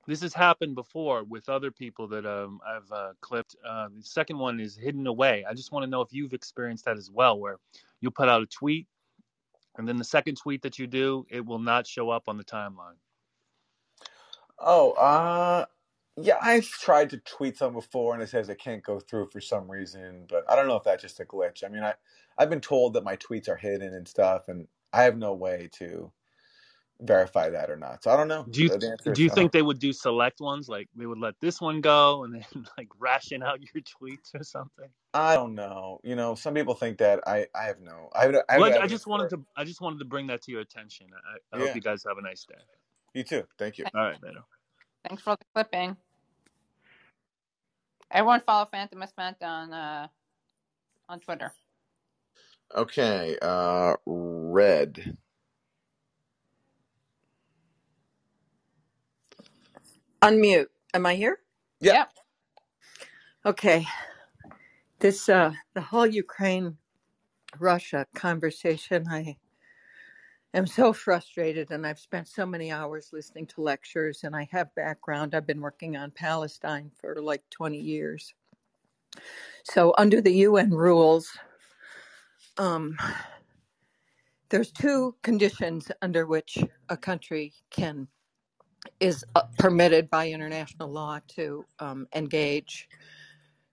this 0.05 0.21
has 0.21 0.33
happened 0.33 0.75
before 0.75 1.23
with 1.23 1.49
other 1.49 1.71
people 1.71 2.07
that 2.09 2.25
um, 2.25 2.59
I've 2.65 2.91
uh, 2.91 3.13
clipped. 3.21 3.55
Uh, 3.67 3.87
the 3.95 4.03
second 4.03 4.37
one 4.37 4.59
is 4.59 4.77
hidden 4.77 5.07
away. 5.07 5.43
I 5.49 5.53
just 5.53 5.71
want 5.71 5.83
to 5.83 5.89
know 5.89 6.01
if 6.01 6.13
you've 6.13 6.33
experienced 6.33 6.85
that 6.85 6.97
as 6.97 7.09
well, 7.09 7.39
where 7.39 7.57
you 7.99 8.11
put 8.11 8.29
out 8.29 8.43
a 8.43 8.45
tweet, 8.45 8.87
and 9.77 9.87
then 9.87 9.97
the 9.97 10.03
second 10.03 10.37
tweet 10.37 10.61
that 10.61 10.77
you 10.77 10.85
do, 10.85 11.25
it 11.29 11.43
will 11.43 11.59
not 11.59 11.87
show 11.87 12.11
up 12.11 12.29
on 12.29 12.37
the 12.37 12.43
timeline. 12.43 12.97
Oh, 14.59 14.91
uh, 14.91 15.65
yeah, 16.17 16.37
I've 16.41 16.67
tried 16.67 17.09
to 17.11 17.17
tweet 17.19 17.57
something 17.57 17.79
before, 17.79 18.13
and 18.13 18.23
it 18.23 18.29
says 18.29 18.49
it 18.49 18.59
can't 18.59 18.83
go 18.83 18.99
through 18.99 19.27
for 19.31 19.41
some 19.41 19.69
reason. 19.71 20.25
But 20.29 20.49
I 20.51 20.55
don't 20.55 20.67
know 20.67 20.75
if 20.75 20.83
that's 20.83 21.01
just 21.01 21.19
a 21.19 21.25
glitch. 21.25 21.63
I 21.63 21.69
mean, 21.69 21.83
I 21.83 21.95
I've 22.37 22.49
been 22.49 22.61
told 22.61 22.93
that 22.93 23.03
my 23.03 23.17
tweets 23.17 23.49
are 23.49 23.55
hidden 23.57 23.93
and 23.93 24.07
stuff, 24.07 24.47
and 24.47 24.67
I 24.93 25.03
have 25.03 25.17
no 25.17 25.33
way 25.33 25.69
to 25.73 26.11
verify 27.01 27.49
that 27.51 27.69
or 27.71 27.77
not. 27.77 28.03
So 28.03 28.11
I 28.11 28.17
don't 28.17 28.29
know. 28.29 28.49
Do 28.49 28.63
you 28.63 28.71
The 28.75 28.97
do 29.11 29.23
you 29.23 29.29
think 29.29 29.51
they 29.51 29.61
would 29.61 29.79
do 29.79 29.93
select 29.93 30.41
ones, 30.41 30.69
like 30.69 30.89
they 30.95 31.05
would 31.05 31.19
let 31.19 31.39
this 31.41 31.61
one 31.61 31.81
go 31.81 32.23
and 32.25 32.35
then 32.35 32.45
like 32.77 32.89
ration 32.99 33.43
out 33.43 33.61
your 33.61 33.83
tweets 33.83 34.35
or 34.35 34.43
something? 34.43 34.89
I 35.13 35.35
don't 35.35 35.55
know. 35.55 35.99
You 36.03 36.15
know, 36.15 36.35
some 36.35 36.53
people 36.55 36.75
think 36.75 36.99
that. 36.99 37.21
I 37.27 37.47
I 37.55 37.65
have 37.65 37.81
no. 37.81 38.09
I 38.15 38.23
have, 38.25 38.35
I 38.49 38.53
have 38.55 38.65
Well, 38.65 38.69
I 38.69 38.81
I 38.81 38.87
just 38.87 39.07
wanted 39.07 39.29
to 39.31 39.45
I 39.55 39.63
just 39.65 39.81
wanted 39.81 39.99
to 39.99 40.05
bring 40.05 40.27
that 40.27 40.43
to 40.43 40.51
your 40.51 40.61
attention. 40.61 41.07
I, 41.13 41.55
I 41.55 41.59
Yeah. 41.59 41.59
hope 41.59 41.75
you 41.75 41.81
guys 41.81 42.03
have 42.07 42.17
a 42.17 42.21
nice 42.21 42.45
day. 42.45 42.55
You 43.13 43.23
too. 43.23 43.45
Thank 43.57 43.77
you. 43.79 43.87
All 43.95 44.01
right, 44.05 44.21
later. 44.23 44.41
Thanks 45.07 45.23
for 45.23 45.35
the 45.35 45.45
clipping. 45.53 45.97
Everyone 48.11 48.41
follow 48.45 48.67
Phantom 48.71 49.03
Spent 49.07 49.37
on 49.41 49.73
uh 49.73 50.07
on 51.09 51.19
Twitter. 51.19 51.51
Okay. 52.75 53.37
Uh, 53.41 53.95
red. 54.05 55.17
Unmute. 60.21 60.67
Am 60.93 61.05
I 61.05 61.15
here? 61.15 61.39
Yeah. 61.79 61.93
Yep. 61.93 62.09
Okay. 63.45 63.87
This 64.99 65.27
uh 65.29 65.53
the 65.73 65.81
whole 65.81 66.07
Ukraine 66.07 66.77
Russia 67.59 68.07
conversation 68.15 69.07
I 69.09 69.37
am 70.53 70.67
so 70.67 70.93
frustrated 70.93 71.71
and 71.71 71.85
I've 71.85 71.99
spent 71.99 72.27
so 72.27 72.45
many 72.45 72.71
hours 72.71 73.09
listening 73.13 73.47
to 73.47 73.61
lectures 73.61 74.23
and 74.23 74.35
I 74.35 74.47
have 74.51 74.73
background. 74.75 75.35
I've 75.35 75.47
been 75.47 75.61
working 75.61 75.97
on 75.97 76.11
Palestine 76.11 76.91
for 76.99 77.21
like 77.21 77.43
20 77.51 77.77
years. 77.77 78.33
So 79.63 79.93
under 79.97 80.21
the 80.21 80.33
UN 80.33 80.71
rules 80.71 81.29
um 82.57 82.97
there's 84.49 84.71
two 84.71 85.15
conditions 85.23 85.91
under 86.03 86.27
which 86.27 86.59
a 86.89 86.97
country 86.97 87.53
can 87.71 88.07
is 88.99 89.23
uh, 89.35 89.43
permitted 89.57 90.09
by 90.09 90.29
international 90.29 90.89
law 90.89 91.19
to 91.29 91.65
um, 91.79 92.07
engage 92.15 92.87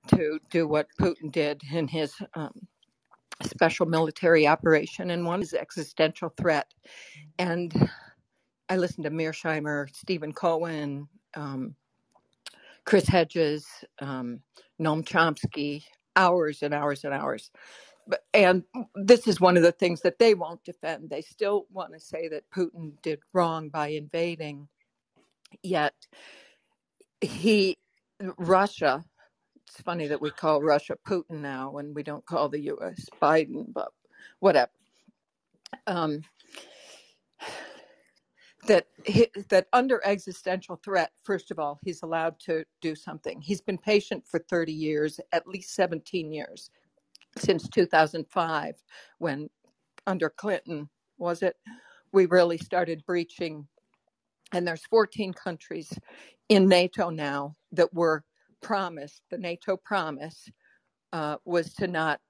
to 0.08 0.38
do 0.50 0.66
what 0.66 0.88
Putin 1.00 1.30
did 1.30 1.62
in 1.72 1.88
his 1.88 2.14
um, 2.34 2.52
special 3.44 3.86
military 3.86 4.46
operation, 4.46 5.10
and 5.10 5.24
one 5.24 5.42
is 5.42 5.54
existential 5.54 6.32
threat. 6.36 6.72
And 7.38 7.90
I 8.68 8.76
listened 8.76 9.04
to 9.04 9.10
Mearsheimer, 9.10 9.94
Stephen 9.94 10.32
Cohen, 10.32 11.08
um, 11.34 11.74
Chris 12.84 13.06
Hedges, 13.06 13.66
um, 14.00 14.40
Noam 14.80 15.04
Chomsky, 15.04 15.84
hours 16.16 16.62
and 16.62 16.74
hours 16.74 17.04
and 17.04 17.14
hours. 17.14 17.50
And 18.34 18.64
this 18.94 19.28
is 19.28 19.40
one 19.40 19.56
of 19.56 19.62
the 19.62 19.72
things 19.72 20.00
that 20.00 20.18
they 20.18 20.34
won't 20.34 20.64
defend. 20.64 21.10
They 21.10 21.20
still 21.20 21.66
want 21.72 21.92
to 21.92 22.00
say 22.00 22.28
that 22.28 22.50
Putin 22.50 22.92
did 23.02 23.20
wrong 23.32 23.68
by 23.68 23.88
invading, 23.88 24.68
yet 25.62 25.94
he, 27.20 27.78
Russia, 28.38 29.04
it's 29.70 29.82
funny 29.82 30.08
that 30.08 30.20
we 30.20 30.30
call 30.30 30.62
Russia 30.62 30.96
Putin 31.06 31.40
now 31.40 31.78
and 31.78 31.94
we 31.94 32.02
don't 32.02 32.26
call 32.26 32.48
the 32.48 32.60
U.S. 32.62 33.06
Biden, 33.22 33.66
but 33.72 33.90
whatever. 34.40 34.70
Um, 35.86 36.22
that 38.66 38.86
he, 39.06 39.28
that 39.48 39.68
under 39.72 40.04
existential 40.04 40.76
threat, 40.84 41.12
first 41.22 41.52
of 41.52 41.60
all, 41.60 41.78
he's 41.84 42.02
allowed 42.02 42.38
to 42.40 42.64
do 42.80 42.96
something. 42.96 43.40
He's 43.40 43.60
been 43.60 43.78
patient 43.78 44.24
for 44.28 44.40
30 44.50 44.72
years, 44.72 45.20
at 45.32 45.46
least 45.46 45.74
17 45.74 46.32
years, 46.32 46.70
since 47.38 47.68
2005, 47.68 48.74
when 49.18 49.48
under 50.06 50.30
Clinton 50.30 50.88
was 51.16 51.42
it 51.42 51.56
we 52.12 52.26
really 52.26 52.58
started 52.58 53.04
breaching. 53.06 53.68
And 54.52 54.66
there's 54.66 54.84
14 54.86 55.32
countries 55.32 55.92
in 56.48 56.68
NATO 56.68 57.10
now 57.10 57.56
that 57.72 57.94
were 57.94 58.24
promised. 58.62 59.22
The 59.30 59.38
NATO 59.38 59.76
promise 59.76 60.48
uh, 61.12 61.38
was 61.44 61.74
to 61.74 61.86
not 61.88 62.20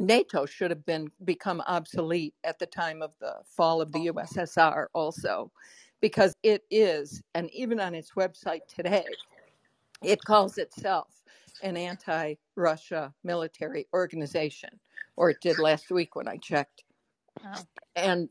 NATO 0.00 0.46
should 0.46 0.70
have 0.72 0.86
been 0.86 1.10
become 1.24 1.62
obsolete 1.66 2.34
at 2.44 2.58
the 2.60 2.66
time 2.66 3.02
of 3.02 3.12
the 3.20 3.36
fall 3.46 3.80
of 3.80 3.92
the 3.92 4.08
USSR 4.08 4.86
also 4.94 5.52
because 6.02 6.34
it 6.42 6.64
is 6.70 7.22
and 7.34 7.50
even 7.52 7.80
on 7.80 7.94
its 7.94 8.12
website 8.12 8.62
today 8.68 9.06
it 10.02 10.24
calls 10.24 10.58
itself 10.58 11.22
an 11.62 11.76
anti-Russia 11.76 13.14
military 13.24 13.88
organization 13.94 14.80
or 15.16 15.30
it 15.30 15.40
did 15.40 15.58
last 15.58 15.90
week 15.90 16.16
when 16.16 16.28
I 16.28 16.38
checked 16.38 16.84
Oh. 17.44 17.66
and 17.96 18.28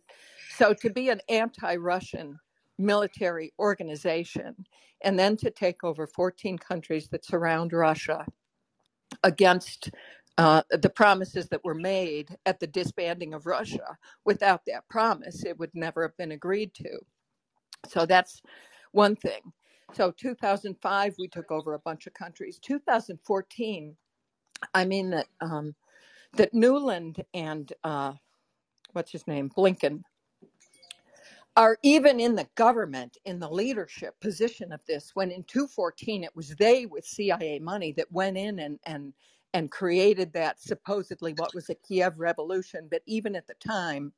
so 0.49 0.73
to 0.75 0.89
be 0.89 1.09
an 1.09 1.21
anti-Russian 1.29 2.39
military 2.83 3.53
organization 3.59 4.55
and 5.03 5.17
then 5.17 5.35
to 5.37 5.51
take 5.51 5.83
over 5.83 6.07
14 6.07 6.57
countries 6.57 7.07
that 7.09 7.25
surround 7.25 7.73
Russia 7.73 8.25
against 9.23 9.91
uh, 10.37 10.63
the 10.69 10.89
promises 10.89 11.47
that 11.49 11.63
were 11.63 11.75
made 11.75 12.35
at 12.45 12.59
the 12.59 12.67
disbanding 12.67 13.33
of 13.33 13.45
Russia. 13.45 13.97
Without 14.25 14.61
that 14.65 14.87
promise, 14.89 15.43
it 15.43 15.57
would 15.59 15.71
never 15.73 16.01
have 16.01 16.17
been 16.17 16.31
agreed 16.31 16.73
to. 16.75 16.99
So 17.87 18.05
that's 18.05 18.41
one 18.93 19.15
thing. 19.15 19.41
So 19.93 20.11
2005, 20.11 21.15
we 21.19 21.27
took 21.27 21.51
over 21.51 21.73
a 21.73 21.79
bunch 21.79 22.07
of 22.07 22.13
countries. 22.13 22.59
2014, 22.63 23.95
I 24.73 24.85
mean 24.85 25.09
that 25.11 25.27
um, 25.41 25.75
that 26.33 26.53
Nuland 26.53 27.21
and 27.33 27.71
uh, 27.83 28.13
what's 28.93 29.11
his 29.11 29.27
name, 29.27 29.51
Blinken, 29.55 30.01
are 31.55 31.77
even 31.83 32.19
in 32.19 32.35
the 32.35 32.47
government 32.55 33.17
in 33.25 33.39
the 33.39 33.49
leadership 33.49 34.19
position 34.21 34.71
of 34.71 34.81
this. 34.87 35.11
When 35.13 35.31
in 35.31 35.43
214, 35.43 36.23
it 36.23 36.35
was 36.35 36.55
they 36.55 36.85
with 36.85 37.05
CIA 37.05 37.59
money 37.59 37.91
that 37.93 38.11
went 38.11 38.37
in 38.37 38.59
and 38.59 38.79
and 38.85 39.13
and 39.53 39.71
created 39.71 40.33
that 40.33 40.59
supposedly 40.61 41.33
what 41.33 41.53
was 41.53 41.69
a 41.69 41.75
Kiev 41.75 42.19
revolution. 42.19 42.87
But 42.89 43.03
even 43.05 43.35
at 43.35 43.47
the 43.47 43.53
time, 43.55 44.13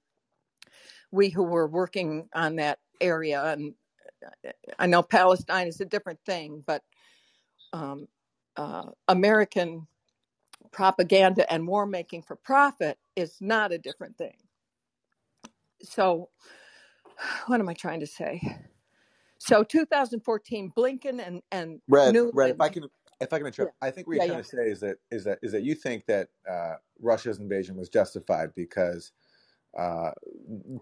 we 1.11 1.29
who 1.29 1.43
were 1.43 1.67
working 1.67 2.29
on 2.33 2.57
that 2.57 2.79
area 3.01 3.43
and 3.53 3.73
uh, 4.47 4.51
I 4.79 4.87
know 4.87 5.03
Palestine 5.03 5.67
is 5.67 5.81
a 5.81 5.85
different 5.85 6.19
thing, 6.25 6.63
but 6.65 6.83
um, 7.73 8.07
uh, 8.57 8.85
American 9.07 9.87
propaganda 10.71 11.51
and 11.51 11.67
war 11.67 11.85
making 11.87 12.23
for 12.23 12.35
profit 12.37 12.97
is 13.15 13.37
not 13.41 13.73
a 13.73 13.79
different 13.79 14.17
thing. 14.17 14.37
So, 15.83 16.29
what 17.47 17.59
am 17.59 17.69
I 17.69 17.73
trying 17.73 17.99
to 18.01 18.07
say? 18.07 18.41
So, 19.37 19.63
2014, 19.63 20.71
Blinken 20.75 21.25
and 21.25 21.41
and 21.51 21.81
Red, 21.87 22.15
Red, 22.33 22.51
if 22.51 22.61
I 22.61 22.69
can, 22.69 22.83
if 23.21 23.33
I 23.33 23.39
can 23.39 23.51
Yeah, 23.57 23.65
I 23.81 23.91
think 23.91 24.07
what 24.07 24.15
you're 24.15 24.25
yeah. 24.25 24.31
trying 24.31 24.43
to 24.43 24.49
say 24.49 24.69
is 24.69 24.79
that 24.81 24.97
is 25.11 25.23
that 25.25 25.39
is 25.41 25.51
that 25.51 25.63
you 25.63 25.75
think 25.75 26.05
that 26.07 26.29
uh, 26.49 26.75
Russia's 27.01 27.39
invasion 27.39 27.75
was 27.75 27.89
justified 27.89 28.53
because 28.55 29.11
uh, 29.77 30.11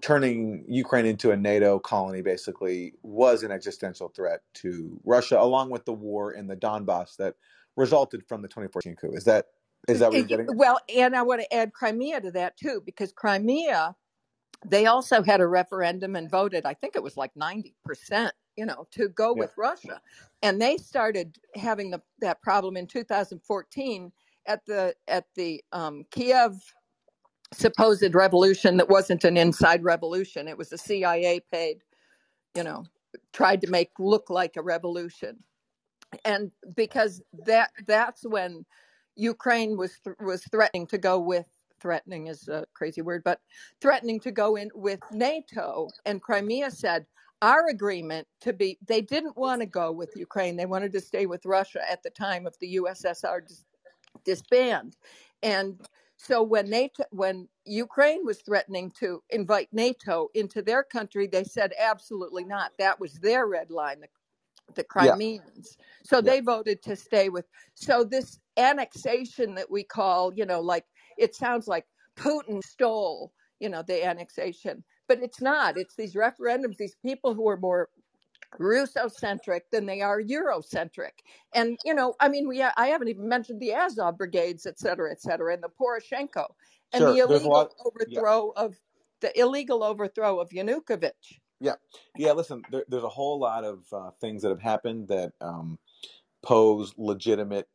turning 0.02 0.66
Ukraine 0.68 1.06
into 1.06 1.32
a 1.32 1.38
NATO 1.38 1.80
colony 1.80 2.22
basically 2.22 2.94
was 3.02 3.44
an 3.44 3.52
existential 3.52 4.10
threat 4.10 4.42
to 4.56 5.00
Russia, 5.04 5.40
along 5.40 5.72
with 5.72 5.86
the 5.86 5.94
war 5.94 6.34
in 6.34 6.48
the 6.48 6.56
Donbass 6.56 7.16
that 7.18 7.36
resulted 7.76 8.24
from 8.28 8.42
the 8.42 8.48
2014 8.48 8.96
coup. 8.96 9.14
Is 9.14 9.24
that 9.26 9.48
is 9.88 10.00
that 10.00 10.10
what 10.12 10.18
you're 10.18 10.28
getting 10.28 10.48
well, 10.56 10.80
and 10.96 11.16
I 11.16 11.24
want 11.24 11.42
to 11.42 11.54
add 11.54 11.74
Crimea 11.74 12.22
to 12.22 12.32
that 12.32 12.56
too, 12.58 12.82
because 12.86 13.12
Crimea, 13.12 13.96
they 14.66 14.88
also 14.88 15.24
had 15.24 15.42
a 15.42 15.48
referendum 15.48 16.16
and 16.16 16.30
voted, 16.30 16.66
I 16.66 16.74
think 16.76 16.96
it 16.96 17.04
was 17.04 17.18
like 17.18 17.34
90%, 17.36 18.32
you 18.58 18.66
know, 18.66 18.88
to 18.94 19.10
go 19.10 19.34
Yeah, 19.34 19.44
with 19.44 19.54
Russia. 19.58 20.02
And 20.44 20.62
they 20.62 20.78
started 20.78 21.38
having 21.56 21.92
the, 21.92 22.02
that 22.22 22.42
problem 22.42 22.78
in 22.78 22.88
2014 22.88 24.12
at 24.48 24.66
the 24.68 24.96
at 25.08 25.26
the 25.36 25.64
um, 25.74 26.06
Kiev 26.12 26.54
supposed 27.54 28.16
revolution 28.16 28.78
that 28.78 28.90
wasn't 28.90 29.24
an 29.26 29.38
inside 29.38 29.84
revolution. 29.84 30.48
It 30.48 30.58
was 30.58 30.70
the 30.70 30.78
CIA 30.80 31.42
paid, 31.52 31.80
you 32.56 32.64
know, 32.64 32.86
tried 33.34 33.62
to 33.62 33.70
make 33.70 33.92
look 34.00 34.30
like 34.30 34.58
a 34.58 34.64
revolution 34.64 35.38
and 36.26 36.52
because 36.76 37.22
that 37.46 37.72
that's 37.88 38.24
when 38.26 38.66
Ukraine 39.16 39.78
was 39.78 40.00
th- 40.04 40.16
was 40.20 40.44
threatening 40.46 40.88
to 40.88 40.98
go 40.98 41.20
with 41.20 41.48
threatening 41.84 42.28
is 42.28 42.48
a 42.48 42.66
crazy 42.74 43.02
word, 43.02 43.22
but 43.24 43.40
threatening 43.82 44.20
to 44.22 44.32
go 44.32 44.56
in 44.56 44.72
with 44.74 45.02
NATO, 45.12 45.90
and 46.06 46.22
Crimea 46.22 46.72
said 46.72 47.06
our 47.44 47.68
agreement 47.68 48.26
to 48.42 48.54
be 48.54 48.80
they 48.88 49.02
didn't 49.02 49.38
want 49.38 49.62
to 49.62 49.68
go 49.68 49.92
with 49.92 50.16
Ukraine, 50.16 50.56
they 50.56 50.66
wanted 50.66 50.94
to 50.94 51.02
stay 51.02 51.28
with 51.28 51.46
Russia 51.46 51.82
at 51.92 52.02
the 52.02 52.10
time 52.10 52.48
of 52.48 52.56
the 52.60 52.78
USSR 52.78 53.46
dis- 53.46 53.66
disband, 54.24 54.96
and 55.44 55.80
so 56.18 56.42
when 56.42 56.70
NATO 56.70 57.04
when 57.12 57.50
Ukraine 57.66 58.26
was 58.26 58.42
threatening 58.42 58.92
to 59.00 59.22
invite 59.30 59.68
NATO 59.74 60.30
into 60.34 60.62
their 60.62 60.84
country, 60.84 61.28
they 61.28 61.44
said 61.44 61.74
absolutely 61.78 62.46
not. 62.46 62.72
That 62.80 63.00
was 63.00 63.16
their 63.16 63.46
red 63.46 63.70
line. 63.70 64.00
The 64.00 64.08
the 64.76 64.82
yeah, 64.96 65.12
Crimeans. 65.12 65.78
So 66.04 66.18
yeah. 66.18 66.22
they 66.22 66.40
voted 66.40 66.82
to 66.84 66.96
stay 66.96 67.30
with. 67.30 67.46
So 67.76 68.04
this 68.04 68.40
annexation 68.58 69.56
that 69.56 69.70
we 69.70 69.84
call, 69.84 70.34
you 70.34 70.46
know, 70.46 70.62
like 70.62 70.86
it 71.18 71.36
sounds 71.36 71.68
like 71.68 71.86
Putin 72.16 72.64
stole, 72.64 73.32
you 73.60 73.70
know, 73.70 73.82
the 73.82 74.06
annexation, 74.06 74.84
but 75.08 75.20
it's 75.22 75.42
not. 75.42 75.78
It's 75.78 75.96
these 75.96 76.16
referendums, 76.16 76.78
these 76.78 76.96
people 77.02 77.34
who 77.34 77.48
are 77.48 77.58
more 77.58 77.90
Russo-centric 78.60 79.72
than 79.72 79.88
they 79.88 80.02
are 80.02 80.22
Eurocentric. 80.22 81.24
And 81.56 81.78
you 81.84 81.94
know, 81.94 82.14
I 82.20 82.28
mean, 82.28 82.48
we 82.48 82.62
I 82.62 82.86
haven't 82.86 83.08
even 83.08 83.28
mentioned 83.28 83.60
the 83.60 83.74
Azov 83.74 84.18
brigades, 84.18 84.68
et 84.68 84.78
cetera, 84.78 85.10
et 85.12 85.22
cetera, 85.22 85.54
and 85.54 85.64
the 85.64 85.70
Poroshenko 85.70 86.46
and 86.92 87.04
the 87.04 87.16
Sure, 87.16 87.26
a 87.26 87.28
illegal 87.28 87.50
lot. 87.50 87.74
Yeah, 87.80 88.20
overthrow 88.20 88.54
of 88.56 88.80
the 89.22 89.40
illegal 89.40 89.84
overthrow 89.84 90.40
of 90.40 90.50
Yanukovych. 90.50 91.40
yeah, 91.60 91.76
yeah. 92.16 92.34
Listen, 92.34 92.62
there, 92.70 92.84
there's 92.88 93.04
a 93.04 93.10
whole 93.10 93.40
lot 93.40 93.64
of 93.64 93.86
uh, 93.92 94.12
things 94.22 94.44
that 94.44 94.50
have 94.50 94.62
happened 94.62 95.08
that 95.08 95.32
um, 95.42 95.80
pose 96.44 96.94
legitimate 96.98 97.68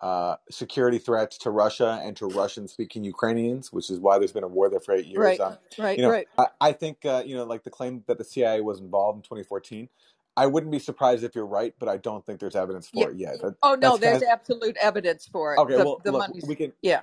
uh, 0.00 0.36
security 0.50 0.98
threats 0.98 1.38
to 1.38 1.50
Russia 1.50 2.00
and 2.04 2.16
to 2.18 2.26
Russian-speaking 2.26 3.04
Ukrainians, 3.04 3.72
which 3.72 3.90
is 3.90 4.00
why 4.00 4.18
there's 4.18 4.32
been 4.32 4.44
a 4.44 4.48
war 4.48 4.70
there 4.70 4.80
for 4.80 4.94
eight 4.94 5.06
years. 5.06 5.40
Right, 5.40 5.40
Um, 5.40 5.58
right, 5.78 5.98
you 5.98 6.04
know, 6.04 6.12
right. 6.12 6.28
I, 6.38 6.46
I 6.60 6.72
think 6.72 7.06
uh, 7.06 7.22
you 7.26 7.36
know, 7.36 7.44
like 7.44 7.64
the 7.64 7.70
claim 7.70 8.04
that 8.08 8.18
the 8.18 8.24
CIA 8.24 8.62
was 8.62 8.80
involved 8.80 9.18
in 9.18 9.22
2014. 9.24 9.88
I 10.36 10.46
wouldn't 10.46 10.72
be 10.72 10.80
surprised 10.80 11.24
if 11.24 11.34
you're 11.34 11.46
right, 11.46 11.74
but 11.78 11.88
I 11.88 11.98
don't 11.98 12.24
think 12.26 12.40
there's 12.40 12.56
evidence 12.56 12.88
Yeah. 12.92 13.06
for 13.06 13.10
it 13.10 13.18
yet. 13.18 13.40
That, 13.42 13.56
Oh 13.62 13.76
no, 13.76 13.98
there's 13.98 14.22
kind 14.22 14.22
absolute 14.22 14.76
evidence 14.80 15.26
for 15.32 15.56
it. 15.56 15.64
okay. 15.64 15.76
The 15.76 15.88
Well, 15.88 16.02
the 16.04 16.12
look, 16.12 16.28
money's 16.28 16.46
we 16.46 16.56
can. 16.56 16.72
yeah. 16.82 17.02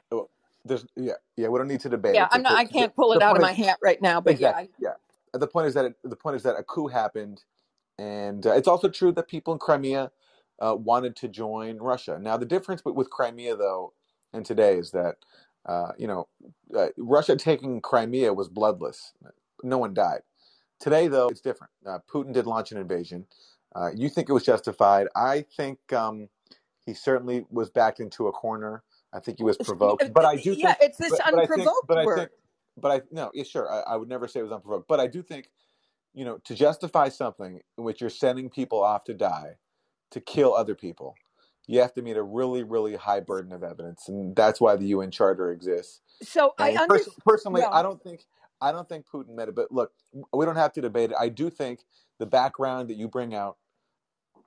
There's 0.66 0.86
yeah, 0.96 1.14
yeah. 1.38 1.50
We 1.50 1.60
don't 1.60 1.70
need 1.70 1.82
to 1.82 1.90
debate 1.90 2.16
Yeah, 2.16 2.22
it. 2.22 2.32
I'm 2.32 2.42
The, 2.44 2.44
not 2.44 2.58
I 2.58 2.66
can't 2.66 2.96
pull 2.96 3.14
it 3.14 3.22
out 3.22 3.36
of 3.38 3.42
my 3.42 3.54
is 3.54 3.54
hat 3.54 3.80
right 3.84 4.02
now, 4.02 4.22
but 4.22 4.40
yeah, 4.40 4.54
exactly 4.54 4.70
yeah. 4.80 4.94
The 5.34 5.48
point 5.48 5.68
is 5.68 5.74
that 5.76 5.86
it, 5.86 5.96
the 6.04 6.16
point 6.18 6.38
is 6.38 6.44
that 6.44 6.56
a 6.58 6.64
coup 6.64 6.88
happened, 6.88 7.44
and 8.00 8.46
uh, 8.48 8.54
it's 8.54 8.68
also 8.68 8.90
true 8.90 9.12
that 9.14 9.28
people 9.30 9.54
in 9.54 9.60
Crimea 9.60 10.12
uh, 10.60 10.76
wanted 10.76 11.16
to 11.18 11.28
join 11.28 11.78
Russia. 11.78 12.18
Now, 12.20 12.38
the 12.38 12.46
difference 12.46 12.84
with, 12.86 12.96
with 12.96 13.10
Crimea, 13.10 13.56
though, 13.56 13.94
and 14.34 14.46
today 14.46 14.78
is 14.78 14.92
that 14.92 15.16
uh, 15.66 15.92
you 15.98 16.08
know 16.08 16.28
uh, 16.78 16.88
Russia 16.98 17.36
taking 17.36 17.82
Crimea 17.82 18.34
was 18.34 18.50
bloodless. 18.50 19.14
No 19.64 19.78
one 19.78 19.94
died. 19.94 20.22
Today, 20.80 21.08
though, 21.08 21.30
it's 21.30 21.42
different. 21.42 21.72
Uh, 21.86 22.00
Putin 22.12 22.34
did 22.34 22.46
launch 22.46 22.72
an 22.72 22.78
invasion. 22.78 23.26
Uh, 23.76 23.90
you 23.96 24.10
think 24.10 24.30
it 24.30 24.34
was 24.34 24.44
justified? 24.44 25.08
I 25.16 25.46
think 25.56 25.80
um, 25.94 26.30
he 26.86 26.94
certainly 26.94 27.46
was 27.50 27.70
backed 27.70 28.00
into 28.00 28.28
a 28.28 28.32
corner. 28.32 28.84
I 29.14 29.20
think 29.20 29.38
he 29.38 29.44
was 29.44 29.58
provoked, 29.58 30.12
but 30.14 30.26
I 30.26 30.36
do 30.36 30.54
yeah, 30.54 30.74
think, 30.74 30.90
it's 30.90 30.98
this 30.98 31.12
but, 31.12 31.20
but 31.20 31.26
I 31.26 31.38
think, 31.46 31.52
unprovoked 31.52 31.88
but 31.88 31.98
I 31.98 32.06
word. 32.06 32.18
think, 32.18 32.30
but 32.78 32.92
I 32.92 33.02
no, 33.12 33.32
yeah, 33.34 33.44
sure. 33.44 33.72
I, 33.72 33.94
I 33.94 33.96
would 33.96 34.10
never 34.10 34.28
say 34.28 34.40
it 34.40 34.44
was 34.44 34.52
unprovoked, 34.52 34.88
but 34.88 35.00
I 35.00 35.08
do 35.08 35.22
think, 35.22 35.50
you 36.14 36.26
know, 36.26 36.40
to 36.46 36.56
justify 36.56 37.10
something 37.10 37.60
in 37.78 37.84
which 37.84 38.02
you're 38.02 38.10
sending 38.10 38.50
people 38.50 38.84
off 38.84 39.04
to 39.06 39.14
die, 39.14 39.58
to 40.14 40.22
kill 40.22 40.56
other 40.56 40.76
people, 40.76 41.16
you 41.68 41.82
have 41.82 41.94
to 41.96 42.04
meet 42.04 42.18
a 42.18 42.24
really, 42.24 42.64
really 42.64 42.96
high 42.96 43.22
burden 43.22 43.54
of 43.54 43.64
evidence, 43.64 44.10
and 44.10 44.36
that's 44.36 44.62
why 44.62 44.78
the 44.78 44.88
UN 44.88 45.12
Charter 45.12 45.52
exists. 45.52 46.02
So 46.24 46.56
I 46.60 46.72
And 46.72 46.90
pers- 46.90 47.10
personally, 47.26 47.62
Yeah. 47.62 47.70
I 47.72 47.84
don't 47.84 48.04
think 48.04 48.26
I 48.62 48.72
don't 48.72 48.90
think 48.90 49.06
Putin 49.08 49.36
met 49.36 49.50
it. 49.50 49.56
But 49.56 49.72
look, 49.74 49.94
we 50.34 50.46
don't 50.46 50.56
have 50.58 50.74
to 50.74 50.82
debate 50.82 51.12
it. 51.12 51.18
I 51.20 51.30
do 51.30 51.50
think 51.50 51.82
the 52.20 52.26
background 52.26 52.90
that 52.90 52.96
you 52.96 53.10
bring 53.10 53.36
out 53.36 53.58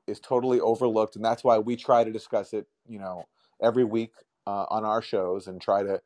is 0.07 0.21
totally 0.21 0.61
overlooked, 0.61 1.17
and 1.17 1.25
that's 1.25 1.45
why 1.45 1.59
we 1.59 1.77
try 1.77 2.05
to 2.05 2.13
discuss 2.13 2.53
it. 2.55 2.67
You 2.89 2.99
know, 3.01 3.27
every 3.63 3.85
week 3.85 4.13
uh, 4.47 4.67
on 4.71 4.85
our 4.85 5.03
shows 5.03 5.49
and 5.49 5.61
try 5.61 5.83
to 5.83 6.01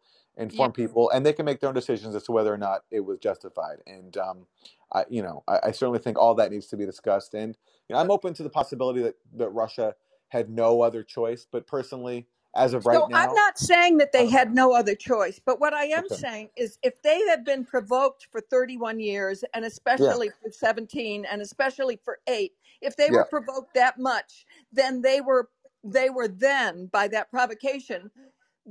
Yeah. 0.51 0.61
inform 0.61 0.73
people, 0.73 1.11
and 1.11 1.27
they 1.27 1.33
can 1.35 1.47
make 1.47 1.61
their 1.61 1.69
own 1.69 1.75
decisions 1.75 2.15
as 2.15 2.25
to 2.25 2.33
whether 2.33 2.53
or 2.53 2.59
not 2.59 2.83
it 2.91 3.01
was 3.01 3.19
justified. 3.21 3.79
And 3.87 4.17
um, 4.19 4.47
I, 4.93 5.05
you 5.11 5.23
know, 5.23 5.45
I, 5.49 5.61
I 5.65 5.73
certainly 5.73 6.01
think 6.01 6.19
all 6.19 6.35
that 6.37 6.53
needs 6.53 6.69
to 6.69 6.77
be 6.79 6.87
discussed. 6.87 7.35
And 7.35 7.57
you 7.89 7.95
know, 7.95 8.01
I'm 8.01 8.11
open 8.11 8.35
to 8.35 8.43
the 8.45 8.51
possibility 8.51 9.03
that 9.03 9.17
that 9.37 9.51
Russia 9.51 9.97
had 10.29 10.51
no 10.51 10.83
other 10.83 11.03
choice. 11.05 11.47
But 11.51 11.67
personally, 11.67 12.29
as 12.57 12.75
of 12.75 12.87
right 12.87 13.07
now, 13.07 13.07
So 13.07 13.09
I'm 13.15 13.35
not 13.35 13.59
saying 13.59 13.99
that 13.99 14.13
they 14.13 14.29
had 14.29 14.55
no 14.55 14.73
other 14.75 14.95
choice, 14.97 15.41
but 15.45 15.61
what 15.61 15.75
I 15.75 15.87
am 15.87 16.09
Okay. 16.11 16.23
saying 16.23 16.51
is 16.57 16.79
if 16.83 17.03
they 17.03 17.21
had 17.29 17.45
been 17.45 17.65
provoked 17.65 18.29
for 18.33 18.41
31 18.41 19.01
years 19.01 19.45
and 19.55 19.65
Yeah. 19.97 20.15
especially 20.15 20.31
for 20.43 20.51
17 20.51 21.27
and 21.27 21.43
especially 21.43 22.01
for 22.05 22.21
8, 22.29 22.53
if 22.83 22.97
they 22.97 23.11
Yeah. 23.11 23.13
were 23.13 23.25
provoked 23.25 23.75
that 23.75 23.99
much, 23.99 24.47
then 24.73 25.03
they 25.03 25.21
were 25.21 25.51
they 25.85 26.11
were 26.11 26.29
then 26.29 26.87
by 26.87 27.09
that 27.09 27.31
provocation 27.31 28.11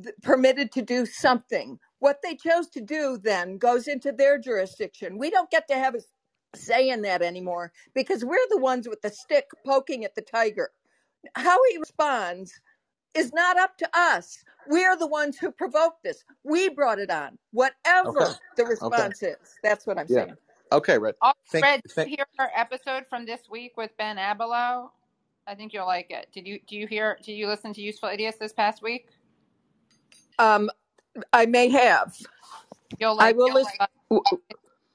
th- 0.04 0.16
permitted 0.24 0.72
to 0.74 0.84
do 0.84 1.06
something. 1.06 1.80
What 2.00 2.20
they 2.24 2.36
chose 2.36 2.70
to 2.72 2.82
do 2.82 3.20
then 3.22 3.58
goes 3.58 3.88
into 3.88 4.12
their 4.12 4.40
jurisdiction. 4.40 5.18
We 5.20 5.32
don't 5.32 5.52
get 5.52 5.68
to 5.70 5.76
have 5.76 5.96
a 5.96 6.00
say 6.56 6.90
in 6.90 7.04
that 7.04 7.22
anymore 7.22 7.74
because 7.96 8.26
we're 8.26 8.48
the 8.50 8.60
ones 8.60 8.88
with 8.90 9.02
the 9.02 9.10
stick 9.12 9.48
poking 9.66 10.06
at 10.06 10.16
the 10.16 10.22
tiger. 10.24 10.72
How 11.36 11.58
he 11.72 11.78
responds 11.80 12.54
is 13.16 13.34
not 13.34 13.58
up 13.58 13.78
to 13.80 13.90
us. 13.94 14.44
We're 14.68 14.98
the 14.98 15.08
ones 15.08 15.38
who 15.38 15.52
provoked 15.52 16.04
this. 16.04 16.24
We 16.44 16.70
brought 16.70 17.00
it 17.00 17.12
on. 17.12 17.38
Whatever 17.52 18.10
Okay. 18.10 18.34
the 18.58 18.66
Okay. 18.82 19.10
response 19.10 19.24
is. 19.24 19.38
That's 19.64 19.88
what 19.88 20.00
I'm 20.00 20.08
Yeah. 20.08 20.26
saying. 20.26 20.38
Okay, 20.72 20.98
Red. 21.00 21.16
Oh, 21.22 21.34
Thank, 21.52 21.64
Red, 21.64 21.82
did 21.82 21.92
thank. 21.92 22.12
you 22.12 22.18
hear 22.18 22.26
our 22.40 22.52
episode 22.56 23.06
from 23.10 23.26
this 23.26 23.42
week 23.50 23.78
with 23.78 23.92
Ben 23.98 24.18
Abelow? 24.18 24.90
I 25.48 25.56
think 25.56 25.74
you'll 25.74 25.88
like 25.88 26.12
it. 26.12 26.28
Did 26.34 26.48
you 26.48 26.60
do 26.68 26.78
you 26.78 26.88
hear 26.88 27.18
did 27.24 27.34
you 27.34 27.48
listen 27.48 27.74
to 27.74 27.82
Useful 27.82 28.10
Idiots 28.10 28.38
this 28.40 28.54
past 28.54 28.84
week? 28.84 29.08
Um, 30.40 30.72
I 31.34 31.48
may 31.48 31.70
have. 31.70 32.16
You'll 33.00 33.18
I 33.20 33.32
like 33.32 33.34
will 33.34 33.54
listen. 33.54 33.74
uh, 33.80 33.88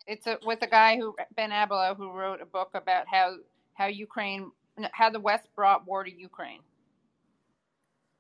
it's 0.07 0.27
a, 0.27 0.39
with 0.45 0.63
a 0.63 0.69
guy 0.69 0.97
who 0.99 1.17
Ben 1.37 1.51
Abelow 1.51 1.97
who 1.97 2.13
wrote 2.13 2.43
a 2.43 2.47
book 2.47 2.71
about 2.75 3.07
how 3.11 3.37
how 3.75 3.87
Ukraine 3.87 4.51
how 4.93 5.11
the 5.11 5.21
West 5.21 5.49
brought 5.57 5.87
war 5.87 6.05
to 6.05 6.13
Ukraine. 6.15 6.61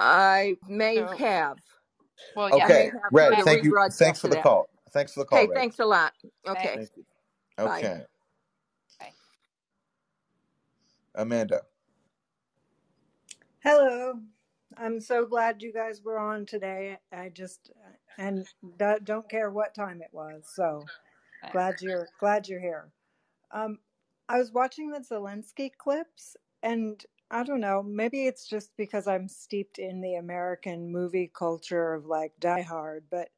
I 0.00 0.56
may 0.68 0.96
So, 0.96 1.18
have. 1.18 1.58
well, 2.36 2.50
I 2.50 2.52
yeah, 2.52 2.68
may 2.68 2.70
Okay, 2.70 2.92
have 3.02 3.12
Red. 3.12 3.30
heard 3.30 3.44
Thank 3.44 3.64
you. 3.64 3.76
Thanks 3.98 4.20
for 4.20 4.28
the 4.28 4.36
that. 4.36 4.42
call. 4.42 4.68
Thanks 4.92 5.14
for 5.14 5.20
the 5.20 5.26
call, 5.26 5.44
Okay, 5.44 5.46
Red. 5.46 5.60
thanks 5.60 5.78
a 5.80 5.86
lot. 5.86 6.12
Okay, 6.48 6.70
Thank 6.74 6.90
you. 6.96 7.04
Okay, 7.58 8.02
Bye. 9.00 9.12
Amanda. 11.14 11.62
Hello. 13.62 14.20
I'm 14.76 15.00
so 15.00 15.26
glad 15.26 15.62
you 15.62 15.72
guys 15.72 16.02
were 16.02 16.18
on 16.18 16.46
today. 16.46 16.98
I 17.12 17.28
just 17.30 17.70
and 18.18 18.46
do- 18.78 18.98
don't 19.02 19.28
care 19.28 19.50
what 19.50 19.74
time 19.74 20.00
it 20.02 20.10
was. 20.12 20.44
So 20.54 20.84
glad 21.52 21.76
you're 21.80 22.08
glad 22.20 22.48
you're 22.48 22.60
here. 22.60 22.90
Um, 23.52 23.78
I 24.28 24.38
was 24.38 24.52
watching 24.52 24.90
the 24.90 25.00
Zelensky 25.00 25.70
clips, 25.76 26.36
and 26.62 27.04
I 27.30 27.44
don't 27.44 27.60
know. 27.60 27.82
Maybe 27.82 28.26
it's 28.26 28.48
just 28.48 28.70
because 28.76 29.06
I'm 29.06 29.28
steeped 29.28 29.78
in 29.78 30.00
the 30.00 30.16
American 30.16 30.90
movie 30.90 31.30
culture 31.36 31.94
of 31.94 32.06
like 32.06 32.32
Die 32.40 32.62
Hard, 32.62 33.04
but 33.10 33.28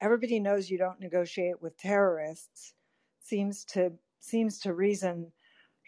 everybody 0.00 0.40
knows 0.40 0.70
you 0.70 0.78
don't 0.78 1.00
negotiate 1.00 1.60
with 1.62 1.76
terrorists. 1.78 2.74
Seems 3.22 3.64
to 3.66 3.92
seems 4.20 4.58
to 4.60 4.74
reason 4.74 5.32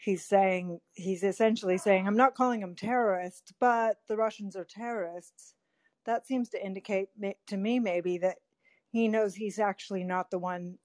he's 0.02 0.24
saying 0.26 0.80
he's 0.94 1.24
essentially 1.24 1.78
saying 1.78 2.08
i'm 2.08 2.18
not 2.18 2.36
calling 2.36 2.60
them 2.60 2.76
terrorists 2.76 3.52
but 3.60 3.98
the 4.08 4.16
russians 4.16 4.56
are 4.56 4.66
terrorists 4.66 5.54
that 6.06 6.26
seems 6.26 6.50
to 6.50 6.64
indicate 6.64 7.10
to 7.46 7.58
me 7.58 7.80
maybe 7.80 8.18
that 8.18 8.38
he 8.92 9.08
knows 9.08 9.36
he's 9.36 9.60
actually 9.60 10.04
not 10.04 10.30
the 10.32 10.40
one 10.40 10.78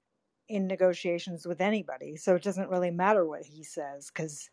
in 0.49 0.67
negotiations 0.67 1.47
with 1.47 1.61
anybody 1.61 2.17
so 2.17 2.35
it 2.35 2.43
doesn't 2.43 2.69
really 2.71 2.91
matter 2.91 3.25
what 3.25 3.43
he 3.43 3.63
says 3.63 4.09
because 4.13 4.49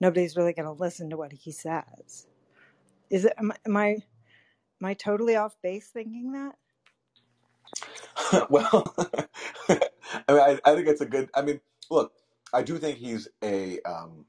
nobody's 0.00 0.36
really 0.36 0.54
going 0.54 0.66
to 0.66 0.82
listen 0.82 1.10
to 1.10 1.18
what 1.18 1.32
he 1.32 1.52
says 1.52 2.28
is 3.10 3.24
it 3.26 3.34
am, 3.38 3.52
I- 3.52 3.56
am 3.66 3.76
i 3.78 3.88
am 3.90 4.02
i 4.86 4.94
totally 4.94 5.36
off 5.36 5.56
base 5.62 5.88
thinking 5.88 6.32
that 6.32 6.56
well, 8.50 8.94
I 9.68 9.78
mean, 10.30 10.40
I, 10.40 10.60
I 10.64 10.74
think 10.74 10.88
it's 10.88 11.00
a 11.00 11.06
good. 11.06 11.30
I 11.34 11.42
mean, 11.42 11.60
look, 11.90 12.12
I 12.52 12.62
do 12.62 12.78
think 12.78 12.98
he's 12.98 13.28
a 13.42 13.80
um, 13.82 14.26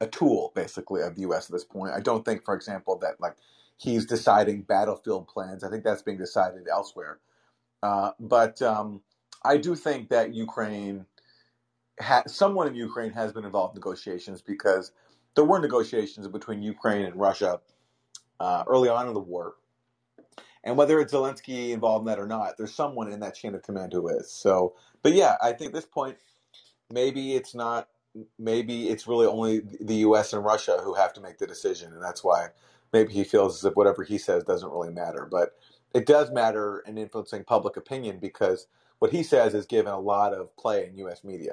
a 0.00 0.06
tool, 0.06 0.52
basically, 0.54 1.02
of 1.02 1.14
the 1.14 1.22
U.S. 1.22 1.46
at 1.48 1.52
this 1.52 1.64
point. 1.64 1.92
I 1.94 2.00
don't 2.00 2.24
think, 2.24 2.44
for 2.44 2.54
example, 2.54 2.98
that 2.98 3.20
like 3.20 3.36
he's 3.78 4.06
deciding 4.06 4.62
battlefield 4.62 5.28
plans. 5.28 5.64
I 5.64 5.70
think 5.70 5.84
that's 5.84 6.02
being 6.02 6.18
decided 6.18 6.68
elsewhere. 6.68 7.18
Uh, 7.82 8.12
but 8.20 8.60
um, 8.62 9.02
I 9.44 9.58
do 9.58 9.74
think 9.74 10.08
that 10.10 10.34
Ukraine, 10.34 11.06
ha- 12.00 12.24
someone 12.26 12.66
in 12.66 12.74
Ukraine 12.74 13.12
has 13.12 13.32
been 13.32 13.44
involved 13.44 13.74
in 13.76 13.80
negotiations 13.80 14.42
because 14.42 14.92
there 15.34 15.44
were 15.44 15.60
negotiations 15.60 16.26
between 16.28 16.62
Ukraine 16.62 17.06
and 17.06 17.16
Russia 17.16 17.60
uh, 18.40 18.64
early 18.66 18.88
on 18.88 19.08
in 19.08 19.14
the 19.14 19.20
war. 19.20 19.54
And 20.64 20.76
whether 20.76 21.00
it's 21.00 21.12
Zelensky 21.12 21.70
involved 21.70 22.02
in 22.02 22.06
that 22.06 22.18
or 22.18 22.26
not, 22.26 22.56
there's 22.58 22.74
someone 22.74 23.12
in 23.12 23.20
that 23.20 23.34
chain 23.36 23.54
of 23.54 23.62
command 23.62 23.92
who 23.92 24.08
is. 24.08 24.30
So, 24.32 24.74
but 25.02 25.12
yeah, 25.12 25.36
I 25.40 25.52
think 25.52 25.68
at 25.68 25.74
this 25.74 25.86
point, 25.86 26.16
maybe 26.92 27.34
it's 27.34 27.54
not, 27.54 27.88
maybe 28.38 28.88
it's 28.88 29.06
really 29.06 29.26
only 29.26 29.60
the 29.80 29.96
U.S. 29.96 30.32
and 30.32 30.44
Russia 30.44 30.80
who 30.82 30.94
have 30.94 31.12
to 31.14 31.20
make 31.20 31.38
the 31.38 31.46
decision. 31.46 31.92
And 31.92 32.02
that's 32.02 32.24
why 32.24 32.48
maybe 32.92 33.12
he 33.12 33.24
feels 33.24 33.56
as 33.58 33.64
if 33.64 33.76
whatever 33.76 34.04
he 34.04 34.18
says 34.18 34.44
doesn't 34.44 34.70
really 34.70 34.92
matter. 34.92 35.28
But 35.30 35.50
it 35.94 36.06
does 36.06 36.30
matter 36.30 36.82
in 36.86 36.98
influencing 36.98 37.44
public 37.44 37.76
opinion 37.76 38.18
because 38.18 38.66
what 38.98 39.12
he 39.12 39.22
says 39.22 39.54
is 39.54 39.66
given 39.66 39.92
a 39.92 40.00
lot 40.00 40.32
of 40.32 40.56
play 40.56 40.86
in 40.86 40.96
U.S. 40.98 41.24
media. 41.24 41.52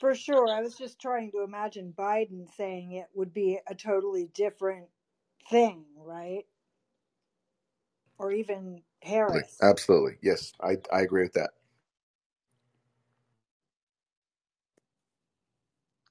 for 0.00 0.14
sure 0.14 0.48
i 0.48 0.60
was 0.60 0.74
just 0.76 1.00
trying 1.00 1.30
to 1.30 1.42
imagine 1.44 1.94
biden 1.96 2.46
saying 2.56 2.92
it 2.92 3.06
would 3.14 3.32
be 3.32 3.58
a 3.68 3.74
totally 3.74 4.28
different 4.34 4.86
thing 5.50 5.84
right 5.96 6.44
or 8.18 8.32
even 8.32 8.82
harris 9.02 9.56
Absolutely. 9.62 10.16
Yes, 10.22 10.52
I, 10.62 10.76
I 10.92 11.02
agree 11.02 11.22
with 11.22 11.34
that. 11.34 11.50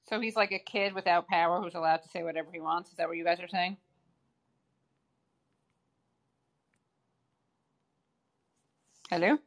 So 0.09 0.19
he's 0.21 0.35
like 0.37 0.51
a 0.53 0.59
kid 0.59 0.93
without 0.95 1.27
power 1.27 1.61
who's 1.61 1.75
allowed 1.75 2.03
to 2.03 2.09
say 2.09 2.23
whatever 2.23 2.49
he 2.53 2.59
wants. 2.61 2.91
Is 2.91 2.97
that 2.97 3.07
what 3.09 3.17
you 3.17 3.25
guys 3.25 3.39
are 3.41 3.47
saying? 3.49 3.77
Hello? 9.09 9.37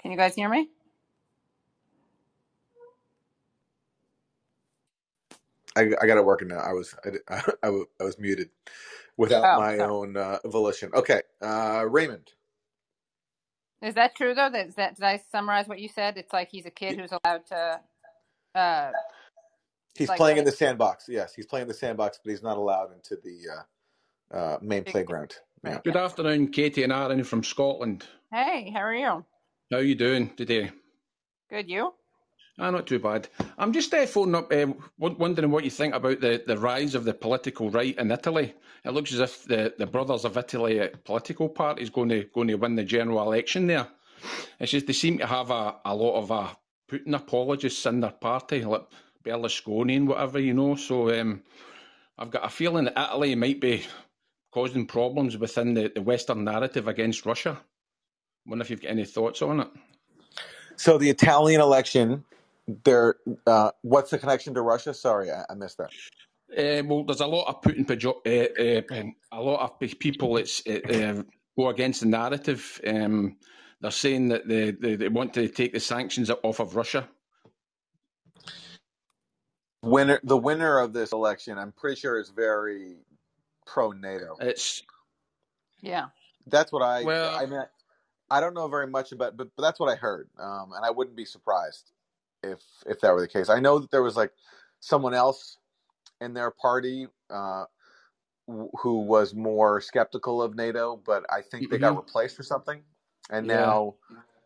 Can 0.00 0.12
you 0.12 0.18
guys 0.18 0.34
hear 0.34 0.48
me? 0.48 0.68
I, 5.76 5.82
I 6.02 6.06
got 6.06 6.18
it 6.18 6.24
working 6.26 6.48
now. 6.48 6.58
I 6.60 6.72
was 6.72 6.94
I, 7.30 7.40
I, 7.62 7.70
was- 7.70 7.86
I 8.00 8.04
was 8.04 8.18
muted 8.18 8.50
without 9.18 9.52
Oh, 9.52 9.54
my 9.54 9.78
sorry. 9.78 9.90
own 9.90 10.16
uh, 10.16 10.38
volition. 10.46 10.90
Okay, 10.94 11.22
uh, 11.42 11.84
Raymond. 11.88 12.32
Is 13.86 13.94
that 13.94 14.16
true 14.16 14.34
though? 14.34 14.50
That, 14.50 14.66
is 14.66 14.74
that 14.74 14.96
did 14.96 15.04
I 15.04 15.22
summarize 15.30 15.68
what 15.68 15.78
you 15.78 15.88
said? 15.88 16.16
It's 16.16 16.32
like 16.32 16.50
he's 16.50 16.66
a 16.66 16.70
kid 16.70 16.98
who's 16.98 17.12
allowed 17.12 17.46
to 17.46 17.80
uh 18.54 18.90
He's 19.94 20.08
like 20.08 20.18
playing 20.18 20.36
let 20.36 20.40
in 20.40 20.44
the 20.46 20.52
sandbox. 20.52 21.06
Yes, 21.08 21.34
he's 21.34 21.46
playing 21.46 21.62
in 21.62 21.68
the 21.68 21.74
sandbox, 21.74 22.18
but 22.22 22.30
he's 22.30 22.42
not 22.42 22.58
allowed 22.58 22.92
into 22.92 23.16
the 23.16 23.38
uh, 24.34 24.36
uh, 24.36 24.58
main 24.60 24.84
playground. 24.84 25.36
Yeah. 25.64 25.78
Good 25.82 25.96
afternoon, 25.96 26.48
Katie 26.48 26.82
and 26.82 26.92
Aaron 26.92 27.24
from 27.24 27.42
Scotland. 27.42 28.04
Hey, 28.30 28.70
how 28.74 28.80
are 28.80 28.94
you? 28.94 29.24
How 29.70 29.78
are 29.78 29.82
you 29.82 29.94
doing 29.94 30.30
today? 30.36 30.70
Good, 31.48 31.70
you? 31.70 31.94
Ah, 32.58 32.70
not 32.70 32.86
too 32.86 32.98
bad. 32.98 33.28
I'm 33.58 33.72
just 33.72 33.92
uh, 33.92 34.06
phoning 34.06 34.34
up, 34.34 34.50
uh, 34.50 34.66
wondering 34.98 35.50
what 35.50 35.64
you 35.64 35.70
think 35.70 35.94
about 35.94 36.20
the, 36.20 36.42
the 36.46 36.56
rise 36.56 36.94
of 36.94 37.04
the 37.04 37.12
political 37.12 37.70
right 37.70 37.96
in 37.98 38.10
Italy. 38.10 38.54
It 38.84 38.92
looks 38.92 39.12
as 39.12 39.20
if 39.20 39.44
the, 39.44 39.74
the 39.76 39.86
Brothers 39.86 40.24
of 40.24 40.38
Italy 40.38 40.88
political 41.04 41.50
party 41.50 41.82
is 41.82 41.90
going 41.90 42.08
to 42.08 42.24
going 42.34 42.48
to 42.48 42.54
win 42.54 42.76
the 42.76 42.84
general 42.84 43.20
election 43.20 43.66
there. 43.66 43.88
It's 44.58 44.72
just 44.72 44.86
they 44.86 44.94
seem 44.94 45.18
to 45.18 45.26
have 45.26 45.50
a, 45.50 45.76
a 45.84 45.94
lot 45.94 46.18
of 46.18 46.32
uh, 46.32 46.48
Putin 46.90 47.14
apologists 47.14 47.84
in 47.84 48.00
their 48.00 48.10
party, 48.12 48.64
like 48.64 48.86
Berlusconi 49.22 49.96
and 49.96 50.08
whatever, 50.08 50.38
you 50.38 50.54
know. 50.54 50.76
So 50.76 51.18
um, 51.20 51.42
I've 52.18 52.30
got 52.30 52.46
a 52.46 52.48
feeling 52.48 52.86
that 52.86 52.96
Italy 52.96 53.34
might 53.34 53.60
be 53.60 53.84
causing 54.50 54.86
problems 54.86 55.36
within 55.36 55.74
the, 55.74 55.92
the 55.94 56.00
Western 56.00 56.44
narrative 56.44 56.88
against 56.88 57.26
Russia. 57.26 57.58
I 57.60 58.50
wonder 58.50 58.62
if 58.62 58.70
you've 58.70 58.80
got 58.80 58.92
any 58.92 59.04
thoughts 59.04 59.42
on 59.42 59.60
it. 59.60 59.68
So 60.76 60.96
the 60.96 61.10
Italian 61.10 61.60
election, 61.60 62.24
there. 62.66 63.16
Uh, 63.46 63.70
what's 63.82 64.10
the 64.10 64.18
connection 64.18 64.54
to 64.54 64.62
Russia? 64.62 64.94
Sorry, 64.94 65.30
I, 65.30 65.44
I 65.50 65.54
missed 65.54 65.78
that. 65.78 65.90
Uh, 66.56 66.82
well, 66.86 67.04
there's 67.04 67.20
a 67.20 67.26
lot 67.26 67.48
of 67.48 67.60
Putin, 67.62 67.86
pejo- 67.86 68.22
uh, 68.26 68.94
uh, 68.94 69.04
a 69.32 69.42
lot 69.42 69.60
of 69.60 69.80
people 69.98 70.34
that 70.34 70.62
uh, 70.68 70.92
uh, 70.94 71.22
go 71.58 71.68
against 71.68 72.00
the 72.00 72.06
narrative. 72.06 72.80
Um, 72.86 73.36
they're 73.80 73.90
saying 73.90 74.28
that 74.28 74.48
they, 74.48 74.70
they, 74.70 74.96
they 74.96 75.08
want 75.08 75.34
to 75.34 75.48
take 75.48 75.72
the 75.72 75.80
sanctions 75.80 76.30
off 76.30 76.60
of 76.60 76.76
Russia. 76.76 77.08
Winner, 79.82 80.20
the 80.22 80.36
winner 80.36 80.78
of 80.78 80.92
this 80.92 81.12
election, 81.12 81.58
I'm 81.58 81.72
pretty 81.72 82.00
sure 82.00 82.18
is 82.18 82.30
very 82.30 82.96
pro 83.66 83.92
NATO. 83.92 84.36
It's 84.40 84.82
Yeah. 85.82 86.06
That's 86.46 86.72
what 86.72 86.82
I. 86.82 87.04
well, 87.04 87.36
I 87.36 87.46
mean, 87.46 87.62
I 88.30 88.40
don't 88.40 88.54
know 88.54 88.68
very 88.68 88.86
much 88.86 89.12
about, 89.12 89.36
but, 89.36 89.48
but 89.56 89.62
that's 89.62 89.78
what 89.78 89.92
I 89.92 89.96
heard, 89.96 90.28
um, 90.38 90.72
and 90.74 90.84
I 90.84 90.90
wouldn't 90.90 91.16
be 91.16 91.24
surprised 91.24 91.92
if 92.42 92.62
if 92.86 93.00
that 93.00 93.12
were 93.14 93.20
the 93.20 93.28
case. 93.28 93.48
I 93.48 93.60
know 93.60 93.78
that 93.78 93.90
there 93.90 94.02
was 94.02 94.16
like 94.16 94.32
someone 94.80 95.14
else 95.14 95.58
in 96.20 96.34
their 96.34 96.50
party 96.50 97.08
uh, 97.30 97.66
wh- 98.48 98.72
who 98.80 99.00
was 99.02 99.34
more 99.34 99.80
skeptical 99.80 100.42
of 100.42 100.56
NATO, 100.56 100.96
but 100.96 101.24
I 101.30 101.42
think 101.42 101.68
they 101.70 101.78
got 101.78 101.96
mhm, 101.96 101.98
replaced 101.98 102.38
or 102.40 102.44
something, 102.44 102.82
and 103.30 103.46
yeah. 103.46 103.48
now, 103.48 103.96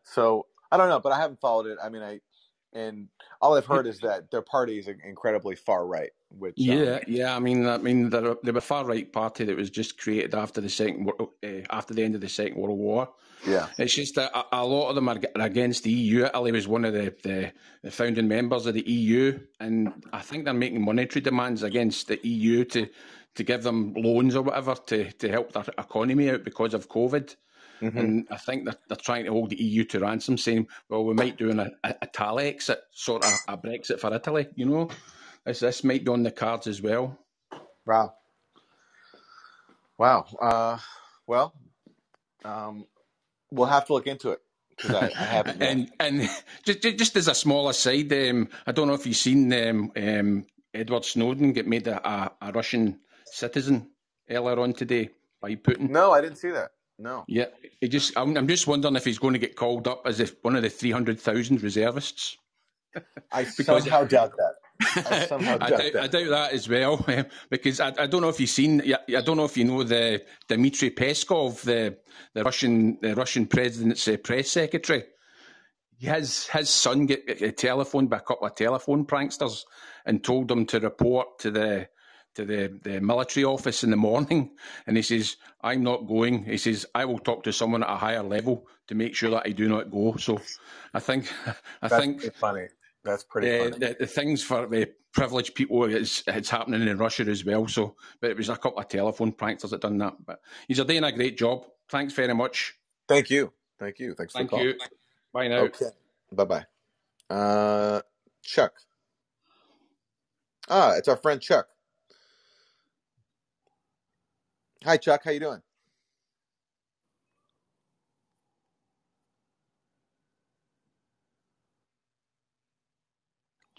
so 0.05 0.47
I 0.73 0.77
don't 0.77 0.89
know, 0.91 1.01
but 1.01 1.13
I 1.13 1.19
haven't 1.21 1.41
followed 1.41 1.67
it. 1.67 1.79
I 1.83 1.89
mean, 1.91 2.03
I 2.03 2.21
and 2.75 3.09
all 3.43 3.57
I've 3.57 3.67
heard 3.67 3.87
is 3.87 4.01
that 4.03 4.31
their 4.31 4.43
party 4.43 4.79
is 4.79 4.89
incredibly 4.89 5.57
far 5.57 5.87
right, 5.87 6.13
which 6.31 6.69
um, 6.69 6.95
Yeah, 6.95 7.01
yeah. 7.09 7.35
I 7.35 7.39
mean, 7.41 7.67
I 7.67 7.79
mean, 7.79 8.11
they're, 8.11 8.37
they 8.43 8.53
were 8.53 8.59
a 8.59 8.63
far 8.63 8.85
right 8.85 9.11
party 9.11 9.45
that 9.45 9.57
was 9.57 9.71
just 9.71 9.99
created 9.99 10.35
after 10.35 10.61
the 10.61 10.69
second, 10.69 11.11
uh, 11.21 11.49
after 11.71 11.95
the 11.95 12.03
end 12.05 12.15
of 12.15 12.21
the 12.21 12.29
Second 12.29 12.57
World 12.61 12.79
War. 12.79 13.15
Yeah, 13.47 13.67
It's 13.79 13.95
just 13.95 14.15
that 14.17 14.31
a, 14.37 14.61
a 14.61 14.65
lot 14.67 14.89
of 14.91 14.95
them 14.95 15.09
are 15.09 15.19
are 15.37 15.47
against 15.47 15.85
the 15.85 15.91
EU. 15.91 16.25
Italy 16.25 16.53
was 16.53 16.69
one 16.69 16.85
of 16.85 16.93
the, 16.93 17.15
the, 17.23 17.53
the 17.83 17.91
founding 17.91 18.29
members 18.29 18.67
of 18.67 18.75
the 18.75 18.89
EU, 18.89 19.39
and 19.59 19.93
I 20.13 20.21
think 20.21 20.45
they're 20.45 20.55
making 20.55 20.85
monetary 20.85 21.23
demands 21.23 21.63
against 21.63 22.09
the 22.09 22.21
EU 22.23 22.65
to 22.67 22.89
to 23.37 23.45
give 23.45 23.63
them 23.63 23.95
loans 23.95 24.35
or 24.37 24.43
whatever 24.43 24.75
to, 24.75 25.11
to 25.13 25.29
help 25.31 25.53
their 25.53 25.65
economy 25.79 26.31
out 26.31 26.45
because 26.45 26.75
of 26.75 26.89
COVID. 26.89 27.37
hmm 27.81 27.99
And 27.99 28.27
I 28.31 28.37
think 28.37 28.65
they're, 28.65 28.77
they're 28.89 28.97
trying 28.97 29.25
to 29.25 29.31
hold 29.33 29.51
the 29.51 29.63
EU 29.63 29.85
to 29.85 30.01
ransom, 30.01 30.37
saying, 30.37 30.67
well, 30.89 31.05
we 31.05 31.15
might 31.15 31.39
do 31.39 31.51
an, 31.51 31.61
a, 31.61 31.71
a 31.85 31.95
Italy 32.03 32.49
exit, 32.49 32.81
sort 32.93 33.25
of 33.25 33.33
a 33.49 33.57
Brexit 33.57 34.01
for 34.01 34.13
Italy, 34.15 34.49
you 34.57 34.67
know? 34.67 34.91
This, 35.45 35.61
this 35.61 35.85
might 35.85 36.05
be 36.05 36.11
on 36.11 36.23
the 36.25 36.31
cards 36.33 36.67
as 36.67 36.83
well. 36.83 37.19
wow, 37.87 38.15
wow. 39.99 40.27
Uh, 40.41 40.79
well, 41.27 41.55
um, 42.45 42.87
we'll 43.51 43.69
have 43.69 43.87
to 43.87 43.93
look 43.93 44.07
into 44.07 44.31
it 44.31 44.41
I, 44.89 45.11
I 45.19 45.25
haven't 45.25 45.63
and 45.71 45.91
and 46.01 46.29
just, 46.65 46.83
just 46.83 47.17
as 47.17 47.29
a 47.29 47.35
small 47.35 47.69
aside, 47.69 48.13
um, 48.13 48.49
I 48.67 48.73
don't 48.73 48.89
know 48.89 48.95
if 48.95 49.07
you've 49.07 49.17
seen 49.17 49.53
um, 49.53 49.93
um, 49.97 50.47
Edward 50.73 51.05
Snowden 51.05 51.53
get 51.53 51.67
made 51.67 51.87
a, 51.87 52.09
a, 52.09 52.33
a 52.41 52.53
Russian 52.53 53.01
citizen 53.27 53.91
earlier 54.29 54.59
on 54.61 54.73
today 54.73 55.11
by 55.41 55.55
Putin. 55.57 55.91
No, 55.91 56.13
I 56.13 56.21
didn't 56.21 56.39
see 56.39 56.51
that. 56.51 56.71
No. 56.99 57.25
Yeah, 57.29 57.47
it 57.81 57.89
just 57.89 58.13
I'm, 58.17 58.37
I'm 58.37 58.49
just 58.49 58.67
wondering 58.67 58.97
if 58.97 59.05
he's 59.05 59.19
going 59.19 59.33
to 59.33 59.39
get 59.39 59.57
called 59.57 59.89
up 59.89 60.03
as 60.07 60.21
if 60.21 60.35
one 60.43 60.57
of 60.57 60.63
the 60.63 60.71
three 60.71 60.91
hundred 60.91 61.21
thousand 61.21 61.63
reservists. 61.63 62.37
I 63.33 63.45
Because- 63.57 63.85
somehow 63.85 64.05
doubt 64.05 64.33
that. 64.37 64.55
I 64.97 65.27
doubt. 65.71 65.97
I 65.97 66.07
doubt 66.07 66.29
that 66.31 66.53
as 66.53 66.69
well, 66.69 67.05
um, 67.09 67.27
because 67.51 67.81
I, 67.81 67.93
I 67.99 68.07
don't 68.07 68.23
know 68.23 68.29
if 68.29 68.41
you've 68.41 68.51
seen. 68.51 68.83
I 68.93 69.21
don't 69.21 69.37
know 69.37 69.45
if 69.45 69.57
you 69.57 69.65
know 69.65 69.83
the 69.83 70.23
Dmitry 70.49 70.91
Peskov, 70.91 71.63
the 71.63 71.99
the 72.35 72.45
Russian 72.45 72.99
the 73.01 73.15
Russian 73.15 73.47
president's 73.47 74.07
uh, 74.09 74.17
press 74.17 74.51
secretary. 74.51 75.05
His 75.99 76.47
his 76.47 76.71
son 76.71 77.07
get, 77.07 77.27
get 77.27 77.57
telephoned 77.59 78.09
by 78.09 78.19
a 78.19 78.21
couple 78.21 78.47
of 78.47 78.55
telephone 78.55 79.05
pranksters 79.05 79.65
and 80.07 80.25
told 80.25 80.49
them 80.49 80.65
to 80.67 80.81
report 80.81 81.39
to 81.41 81.51
the 81.51 81.89
to 82.35 82.45
the, 82.45 82.79
the 82.83 83.01
military 83.01 83.45
office 83.45 83.85
in 83.85 83.91
the 83.91 83.97
morning. 83.97 84.51
And 84.87 84.97
he 84.97 85.03
says, 85.03 85.37
"I'm 85.61 85.83
not 85.83 86.07
going." 86.07 86.45
He 86.45 86.57
says, 86.57 86.87
"I 86.95 87.05
will 87.05 87.19
talk 87.19 87.43
to 87.45 87.53
someone 87.53 87.83
at 87.83 87.91
a 87.91 87.97
higher 87.97 88.23
level 88.23 88.67
to 88.89 88.95
make 88.95 89.15
sure 89.15 89.31
that 89.31 89.43
I 89.47 89.51
do 89.51 89.69
not 89.69 89.91
go." 89.91 90.17
So, 90.17 90.41
I 90.95 91.01
think 91.01 91.31
I 91.47 91.89
That's 91.89 91.97
think 91.97 92.35
funny. 92.35 92.69
That's 93.05 93.25
pretty 93.25 93.59
uh, 93.59 93.65
funny. 93.65 93.79
the, 93.79 93.97
the 94.01 94.07
things 94.07 94.43
for 94.43 94.67
the 94.67 94.91
privileged 95.13 95.55
people 95.55 95.85
is 95.85 96.23
it's 96.27 96.51
happening 96.51 96.87
in 96.87 96.99
Russia 96.99 97.25
as 97.25 97.45
well. 97.45 97.67
So, 97.67 97.97
but 98.21 98.31
it 98.31 98.37
was 98.37 98.49
a 98.49 98.57
couple 98.57 98.79
of 98.79 98.89
telephone 98.89 99.33
pranksters 99.33 99.71
that 99.71 99.81
done 99.81 99.99
that. 99.99 100.15
But 100.25 100.41
he's 100.69 100.83
doing 100.85 101.05
a 101.05 101.13
great 101.13 101.39
job. 101.39 101.65
Thanks 101.89 102.13
very 102.13 102.35
much. 102.35 102.75
Thank 103.09 103.31
you. 103.31 103.53
Thank 103.79 103.99
you. 103.99 104.15
Thanks 104.15 104.35
Thank 104.35 104.51
for 104.51 104.57
the 104.57 104.63
call. 104.63 104.73
you. 104.73 104.79
Bye 105.33 105.49
now. 105.49 105.61
Okay. 105.61 105.87
Bye 106.33 106.45
bye. 106.45 106.67
Uh, 107.29 108.01
Chuck. 108.43 108.73
Ah, 110.69 110.95
it's 110.97 111.09
our 111.09 111.17
friend 111.17 111.41
Chuck. 111.41 111.67
Hi, 114.85 114.97
Chuck. 114.97 115.23
How 115.25 115.31
you 115.31 115.41
doing? 115.41 115.63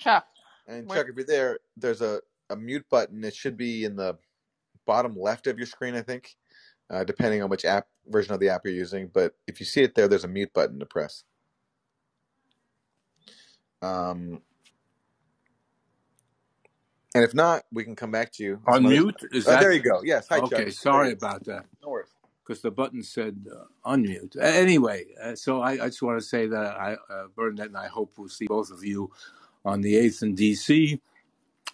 Chuck. 0.01 0.25
And 0.67 0.87
Where- 0.87 0.99
Chuck, 0.99 1.07
if 1.09 1.15
you're 1.15 1.25
there, 1.25 1.59
there's 1.77 2.01
a, 2.01 2.21
a 2.49 2.55
mute 2.55 2.85
button. 2.89 3.23
It 3.23 3.35
should 3.35 3.57
be 3.57 3.85
in 3.85 3.95
the 3.95 4.17
bottom 4.85 5.15
left 5.17 5.47
of 5.47 5.57
your 5.57 5.67
screen, 5.67 5.95
I 5.95 6.01
think, 6.01 6.35
uh, 6.89 7.03
depending 7.03 7.41
on 7.43 7.49
which 7.49 7.65
app 7.65 7.87
version 8.07 8.33
of 8.33 8.39
the 8.39 8.49
app 8.49 8.61
you're 8.65 8.73
using. 8.73 9.09
But 9.13 9.35
if 9.47 9.59
you 9.59 9.65
see 9.65 9.81
it 9.81 9.95
there, 9.95 10.07
there's 10.07 10.23
a 10.23 10.27
mute 10.29 10.53
button 10.53 10.79
to 10.79 10.85
press. 10.85 11.23
Um, 13.81 14.41
and 17.15 17.23
if 17.23 17.33
not, 17.33 17.63
we 17.71 17.83
can 17.83 17.95
come 17.95 18.11
back 18.11 18.31
to 18.33 18.43
you. 18.43 18.61
Some 18.71 18.85
other- 18.85 18.95
Unmute? 18.95 19.33
Is 19.35 19.47
Oh, 19.47 19.51
that? 19.51 19.59
there 19.61 19.71
you 19.71 19.81
go. 19.81 20.01
Yes. 20.03 20.27
Hi, 20.29 20.39
Chuck. 20.39 20.53
Okay, 20.53 20.63
There 20.63 20.71
sorry 20.71 21.07
you 21.09 21.13
about 21.13 21.43
that. 21.45 21.65
No 21.83 21.89
worries. 21.89 22.09
Because 22.45 22.61
the 22.61 22.71
button 22.71 23.03
said 23.03 23.45
uh, 23.51 23.89
unmute. 23.89 24.35
Anyway, 24.39 25.05
uh, 25.21 25.35
so 25.35 25.61
I, 25.61 25.73
I 25.73 25.87
just 25.87 26.01
want 26.01 26.19
to 26.19 26.25
say 26.25 26.47
that 26.47 26.75
I, 26.75 26.93
uh, 27.09 27.27
Bernadette 27.35 27.67
and 27.67 27.77
I 27.77 27.87
hope 27.87 28.13
we'll 28.17 28.29
see 28.29 28.47
both 28.47 28.71
of 28.71 28.83
you 28.83 29.11
on 29.65 29.81
the 29.81 29.95
8th 29.95 30.23
in 30.23 30.35
D.C. 30.35 30.99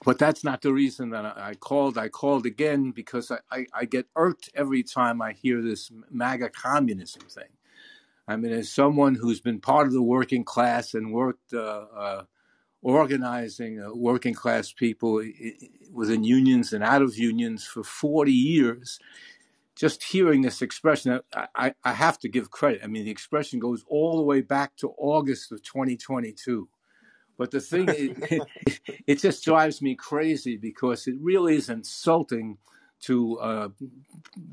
But 0.05 0.19
that's 0.19 0.43
not 0.43 0.61
the 0.61 0.73
reason 0.73 1.09
that 1.09 1.25
I 1.25 1.55
called. 1.55 1.97
I 1.97 2.09
called 2.09 2.45
again 2.45 2.91
because 2.91 3.31
I, 3.31 3.39
I, 3.51 3.65
I 3.73 3.85
get 3.85 4.07
irked 4.15 4.49
every 4.53 4.83
time 4.83 5.21
I 5.21 5.33
hear 5.33 5.61
this 5.61 5.91
MAGA 6.11 6.49
communism 6.49 7.23
thing. 7.23 7.49
I 8.27 8.35
mean, 8.35 8.51
as 8.51 8.71
someone 8.71 9.15
who's 9.15 9.39
been 9.39 9.59
part 9.59 9.87
of 9.87 9.93
the 9.93 10.01
working 10.01 10.43
class 10.43 10.93
and 10.93 11.13
worked 11.13 11.53
uh, 11.53 11.85
uh, 11.95 12.23
organizing 12.81 13.81
uh, 13.81 13.93
working 13.93 14.33
class 14.33 14.71
people 14.71 15.23
within 15.91 16.23
unions 16.23 16.73
and 16.73 16.83
out 16.83 17.01
of 17.01 17.17
unions 17.17 17.65
for 17.65 17.83
40 17.83 18.31
years, 18.31 18.99
just 19.75 20.03
hearing 20.03 20.41
this 20.41 20.61
expression, 20.61 21.21
I, 21.55 21.73
I 21.83 21.93
have 21.93 22.19
to 22.19 22.29
give 22.29 22.51
credit. 22.51 22.81
I 22.83 22.87
mean, 22.87 23.05
the 23.05 23.11
expression 23.11 23.59
goes 23.59 23.85
all 23.87 24.17
the 24.17 24.23
way 24.23 24.41
back 24.41 24.75
to 24.77 24.93
August 24.97 25.51
of 25.51 25.63
2022. 25.63 26.67
But 27.37 27.51
the 27.51 27.61
thing 27.61 27.89
is, 27.89 28.17
it 29.07 29.19
just 29.19 29.43
drives 29.43 29.81
me 29.81 29.95
crazy 29.95 30.57
because 30.57 31.07
it 31.07 31.15
really 31.21 31.55
is 31.55 31.69
insulting 31.69 32.57
to 33.01 33.39
uh, 33.39 33.69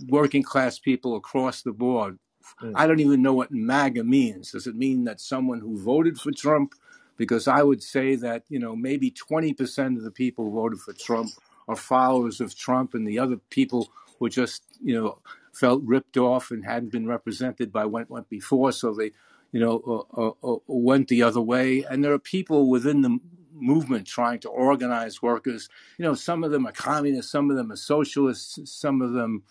working 0.08 0.42
class 0.42 0.78
people 0.78 1.16
across 1.16 1.62
the 1.62 1.72
board. 1.72 2.18
Mm. 2.62 2.72
I 2.74 2.86
don't 2.86 3.00
even 3.00 3.22
know 3.22 3.32
what 3.32 3.50
MAGA 3.50 4.04
means. 4.04 4.52
Does 4.52 4.66
it 4.66 4.76
mean 4.76 5.04
that 5.04 5.20
someone 5.20 5.60
who 5.60 5.78
voted 5.78 6.18
for 6.18 6.30
Trump? 6.30 6.74
Because 7.16 7.48
I 7.48 7.62
would 7.62 7.82
say 7.82 8.16
that, 8.16 8.44
you 8.48 8.58
know, 8.58 8.74
maybe 8.74 9.10
20% 9.10 9.96
of 9.96 10.02
the 10.02 10.10
people 10.10 10.44
who 10.44 10.52
voted 10.52 10.80
for 10.80 10.92
Trump 10.92 11.30
are 11.68 11.76
followers 11.76 12.40
of 12.40 12.56
Trump, 12.56 12.92
and 12.92 13.06
the 13.06 13.18
other 13.18 13.36
people 13.48 13.88
were 14.18 14.28
just, 14.28 14.62
you 14.82 15.00
know, 15.00 15.18
felt 15.52 15.82
ripped 15.84 16.16
off 16.16 16.50
and 16.50 16.64
hadn't 16.64 16.92
been 16.92 17.06
represented 17.06 17.72
by 17.72 17.84
what 17.84 18.10
went 18.10 18.28
before, 18.28 18.72
so 18.72 18.92
they, 18.92 19.12
you 19.54 19.60
know, 19.60 20.04
uh, 20.16 20.20
uh, 20.20 20.54
uh, 20.54 20.58
went 20.66 21.06
the 21.06 21.22
other 21.22 21.40
way. 21.40 21.84
And 21.84 22.02
there 22.02 22.12
are 22.12 22.18
people 22.18 22.68
within 22.68 23.02
the 23.02 23.20
movement 23.52 24.04
trying 24.04 24.40
to 24.40 24.48
organize 24.48 25.22
workers. 25.22 25.68
You 25.96 26.04
know, 26.04 26.14
some 26.14 26.42
of 26.42 26.50
them 26.50 26.66
are 26.66 26.72
communists, 26.72 27.30
some 27.30 27.52
of 27.52 27.56
them 27.56 27.70
are 27.70 27.76
socialists, 27.76 28.58
some 28.64 29.00
of 29.00 29.12
them 29.12 29.44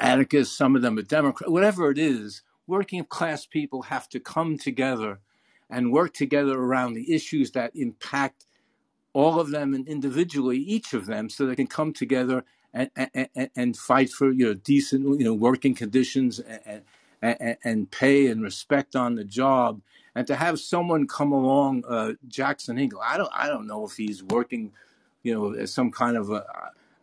anarchists, 0.00 0.56
some 0.56 0.74
of 0.74 0.80
them 0.80 0.96
are 0.96 1.02
Democrats, 1.02 1.50
whatever 1.50 1.90
it 1.90 1.98
is, 1.98 2.40
working 2.66 3.04
class 3.04 3.44
people 3.44 3.82
have 3.82 4.08
to 4.08 4.18
come 4.18 4.56
together 4.56 5.20
and 5.68 5.92
work 5.92 6.14
together 6.14 6.58
around 6.58 6.94
the 6.94 7.14
issues 7.14 7.50
that 7.50 7.76
impact 7.76 8.46
all 9.12 9.38
of 9.38 9.50
them 9.50 9.74
and 9.74 9.86
individually 9.88 10.56
each 10.56 10.94
of 10.94 11.04
them 11.04 11.28
so 11.28 11.44
they 11.44 11.54
can 11.54 11.66
come 11.66 11.92
together 11.92 12.44
and, 12.72 12.90
and, 13.14 13.50
and 13.54 13.76
fight 13.76 14.08
for 14.08 14.32
you 14.32 14.46
know 14.46 14.54
decent 14.54 15.20
you 15.20 15.24
know 15.26 15.34
working 15.34 15.74
conditions 15.74 16.40
and, 16.40 16.82
and, 17.22 17.56
and 17.64 17.90
pay 17.90 18.26
and 18.26 18.42
respect 18.42 18.96
on 18.96 19.14
the 19.14 19.24
job 19.24 19.80
and 20.14 20.26
to 20.26 20.36
have 20.36 20.60
someone 20.60 21.06
come 21.06 21.32
along 21.32 21.84
uh, 21.88 22.12
Jackson 22.28 22.76
Hinkle 22.76 23.00
I 23.04 23.16
don't 23.16 23.30
I 23.32 23.46
don't 23.46 23.66
know 23.66 23.86
if 23.86 23.92
he's 23.92 24.22
working 24.22 24.72
you 25.22 25.34
know 25.34 25.54
as 25.54 25.72
some 25.72 25.90
kind 25.90 26.16
of 26.16 26.30
a, 26.30 26.44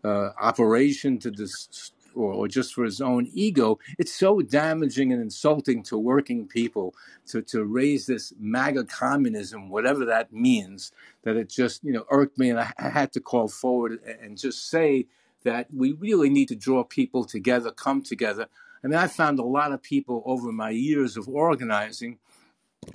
operation 0.03 1.17
to 1.20 1.32
this 1.32 1.91
or, 2.15 2.34
or 2.34 2.47
just 2.47 2.74
for 2.74 2.84
his 2.84 3.01
own 3.01 3.30
ego. 3.34 3.80
It's 3.97 4.13
so 4.13 4.41
damaging 4.41 5.11
and 5.11 5.22
insulting 5.22 5.84
to 5.84 5.97
working 5.97 6.47
people 6.47 6.93
to, 7.28 7.41
to 7.43 7.63
raise 7.63 8.05
this 8.05 8.34
MAGA 8.39 8.86
communism 8.86 9.70
whatever 9.70 10.05
that 10.05 10.32
means 10.34 10.91
that 11.24 11.36
it 11.36 11.49
just 11.49 11.84
you 11.84 11.93
know 11.93 12.05
irked 12.09 12.38
me 12.38 12.49
and 12.49 12.59
I, 12.59 12.72
I 12.78 12.89
had 12.89 13.11
to 13.13 13.20
call 13.20 13.47
forward 13.47 13.99
and 14.22 14.38
just 14.38 14.70
say 14.70 15.07
that 15.43 15.67
we 15.74 15.93
really 15.93 16.30
need 16.30 16.49
to 16.49 16.55
draw 16.55 16.84
people 16.84 17.24
together 17.24 17.72
come 17.72 18.01
together 18.01 18.47
I 18.84 18.88
mean 18.88 18.97
I 18.97 19.07
found 19.07 19.39
a 19.39 19.43
lot 19.43 19.71
of 19.71 19.82
people 19.82 20.23
over 20.25 20.51
my 20.51 20.69
years 20.69 21.17
of 21.17 21.27
organizing 21.27 22.19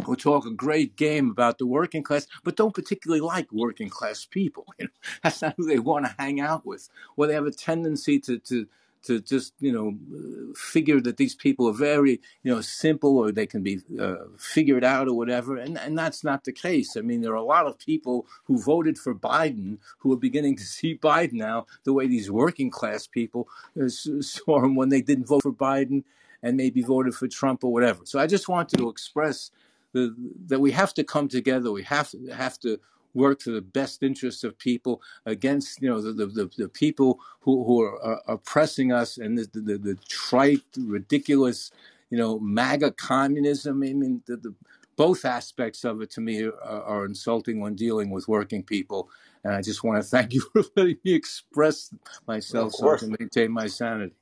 who 0.05 0.17
talk 0.17 0.47
a 0.47 0.51
great 0.51 0.97
game 0.97 1.31
about 1.31 1.59
the 1.59 1.67
working 1.67 2.03
class, 2.03 2.27
but 2.43 2.57
don't 2.57 2.75
particularly 2.75 3.21
like 3.21 3.53
working 3.53 3.89
class 3.91 4.25
people. 4.25 4.67
You 4.79 4.87
know, 4.87 4.91
that's 5.23 5.43
not 5.43 5.55
who 5.57 5.67
they 5.67 5.79
want 5.79 6.07
to 6.07 6.15
hang 6.19 6.41
out 6.41 6.67
with. 6.67 6.89
Or 7.17 7.27
they 7.27 7.35
have 7.35 7.47
a 7.47 7.51
tendency 7.51 8.19
to 8.21 8.39
to 8.39 8.67
to 9.05 9.21
just 9.21 9.55
you 9.61 9.73
know 9.73 10.55
figure 10.55 11.01
that 11.01 11.17
these 11.17 11.35
people 11.35 11.69
are 11.69 11.73
very 11.73 12.21
you 12.43 12.55
know 12.55 12.61
simple 12.61 13.19
or 13.19 13.33
they 13.33 13.47
can 13.47 13.63
be 13.63 13.81
uh, 14.01 14.17
figured 14.39 14.85
out 14.85 15.09
or 15.09 15.15
whatever, 15.15 15.57
and 15.57 15.79
and 15.79 15.97
that's 15.97 16.25
not 16.25 16.45
the 16.45 16.53
case. 16.53 16.97
I 16.97 17.01
mean, 17.01 17.21
there 17.21 17.33
are 17.33 17.37
a 17.37 17.43
lot 17.43 17.67
of 17.67 17.79
people 17.79 18.27
who 18.45 18.61
voted 18.61 18.99
for 18.99 19.15
Biden 19.15 19.79
who 19.99 20.13
are 20.13 20.17
beginning 20.17 20.57
to 20.57 20.65
see 20.65 20.97
Biden 20.97 21.35
now 21.35 21.67
the 21.85 21.93
way 21.93 22.07
these 22.07 22.31
working 22.31 22.71
class 22.71 23.07
people 23.07 23.49
uh, 23.81 23.89
saw 23.89 24.65
him 24.65 24.75
when 24.75 24.89
they 24.89 25.01
didn't 25.01 25.27
vote 25.27 25.43
for 25.43 25.53
Biden 25.53 26.05
and 26.43 26.57
maybe 26.57 26.83
voted 26.83 27.15
for 27.15 27.27
Trump 27.27 27.65
or 27.65 27.73
whatever. 27.73 28.01
So 28.05 28.19
I 28.19 28.27
just 28.27 28.49
wanted 28.49 28.79
to 28.79 28.89
express 28.89 29.51
the, 29.93 30.15
that 30.47 30.61
we 30.61 30.73
have 30.73 30.93
to 30.95 31.05
come 31.05 31.29
together. 31.29 31.73
We 31.73 31.85
have 31.85 32.13
have 32.33 32.59
to 32.61 32.79
work 33.15 33.39
to 33.41 33.53
the 33.53 33.63
best 33.63 34.03
interests 34.03 34.45
of 34.45 34.59
people 34.59 35.01
against 35.25 35.81
you 35.81 35.89
know 35.89 36.01
the 36.01 36.13
the, 36.13 36.51
the, 36.57 36.69
people 36.69 37.21
who, 37.41 37.65
who 37.65 37.83
are, 37.83 38.03
are 38.03 38.23
oppressing 38.27 38.93
us 38.93 39.19
and 39.19 39.39
the, 39.39 39.49
the, 39.53 39.79
the 39.79 39.99
trite, 40.09 40.63
ridiculous, 40.79 41.71
you 42.11 42.19
know, 42.19 42.39
MAGA 42.39 42.93
communism. 42.93 43.83
I 43.83 43.93
mean, 43.93 44.23
the, 44.27 44.37
the, 44.37 44.55
both 44.97 45.25
aspects 45.25 45.85
of 45.85 46.01
it 46.01 46.11
to 46.13 46.21
me 46.21 46.45
are, 46.45 46.53
are 46.65 47.05
insulting 47.05 47.61
when 47.61 47.75
dealing 47.75 48.11
with 48.11 48.29
working 48.29 48.63
people. 48.63 49.09
And 49.43 49.55
I 49.55 49.61
just 49.61 49.85
want 49.85 50.03
to 50.03 50.09
thank 50.09 50.33
you 50.35 50.41
for 50.41 50.63
letting 50.77 50.99
me 51.05 51.15
express 51.15 51.93
myself 52.27 52.73
so 52.73 52.95
I 52.95 52.99
can 52.99 53.15
maintain 53.19 53.53
my 53.53 53.67
sanity. 53.67 54.15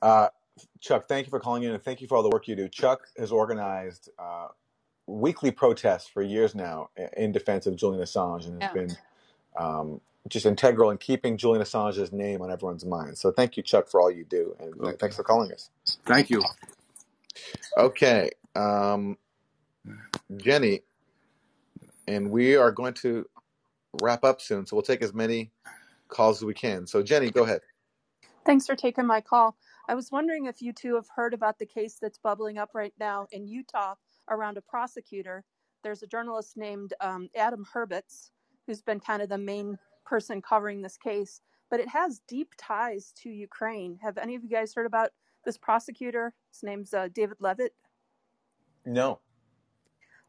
Uh, 0.00 0.28
Chuck, 0.80 1.06
thank 1.06 1.26
you 1.26 1.30
for 1.30 1.40
calling 1.40 1.62
in 1.62 1.72
and 1.72 1.82
thank 1.82 2.00
you 2.00 2.08
for 2.08 2.16
all 2.16 2.22
the 2.22 2.30
work 2.30 2.48
you 2.48 2.56
do. 2.56 2.68
Chuck 2.68 3.06
has 3.16 3.30
organized 3.30 4.10
uh, 4.18 4.48
weekly 5.06 5.50
protests 5.52 6.08
for 6.08 6.22
years 6.22 6.54
now 6.54 6.90
in 7.16 7.32
defense 7.32 7.66
of 7.66 7.76
Julian 7.76 8.02
Assange 8.02 8.46
and 8.46 8.56
has 8.56 8.62
Yeah. 8.62 8.72
been 8.72 8.96
um, 9.58 10.00
just 10.28 10.46
integral 10.46 10.90
in 10.90 10.98
keeping 10.98 11.36
Julian 11.36 11.64
Assange's 11.64 12.12
name 12.12 12.42
on 12.42 12.50
everyone's 12.52 12.84
mind. 12.86 13.18
So 13.18 13.32
thank 13.32 13.56
you, 13.56 13.62
Chuck, 13.62 13.88
for 13.88 14.00
all 14.00 14.10
you 14.10 14.24
do. 14.24 14.56
And 14.60 14.74
Okay. 14.82 14.98
thanks 14.98 15.16
for 15.16 15.24
calling 15.24 15.52
us. 15.52 15.70
Thank 16.06 16.30
you. 16.30 16.44
Okay. 17.78 18.30
Um, 18.56 19.18
Jenny, 20.36 20.82
and 22.08 22.30
we 22.30 22.56
are 22.56 22.72
going 22.72 22.94
to 22.94 23.26
wrap 24.02 24.24
up 24.24 24.40
soon, 24.40 24.66
so 24.66 24.76
we'll 24.76 24.82
take 24.82 25.02
as 25.02 25.14
many 25.14 25.52
calls 26.08 26.38
as 26.38 26.44
we 26.44 26.54
can. 26.54 26.86
So, 26.86 27.02
Jenny, 27.02 27.30
go 27.30 27.44
ahead. 27.44 27.62
Thanks 28.46 28.66
for 28.66 28.76
taking 28.76 29.06
my 29.06 29.22
call. 29.22 29.56
I 29.88 29.94
was 29.94 30.10
wondering 30.12 30.46
if 30.46 30.62
you 30.62 30.72
two 30.74 30.96
have 30.96 31.08
heard 31.16 31.34
about 31.34 31.58
the 31.58 31.66
case 31.66 31.98
that's 32.00 32.18
bubbling 32.18 32.58
up 32.58 32.70
right 32.74 32.94
now 32.98 33.28
in 33.32 33.46
Utah 33.48 33.96
around 34.32 34.58
a 34.58 34.62
prosecutor. 34.62 35.44
There's 35.82 36.02
a 36.02 36.06
journalist 36.06 36.56
named 36.56 36.94
um, 37.00 37.28
Adam 37.36 37.64
Herbets 37.72 38.30
who's 38.66 38.82
been 38.82 39.00
kind 39.00 39.22
of 39.22 39.28
the 39.28 39.38
main 39.38 39.78
person 40.04 40.42
covering 40.42 40.82
this 40.82 40.96
case, 40.96 41.40
but 41.70 41.80
it 41.80 41.88
has 41.88 42.20
deep 42.28 42.52
ties 42.58 43.12
to 43.22 43.30
Ukraine. 43.30 43.98
Have 44.02 44.18
any 44.18 44.34
of 44.34 44.42
you 44.42 44.50
guys 44.50 44.74
heard 44.74 44.86
about 44.86 45.10
this 45.44 45.58
prosecutor? 45.58 46.32
His 46.50 46.62
name's 46.62 46.94
uh, 46.94 47.08
David 47.12 47.38
Leavitt. 47.40 47.74
No. 48.84 49.20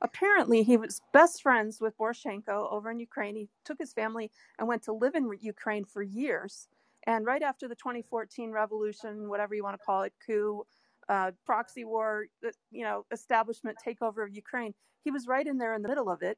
Apparently, 0.02 0.64
he 0.64 0.76
was 0.76 1.02
best 1.14 1.42
friends 1.42 1.80
with 1.80 1.98
Poroshenko 1.98 2.72
over 2.72 2.92
in 2.92 3.00
Ukraine. 3.00 3.36
He 3.36 3.48
took 3.64 3.80
his 3.80 3.94
family 3.94 4.32
and 4.60 4.68
went 4.68 4.84
to 4.84 4.94
live 4.94 5.16
in 5.16 5.32
Ukraine 5.40 5.86
for 5.86 6.04
years. 6.04 6.68
And 7.06 7.26
right 7.26 7.42
after 7.42 7.68
the 7.68 7.76
2014 7.76 8.52
revolution, 8.52 9.30
whatever 9.30 9.56
you 9.56 9.64
want 9.64 9.80
to 9.80 9.86
call 9.86 10.04
it, 10.04 10.14
coup, 10.26 10.66
uh, 11.10 11.32
proxy 11.46 11.86
war, 11.86 12.26
uh, 12.46 12.52
you 12.72 12.84
know, 12.84 13.06
establishment 13.12 13.78
takeover 13.86 14.24
of 14.26 14.36
Ukraine, 14.36 14.74
he 15.04 15.12
was 15.12 15.28
right 15.28 15.46
in 15.46 15.58
there 15.58 15.74
in 15.74 15.82
the 15.82 15.90
middle 15.90 16.10
of 16.10 16.22
it. 16.22 16.38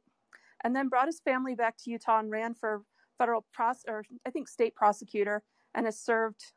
And 0.64 0.76
then 0.76 0.88
brought 0.88 1.08
his 1.08 1.20
family 1.20 1.54
back 1.54 1.78
to 1.80 1.92
Utah 1.92 2.20
and 2.20 2.32
ran 2.32 2.54
for 2.56 2.84
federal 3.18 3.46
pros 3.54 3.84
or 3.88 4.04
I 4.26 4.30
think 4.30 4.48
state 4.48 4.76
prosecutor 4.76 5.44
and 5.74 5.86
has 5.86 6.00
served. 6.00 6.54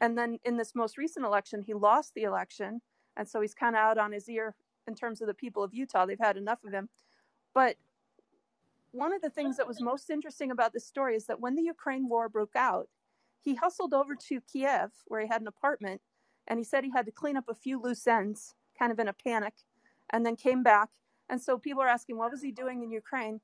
And 0.00 0.16
then 0.16 0.38
in 0.44 0.56
this 0.56 0.74
most 0.74 0.96
recent 0.96 1.24
election, 1.24 1.62
he 1.62 1.74
lost 1.74 2.14
the 2.14 2.22
election, 2.22 2.80
and 3.16 3.28
so 3.28 3.40
he's 3.40 3.54
kind 3.54 3.74
of 3.74 3.80
out 3.80 3.98
on 3.98 4.12
his 4.12 4.28
ear 4.28 4.54
in 4.86 4.94
terms 4.94 5.20
of 5.20 5.26
the 5.26 5.34
people 5.34 5.64
of 5.64 5.74
Utah. 5.74 6.06
They've 6.06 6.18
had 6.20 6.36
enough 6.36 6.62
of 6.64 6.72
him. 6.72 6.88
But 7.54 7.76
one 8.92 9.12
of 9.12 9.20
the 9.20 9.30
things 9.30 9.56
that 9.56 9.66
was 9.66 9.80
most 9.80 10.10
interesting 10.10 10.50
about 10.50 10.72
this 10.72 10.86
story 10.86 11.16
is 11.16 11.26
that 11.26 11.40
when 11.40 11.56
the 11.56 11.62
Ukraine 11.62 12.08
war 12.08 12.28
broke 12.28 12.54
out, 12.54 12.88
he 13.42 13.54
hustled 13.54 13.94
over 13.94 14.14
to 14.14 14.40
Kiev, 14.40 14.90
where 15.06 15.20
he 15.20 15.28
had 15.28 15.40
an 15.40 15.48
apartment, 15.48 16.00
and 16.48 16.58
he 16.58 16.64
said 16.64 16.82
he 16.82 16.90
had 16.90 17.06
to 17.06 17.12
clean 17.12 17.36
up 17.36 17.48
a 17.48 17.54
few 17.54 17.80
loose 17.80 18.06
ends, 18.06 18.54
kind 18.78 18.90
of 18.90 18.98
in 18.98 19.06
a 19.06 19.12
panic, 19.12 19.54
and 20.10 20.26
then 20.26 20.34
came 20.34 20.62
back. 20.62 20.88
And 21.28 21.40
so 21.40 21.58
people 21.58 21.82
are 21.82 21.88
asking, 21.88 22.16
what 22.16 22.32
was 22.32 22.42
he 22.42 22.50
doing 22.50 22.82
in 22.82 22.90
Ukraine? 22.90 23.40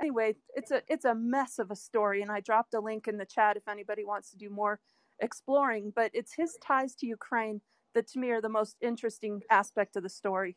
Anyway, 0.00 0.34
it's 0.56 0.70
a 0.70 0.82
it's 0.88 1.04
a 1.04 1.14
mess 1.14 1.58
of 1.58 1.70
a 1.70 1.76
story, 1.76 2.22
and 2.22 2.30
I 2.30 2.40
dropped 2.40 2.74
a 2.74 2.80
link 2.80 3.06
in 3.06 3.18
the 3.18 3.24
chat 3.24 3.56
if 3.56 3.68
anybody 3.68 4.04
wants 4.04 4.30
to 4.30 4.36
do 4.36 4.50
more 4.50 4.80
exploring. 5.20 5.92
But 5.94 6.10
it's 6.14 6.34
his 6.34 6.56
ties 6.60 6.94
to 6.96 7.06
Ukraine 7.06 7.60
that 7.94 8.08
to 8.08 8.18
me 8.18 8.30
are 8.30 8.40
the 8.40 8.48
most 8.48 8.76
interesting 8.80 9.42
aspect 9.50 9.94
of 9.96 10.02
the 10.02 10.08
story. 10.08 10.56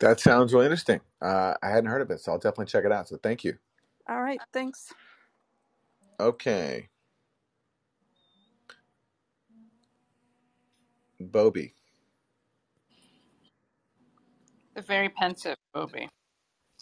That 0.00 0.18
sounds 0.18 0.52
really 0.52 0.66
interesting. 0.66 1.00
Uh, 1.20 1.54
I 1.62 1.68
hadn't 1.68 1.90
heard 1.90 2.02
of 2.02 2.10
it, 2.10 2.20
so 2.20 2.32
I'll 2.32 2.38
definitely 2.38 2.66
check 2.66 2.84
it 2.84 2.92
out. 2.92 3.08
So, 3.08 3.18
thank 3.22 3.44
you. 3.44 3.56
All 4.08 4.20
right, 4.20 4.40
thanks. 4.52 4.92
Okay. 6.18 6.88
Bobby. 11.20 11.74
The 14.74 14.82
very 14.82 15.08
pensive 15.08 15.56
Bobby. 15.74 16.08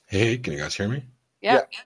Hey, 0.06 0.38
can 0.38 0.54
you 0.54 0.60
guys 0.60 0.74
hear 0.74 0.88
me? 0.88 1.04
Yeah. 1.40 1.62
Yeah. 1.72 1.80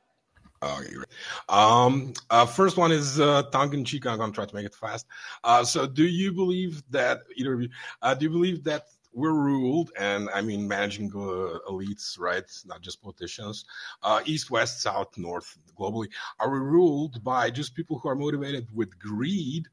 Okay, 0.63 0.95
great. 0.95 1.09
Um, 1.49 2.13
uh, 2.31 2.47
first 2.47 2.77
one 2.77 2.93
is 2.93 3.19
uh, 3.19 3.43
tongue 3.51 3.75
in 3.75 3.85
cheek. 3.85 4.07
I'm 4.07 4.19
gonna 4.19 4.33
try 4.33 4.47
to 4.47 4.55
make 4.55 4.67
it 4.67 4.75
fast. 4.75 5.07
Uh, 5.43 5.65
so, 5.65 5.87
do 5.87 6.05
you 6.05 6.33
believe 6.33 6.83
that 6.91 7.23
either 7.37 7.55
of 7.55 7.63
you? 7.63 7.69
Uh, 8.01 8.15
do 8.15 8.27
you 8.27 8.31
believe 8.31 8.63
that 8.65 8.87
we're 9.13 9.33
ruled, 9.33 9.91
and 9.99 10.29
I 10.33 10.41
mean 10.41 10.67
managing 10.69 11.11
uh, 11.15 11.59
elites, 11.69 12.19
right? 12.19 12.45
Not 12.65 12.81
just 12.81 13.03
politicians. 13.03 13.65
Uh, 14.03 14.21
east, 14.25 14.51
west, 14.51 14.81
south, 14.83 15.19
north, 15.19 15.59
globally, 15.79 16.09
are 16.39 16.51
we 16.51 16.59
ruled 16.59 17.23
by 17.25 17.51
just 17.51 17.75
people 17.75 17.99
who 17.99 18.09
are 18.09 18.15
motivated 18.15 18.69
with 18.73 18.99
greed? 18.99 19.67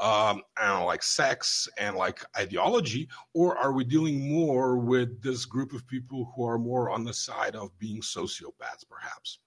Um, 0.00 0.42
I 0.56 0.68
don't 0.68 0.80
know, 0.80 0.86
like 0.86 1.02
sex 1.02 1.68
and 1.76 1.96
like 1.96 2.24
ideology, 2.36 3.08
or 3.34 3.56
are 3.58 3.72
we 3.72 3.84
dealing 3.84 4.32
more 4.32 4.78
with 4.78 5.22
this 5.22 5.44
group 5.44 5.72
of 5.72 5.86
people 5.86 6.32
who 6.36 6.44
are 6.44 6.58
more 6.58 6.90
on 6.90 7.04
the 7.04 7.12
side 7.12 7.56
of 7.56 7.76
being 7.78 8.00
sociopaths, 8.00 8.88
perhaps? 8.88 9.40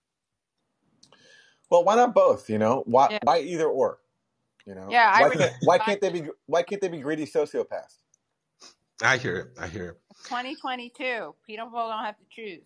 Well, 1.70 1.86
why 1.86 1.96
not 1.96 2.14
both? 2.14 2.50
You 2.50 2.58
know, 2.58 2.84
why 2.86 3.10
Yeah. 3.12 3.20
why 3.24 3.40
either 3.40 3.68
or? 3.68 4.00
You 4.66 4.76
know, 4.76 4.90
Yeah, 4.92 5.10
I 5.14 5.22
why 5.22 5.28
would 5.30 5.38
can't 5.38 5.54
why 5.64 5.78
can't 5.80 6.02
they 6.02 6.10
be 6.10 6.24
why 6.46 6.64
can't 6.64 6.82
they 6.82 6.90
be 6.90 7.00
greedy 7.00 7.26
sociopaths? 7.26 7.96
I 9.02 9.18
hear 9.18 9.38
it. 9.38 9.48
I 9.60 9.68
hear 9.68 9.90
it. 9.90 10.00
2022. 10.26 11.34
People 11.48 11.70
don't 11.72 12.06
have 12.06 12.16
to 12.18 12.26
choose. 12.30 12.62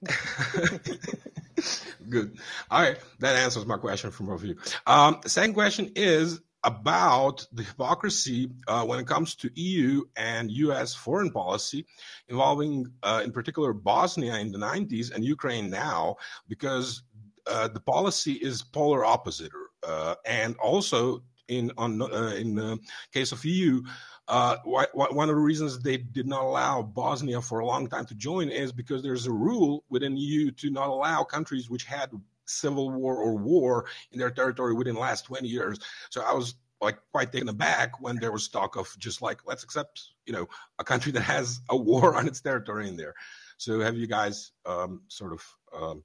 Good. 2.08 2.38
All 2.70 2.80
right, 2.80 2.98
that 3.18 3.36
answers 3.36 3.66
my 3.66 3.76
question 3.76 4.10
from 4.10 4.26
both 4.26 4.40
of 4.42 4.46
you. 4.46 4.56
Um, 4.86 5.20
second 5.26 5.54
question 5.54 5.92
is 5.96 6.40
about 6.68 7.46
the 7.52 7.62
hypocrisy 7.62 8.50
uh, 8.66 8.84
when 8.84 8.98
it 9.00 9.06
comes 9.06 9.34
to 9.34 9.50
EU 9.54 10.04
and 10.16 10.50
US 10.50 10.94
foreign 10.94 11.30
policy 11.30 11.86
involving, 12.28 12.92
uh, 13.02 13.22
in 13.24 13.32
particular, 13.32 13.72
Bosnia 13.72 14.36
in 14.36 14.52
the 14.52 14.58
90s 14.58 15.10
and 15.14 15.24
Ukraine 15.24 15.70
now, 15.70 16.16
because 16.46 17.02
uh, 17.46 17.68
the 17.68 17.80
policy 17.80 18.32
is 18.32 18.62
polar 18.62 19.02
opposite. 19.04 19.52
Uh, 19.86 20.14
and 20.26 20.56
also, 20.58 21.22
in 21.48 21.72
on 21.78 22.02
uh, 22.02 22.34
in 22.36 22.54
the 22.54 22.78
case 23.12 23.32
of 23.32 23.42
EU, 23.44 23.82
uh, 24.28 24.56
why, 24.64 24.84
why, 24.92 25.06
one 25.10 25.30
of 25.30 25.36
the 25.36 25.40
reasons 25.40 25.78
they 25.78 25.96
did 25.96 26.26
not 26.26 26.42
allow 26.42 26.82
Bosnia 26.82 27.40
for 27.40 27.60
a 27.60 27.66
long 27.66 27.88
time 27.88 28.04
to 28.04 28.14
join 28.14 28.50
is 28.50 28.72
because 28.72 29.02
there's 29.02 29.26
a 29.26 29.32
rule 29.32 29.84
within 29.88 30.18
EU 30.18 30.50
to 30.50 30.68
not 30.68 30.88
allow 30.88 31.24
countries 31.24 31.70
which 31.70 31.84
had 31.84 32.10
civil 32.48 32.90
war 32.90 33.16
or 33.16 33.36
war 33.36 33.86
in 34.12 34.18
their 34.18 34.30
territory 34.30 34.74
within 34.74 34.94
the 34.94 35.00
last 35.00 35.24
20 35.26 35.48
years. 35.48 35.78
So 36.10 36.22
I 36.22 36.32
was 36.32 36.54
like 36.80 36.98
quite 37.12 37.32
taken 37.32 37.48
aback 37.48 38.00
when 38.00 38.16
there 38.16 38.32
was 38.32 38.48
talk 38.48 38.76
of 38.76 38.94
just 38.98 39.20
like 39.20 39.40
let's 39.46 39.64
accept 39.64 40.12
you 40.26 40.32
know 40.32 40.48
a 40.78 40.84
country 40.84 41.10
that 41.12 41.22
has 41.22 41.60
a 41.70 41.76
war 41.76 42.16
on 42.16 42.26
its 42.26 42.40
territory 42.40 42.88
in 42.88 42.96
there. 42.96 43.14
So 43.56 43.80
have 43.80 43.96
you 43.96 44.06
guys 44.06 44.52
um, 44.66 45.02
sort 45.08 45.32
of 45.32 45.56
um, 45.76 46.04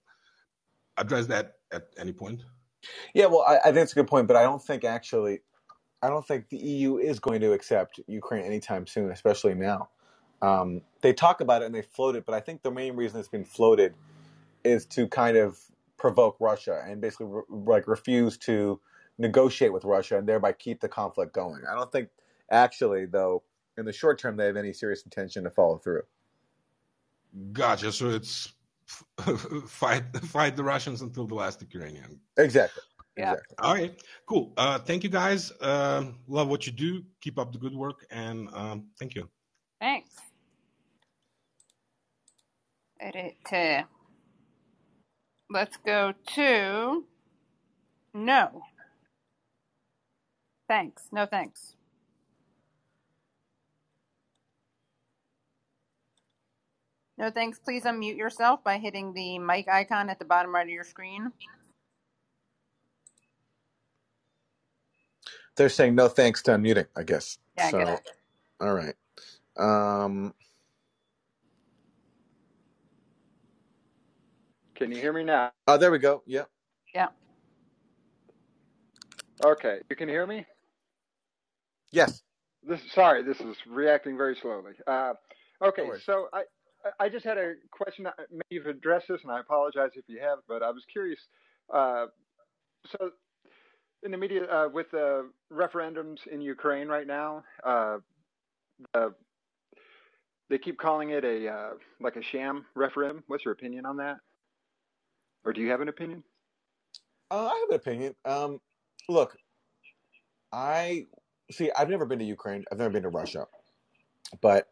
addressed 0.97 1.29
that 1.29 1.53
at 1.71 1.87
any 1.97 2.11
point? 2.11 2.41
Yeah, 3.13 3.27
well, 3.27 3.45
I, 3.47 3.57
I 3.57 3.63
think 3.65 3.77
it's 3.77 3.91
a 3.93 3.95
good 3.95 4.07
point, 4.07 4.27
but 4.27 4.35
I 4.35 4.43
don't 4.43 4.61
think 4.61 4.83
actually, 4.83 5.39
I 6.01 6.09
don't 6.09 6.27
think 6.27 6.49
the 6.49 6.57
EU 6.57 6.97
is 6.97 7.19
going 7.19 7.41
to 7.41 7.53
accept 7.53 7.99
Ukraine 8.07 8.43
anytime 8.43 8.87
soon, 8.87 9.11
especially 9.11 9.53
now. 9.53 9.89
Um, 10.41 10.81
they 11.01 11.13
talk 11.13 11.39
about 11.39 11.61
it 11.61 11.65
and 11.65 11.75
they 11.75 11.83
float 11.83 12.15
it, 12.15 12.25
but 12.25 12.35
I 12.35 12.41
think 12.41 12.63
the 12.63 12.71
main 12.71 12.95
reason 12.95 13.19
it's 13.19 13.29
been 13.29 13.45
floated 13.45 13.93
is 14.63 14.85
to 14.87 15.07
kind 15.07 15.37
of 15.37 15.57
provoke 16.03 16.35
Russia 16.41 16.83
and 16.85 16.99
basically 16.99 17.27
re- 17.27 17.43
like 17.49 17.87
refuse 17.87 18.37
to 18.37 18.77
negotiate 19.17 19.71
with 19.71 19.85
Russia 19.85 20.17
and 20.17 20.27
thereby 20.27 20.51
keep 20.51 20.81
the 20.81 20.89
conflict 20.89 21.31
going. 21.31 21.61
I 21.65 21.73
don't 21.75 21.89
think 21.93 22.09
actually, 22.51 23.05
though, 23.05 23.41
in 23.77 23.85
the 23.85 23.93
short 23.93 24.19
term, 24.19 24.35
they 24.35 24.45
have 24.45 24.57
any 24.57 24.73
serious 24.73 25.03
intention 25.03 25.45
to 25.45 25.49
follow 25.49 25.77
through. 25.77 26.01
Gotcha. 27.53 27.93
So 27.93 28.09
it's 28.09 28.51
fight 29.65 30.03
fight 30.23 30.57
the 30.57 30.63
Russians 30.65 31.01
until 31.01 31.25
the 31.25 31.35
last 31.35 31.61
Ukrainian. 31.61 32.19
Exactly. 32.37 32.83
Yeah. 33.15 33.31
Exactly. 33.31 33.55
All 33.59 33.73
right, 33.73 34.03
cool. 34.25 34.51
Uh, 34.57 34.79
thank 34.79 35.05
you 35.05 35.09
guys. 35.09 35.53
Um 35.61 36.19
love 36.27 36.49
what 36.49 36.67
you 36.67 36.73
do. 36.73 37.01
Keep 37.21 37.39
up 37.39 37.53
the 37.53 37.59
good 37.59 37.75
work, 37.75 38.05
and 38.11 38.49
um, 38.51 38.87
thank 38.99 39.15
you. 39.15 39.29
Thanks. 39.79 40.09
Edit. 42.99 43.35
uh, 43.53 43.83
Let's 45.53 45.77
go 45.77 46.13
to 46.35 47.05
no. 48.15 48.63
Thanks. 50.67 51.03
No 51.11 51.27
thanks. 51.27 51.75
No 57.17 57.29
thanks. 57.31 57.59
Please 57.59 57.83
unmute 57.83 58.17
yourself 58.17 58.63
by 58.63 58.79
hitting 58.79 59.13
the 59.13 59.39
mic 59.39 59.67
icon 59.69 60.09
at 60.09 60.19
the 60.19 60.25
bottom 60.25 60.53
right 60.55 60.65
of 60.65 60.71
your 60.71 60.83
screen. 60.83 61.31
They're 65.55 65.69
saying 65.69 65.95
no 65.95 66.07
thanks 66.07 66.41
to 66.43 66.51
unmuting, 66.51 66.87
I 66.97 67.03
guess. 67.03 67.37
Yeah, 67.57 67.69
so, 67.69 67.99
all 68.61 68.73
right. 68.73 68.95
Um, 69.57 70.33
Can 74.75 74.91
you 74.91 74.97
hear 74.97 75.13
me 75.13 75.23
now? 75.23 75.51
oh, 75.67 75.77
there 75.77 75.91
we 75.91 75.99
go. 75.99 76.23
Yep. 76.25 76.49
Yeah. 76.93 77.07
Okay, 79.45 79.79
you 79.89 79.95
can 79.95 80.09
hear 80.09 80.25
me. 80.25 80.45
Yes. 81.91 82.21
This 82.67 82.79
sorry, 82.93 83.23
this 83.23 83.39
is 83.41 83.55
reacting 83.67 84.17
very 84.17 84.35
slowly. 84.41 84.73
Uh, 84.87 85.13
okay, 85.63 85.83
worries. 85.83 86.03
so 86.05 86.27
I 86.33 86.43
I 86.99 87.09
just 87.09 87.25
had 87.25 87.37
a 87.37 87.53
question. 87.71 88.07
uh, 88.07 88.11
Maybe 88.31 88.43
you've 88.49 88.67
addressed 88.67 89.07
this, 89.09 89.21
and 89.23 89.31
I 89.31 89.39
apologize 89.39 89.91
if 89.95 90.05
you 90.07 90.19
have, 90.21 90.39
but 90.47 90.63
I 90.63 90.71
was 90.71 90.83
curious. 90.91 91.19
Uh, 91.73 92.05
so 92.91 93.11
in 94.03 94.11
the 94.11 94.17
media 94.17 94.43
uh, 94.45 94.69
with 94.71 94.91
the 94.91 95.29
referendums 95.51 96.25
in 96.31 96.41
Ukraine 96.41 96.87
right 96.87 97.07
now, 97.07 97.43
uh, 97.63 97.97
the 98.93 99.13
they 100.49 100.57
keep 100.57 100.77
calling 100.77 101.09
it 101.11 101.23
a 101.25 101.47
uh, 101.49 101.69
like 101.99 102.15
a 102.15 102.23
sham 102.23 102.65
referendum. 102.75 103.23
What's 103.27 103.45
your 103.45 103.53
opinion 103.53 103.85
on 103.85 103.97
that? 103.97 104.17
Or 105.45 105.53
do 105.53 105.61
you 105.61 105.71
have 105.71 105.81
an 105.81 105.89
opinion? 105.89 106.23
Uh, 107.31 107.47
I 107.47 107.59
have 107.59 107.69
an 107.69 107.75
opinion. 107.75 108.15
Um, 108.25 108.61
look, 109.09 109.37
I 110.51 111.07
see. 111.51 111.71
I've 111.77 111.89
never 111.89 112.05
been 112.05 112.19
to 112.19 112.25
Ukraine. 112.25 112.65
I've 112.71 112.77
never 112.77 112.91
been 112.91 113.03
to 113.03 113.09
Russia, 113.09 113.47
but 114.41 114.67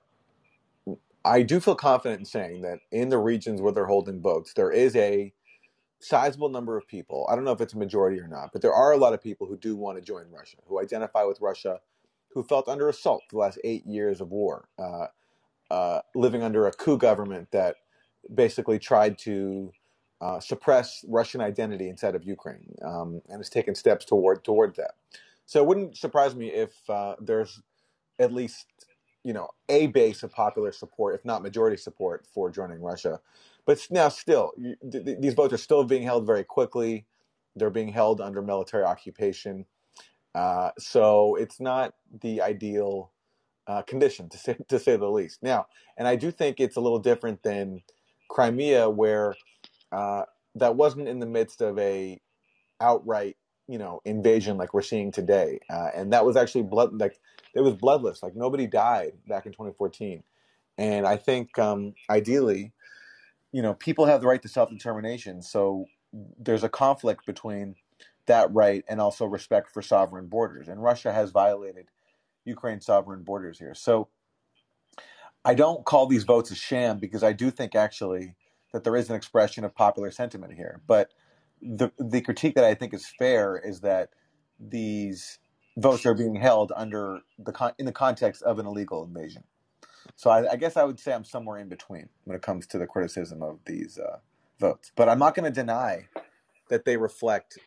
I 1.24 1.44
do 1.44 1.60
feel 1.60 1.76
confident 1.76 2.20
in 2.20 2.26
saying 2.26 2.62
that 2.62 2.80
in 2.92 3.10
the 3.10 3.18
regions 3.20 3.62
where 3.62 3.72
they're 3.74 3.86
holding 3.86 4.22
votes, 4.22 4.54
there 4.54 4.72
is 4.72 4.96
a 4.96 5.34
sizable 6.00 6.50
number 6.50 6.78
of 6.78 6.88
people. 6.88 7.28
I 7.32 7.36
don't 7.36 7.46
know 7.46 7.52
if 7.52 7.62
it's 7.62 7.74
a 7.74 7.78
majority 7.78 8.20
or 8.20 8.28
not, 8.28 8.52
but 8.54 8.62
there 8.62 8.74
are 8.74 8.92
a 8.94 8.98
lot 8.98 9.14
of 9.14 9.22
people 9.22 9.48
who 9.48 9.58
do 9.58 9.76
want 9.76 9.98
to 9.98 10.04
join 10.04 10.26
Russia, 10.32 10.58
who 10.68 10.82
identify 10.82 11.24
with 11.24 11.42
Russia, 11.42 11.80
who 12.34 12.44
felt 12.44 12.68
under 12.68 12.90
assault 12.90 13.24
the 13.32 13.38
last 13.38 13.60
eight 13.64 13.86
years 13.86 14.22
of 14.22 14.32
war, 14.32 14.70
uh, 14.80 15.08
uh, 15.72 16.02
living 16.16 16.44
under 16.44 16.68
a 16.68 16.72
coup 16.72 16.98
government 16.98 17.50
that 17.52 17.78
basically 18.34 18.80
tried 18.80 19.18
to 19.20 19.72
uh, 20.22 20.40
suppress 20.40 21.04
Russian 21.08 21.42
identity 21.42 21.90
inside 21.90 22.16
of 22.16 22.24
Ukraine, 22.24 22.76
um, 22.84 23.22
and 23.30 23.40
has 23.40 23.50
taken 23.50 23.76
steps 23.76 24.06
toward 24.06 24.44
toward 24.44 24.76
that. 24.76 24.92
So 25.48 25.62
it 25.62 25.68
wouldn't 25.68 25.98
surprise 25.98 26.36
me 26.36 26.48
if 26.50 26.72
uh, 26.90 27.16
there's 27.20 27.62
at 28.20 28.32
least 28.34 28.68
you 29.24 29.34
know 29.34 29.50
a 29.70 29.88
base 29.88 30.24
of 30.24 30.32
popular 30.32 30.72
support, 30.72 31.16
if 31.16 31.26
not 31.26 31.42
majority 31.44 31.78
support, 31.78 32.26
for 32.34 32.52
joining 32.52 32.82
Russia. 32.82 33.20
But 33.66 33.86
now, 33.92 34.10
still, 34.10 34.54
you, 34.58 34.76
th- 34.92 35.06
th- 35.06 35.20
these 35.20 35.34
votes 35.34 35.54
are 35.54 35.58
still 35.58 35.84
being 35.84 36.04
held 36.04 36.26
very 36.26 36.44
quickly. 36.44 37.06
They're 37.56 37.70
being 37.70 37.90
held 37.90 38.22
under 38.22 38.42
military 38.42 38.84
occupation, 38.86 39.66
uh, 40.36 40.72
so 40.80 41.36
it's 41.36 41.60
not 41.60 41.96
the 42.22 42.42
ideal 42.42 43.12
uh, 43.68 43.82
condition 43.84 44.30
to 44.30 44.38
say 44.38 44.58
to 44.68 44.80
say 44.80 44.98
the 44.98 45.10
least. 45.10 45.44
Now, 45.44 45.68
and 45.98 46.08
I 46.08 46.16
do 46.16 46.32
think 46.32 46.60
it's 46.60 46.78
a 46.78 46.82
little 46.82 47.00
different 47.00 47.44
than 47.44 47.82
Crimea, 48.30 48.90
where 48.90 49.36
uh, 49.92 50.24
that 50.56 50.76
wasn't 50.76 51.08
in 51.08 51.20
the 51.20 51.26
midst 51.26 51.62
of 51.62 51.78
a 51.80 52.20
outright 52.80 53.38
you 53.68 53.78
know 53.78 54.02
invasion 54.06 54.58
like 54.58 54.74
we're 54.74 54.82
seeing 54.82 55.12
today, 55.12 55.60
uh, 55.70 55.90
and 55.96 56.14
that 56.14 56.26
was 56.26 56.36
actually 56.36 56.64
blood 56.64 57.00
like 57.00 57.20
it 57.56 57.62
was 57.62 57.76
bloodless. 57.76 58.24
Like 58.24 58.36
nobody 58.36 58.68
died 58.68 59.14
back 59.28 59.46
in 59.46 59.52
2014, 59.52 60.24
and 60.78 61.08
I 61.08 61.18
think 61.18 61.58
um, 61.58 61.94
ideally, 62.10 62.74
you 63.52 63.62
know, 63.62 63.74
people 63.74 64.06
have 64.06 64.22
the 64.22 64.28
right 64.28 64.42
to 64.42 64.48
self 64.48 64.70
determination. 64.70 65.42
So 65.42 65.86
there's 66.38 66.64
a 66.64 66.70
conflict 66.70 67.26
between 67.26 67.76
that 68.26 68.54
right 68.54 68.84
and 68.90 69.00
also 69.00 69.26
respect 69.26 69.72
for 69.72 69.82
sovereign 69.82 70.28
borders, 70.28 70.68
and 70.68 70.84
Russia 70.84 71.14
has 71.14 71.32
violated 71.32 71.88
Ukraine's 72.46 72.86
sovereign 72.86 73.24
borders 73.24 73.60
here. 73.60 73.74
So 73.74 74.10
I 75.44 75.54
don't 75.54 75.86
call 75.86 76.08
these 76.08 76.24
votes 76.24 76.52
a 76.52 76.56
sham 76.56 77.00
because 77.00 77.24
I 77.24 77.34
do 77.34 77.52
think 77.52 77.76
actually 77.76 78.36
that 78.74 78.84
there 78.84 78.96
is 78.96 79.10
an 79.10 79.16
expression 79.16 79.64
of 79.64 79.76
popular 79.76 80.12
sentiment 80.12 80.54
here. 80.54 80.82
But 80.88 81.12
the 81.62 81.92
the 82.00 82.22
critique 82.22 82.56
that 82.56 82.66
I 82.66 82.76
think 82.76 82.94
is 82.94 83.08
fair 83.20 83.58
is 83.58 83.82
that 83.82 84.10
these 84.60 85.40
votes 85.78 86.06
are 86.06 86.14
being 86.16 86.36
held 86.36 86.72
under 86.76 87.22
the 87.40 87.52
con- 87.52 87.74
in 87.80 87.86
the 87.86 87.92
context 87.92 88.44
of 88.44 88.60
an 88.60 88.66
illegal 88.66 89.04
invasion. 89.04 89.44
So 90.16 90.30
I, 90.30 90.54
I 90.54 90.56
guess 90.58 90.78
I 90.78 90.84
would 90.84 91.00
say 91.00 91.14
I'm 91.14 91.26
somewhere 91.26 91.60
in 91.60 91.70
between 91.70 92.10
when 92.26 92.36
it 92.36 92.44
comes 92.44 92.68
to 92.68 92.78
the 92.78 92.88
criticism 92.88 93.44
of 93.44 93.60
these 93.66 94.00
uh, 94.00 94.20
votes. 94.60 94.92
But 94.96 95.10
I'm 95.10 95.20
not 95.20 95.36
going 95.36 95.46
to 95.46 95.52
deny 95.52 96.08
that 96.70 96.86
they 96.86 96.98
reflect 96.98 97.60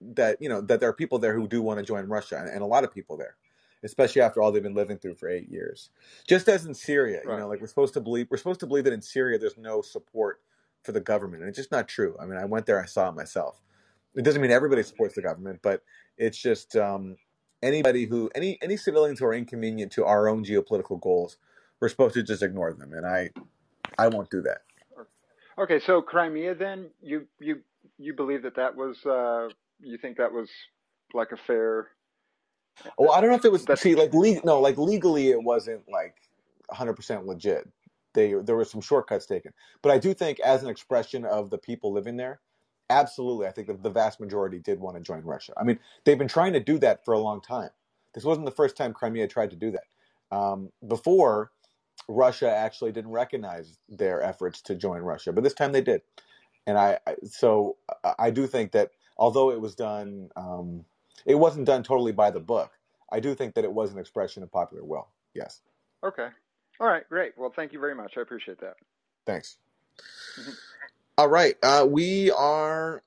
that 0.00 0.38
you 0.40 0.48
know 0.48 0.60
that 0.60 0.80
there 0.80 0.88
are 0.88 0.94
people 0.94 1.18
there 1.18 1.34
who 1.34 1.48
do 1.48 1.62
want 1.62 1.78
to 1.80 1.84
join 1.84 2.06
Russia, 2.08 2.38
and, 2.38 2.48
and 2.48 2.62
a 2.62 2.66
lot 2.66 2.84
of 2.84 2.92
people 2.92 3.16
there, 3.16 3.36
especially 3.84 4.22
after 4.22 4.40
all 4.40 4.52
they've 4.52 4.62
been 4.62 4.74
living 4.74 4.98
through 4.98 5.14
for 5.14 5.28
eight 5.28 5.48
years. 5.48 5.90
Just 6.26 6.48
as 6.48 6.64
in 6.64 6.74
Syria, 6.74 7.20
you 7.24 7.36
know, 7.36 7.48
like 7.48 7.60
we're 7.60 7.66
supposed 7.66 7.94
to 7.94 8.00
believe 8.00 8.28
we're 8.30 8.36
supposed 8.36 8.60
to 8.60 8.66
believe 8.66 8.84
that 8.84 8.92
in 8.92 9.02
Syria 9.02 9.38
there's 9.38 9.58
no 9.58 9.82
support 9.82 10.40
for 10.82 10.92
the 10.92 11.00
government, 11.00 11.42
and 11.42 11.48
it's 11.48 11.58
just 11.58 11.72
not 11.72 11.88
true. 11.88 12.16
I 12.20 12.26
mean, 12.26 12.38
I 12.38 12.44
went 12.44 12.66
there, 12.66 12.80
I 12.82 12.86
saw 12.86 13.08
it 13.08 13.14
myself. 13.14 13.60
It 14.14 14.24
doesn't 14.24 14.42
mean 14.42 14.50
everybody 14.50 14.82
supports 14.82 15.14
the 15.14 15.22
government, 15.22 15.60
but 15.62 15.82
it's 16.18 16.38
just 16.38 16.76
um, 16.76 17.16
anybody 17.62 18.06
who 18.06 18.30
any 18.34 18.58
any 18.62 18.76
civilians 18.76 19.18
who 19.20 19.26
are 19.26 19.34
inconvenient 19.34 19.92
to 19.92 20.04
our 20.04 20.28
own 20.28 20.44
geopolitical 20.44 21.00
goals, 21.00 21.36
we're 21.80 21.88
supposed 21.88 22.14
to 22.14 22.22
just 22.22 22.42
ignore 22.42 22.72
them, 22.72 22.92
and 22.92 23.06
I 23.06 23.30
I 23.98 24.08
won't 24.08 24.30
do 24.30 24.42
that. 24.42 24.62
Okay, 25.58 25.80
so 25.80 26.02
Crimea, 26.02 26.54
then 26.54 26.90
you 27.00 27.26
you 27.38 27.60
you 27.98 28.14
believe 28.14 28.42
that 28.42 28.56
that 28.56 28.74
was 28.74 29.04
uh, 29.06 29.48
you 29.80 29.98
think 29.98 30.16
that 30.18 30.32
was 30.32 30.48
like 31.14 31.32
a 31.32 31.36
fair 31.36 31.88
Well, 32.98 33.12
I 33.12 33.20
don't 33.20 33.30
know 33.30 33.36
if 33.36 33.44
it 33.44 33.52
was 33.52 33.64
that 33.66 33.78
see 33.78 33.94
like 33.94 34.12
le- 34.14 34.40
no 34.44 34.60
like 34.60 34.78
legally 34.78 35.30
it 35.30 35.42
wasn't 35.42 35.82
like 35.90 36.16
100 36.68 36.94
percent 36.94 37.26
legit. 37.26 37.68
They 38.14 38.34
there 38.34 38.56
were 38.56 38.64
some 38.64 38.80
shortcuts 38.80 39.26
taken, 39.26 39.52
but 39.82 39.92
I 39.92 39.98
do 39.98 40.14
think 40.14 40.40
as 40.40 40.62
an 40.62 40.68
expression 40.68 41.24
of 41.24 41.50
the 41.50 41.58
people 41.58 41.92
living 41.92 42.16
there, 42.16 42.40
absolutely, 42.90 43.46
I 43.46 43.50
think 43.52 43.68
that 43.68 43.82
the 43.82 43.90
vast 43.90 44.20
majority 44.20 44.58
did 44.58 44.80
want 44.80 44.96
to 44.96 45.02
join 45.02 45.22
Russia. 45.22 45.54
I 45.56 45.64
mean, 45.64 45.78
they've 46.04 46.18
been 46.18 46.28
trying 46.28 46.52
to 46.52 46.60
do 46.60 46.78
that 46.78 47.04
for 47.04 47.14
a 47.14 47.18
long 47.18 47.40
time. 47.40 47.70
This 48.14 48.24
wasn't 48.24 48.46
the 48.46 48.52
first 48.52 48.76
time 48.76 48.92
Crimea 48.92 49.28
tried 49.28 49.50
to 49.50 49.56
do 49.56 49.70
that. 49.72 50.36
Um, 50.36 50.70
before, 50.86 51.52
Russia 52.08 52.50
actually 52.54 52.92
didn't 52.92 53.12
recognize 53.12 53.78
their 53.88 54.22
efforts 54.22 54.60
to 54.62 54.74
join 54.74 55.00
Russia, 55.02 55.32
but 55.32 55.42
this 55.44 55.54
time 55.54 55.72
they 55.72 55.80
did. 55.82 56.02
And 56.66 56.78
I, 56.78 56.98
I 57.06 57.14
so 57.24 57.76
I 58.04 58.14
I 58.18 58.30
do 58.30 58.46
think 58.46 58.72
that 58.72 58.90
although 59.16 59.50
it 59.50 59.60
was 59.60 59.74
done, 59.74 60.28
um, 60.36 60.84
it 61.26 61.34
wasn't 61.34 61.66
done 61.66 61.82
totally 61.82 62.12
by 62.12 62.30
the 62.30 62.40
book. 62.40 62.72
I 63.10 63.20
do 63.20 63.34
think 63.34 63.54
that 63.54 63.64
it 63.64 63.72
was 63.72 63.92
an 63.92 63.98
expression 63.98 64.42
of 64.42 64.50
popular 64.50 64.84
will. 64.84 65.08
Yes. 65.34 65.60
Okay. 66.04 66.28
All 66.80 66.86
right, 66.88 67.08
great. 67.08 67.32
Well, 67.36 67.52
thank 67.54 67.72
you 67.72 67.78
very 67.80 67.94
much. 67.94 68.14
I 68.16 68.22
appreciate 68.22 68.58
that. 68.60 68.76
Thanks. 69.26 69.58
Mhm. 70.38 70.56
All 71.18 71.28
right. 71.28 71.56
Uh, 71.62 71.86
we 71.88 72.30
are 72.32 73.02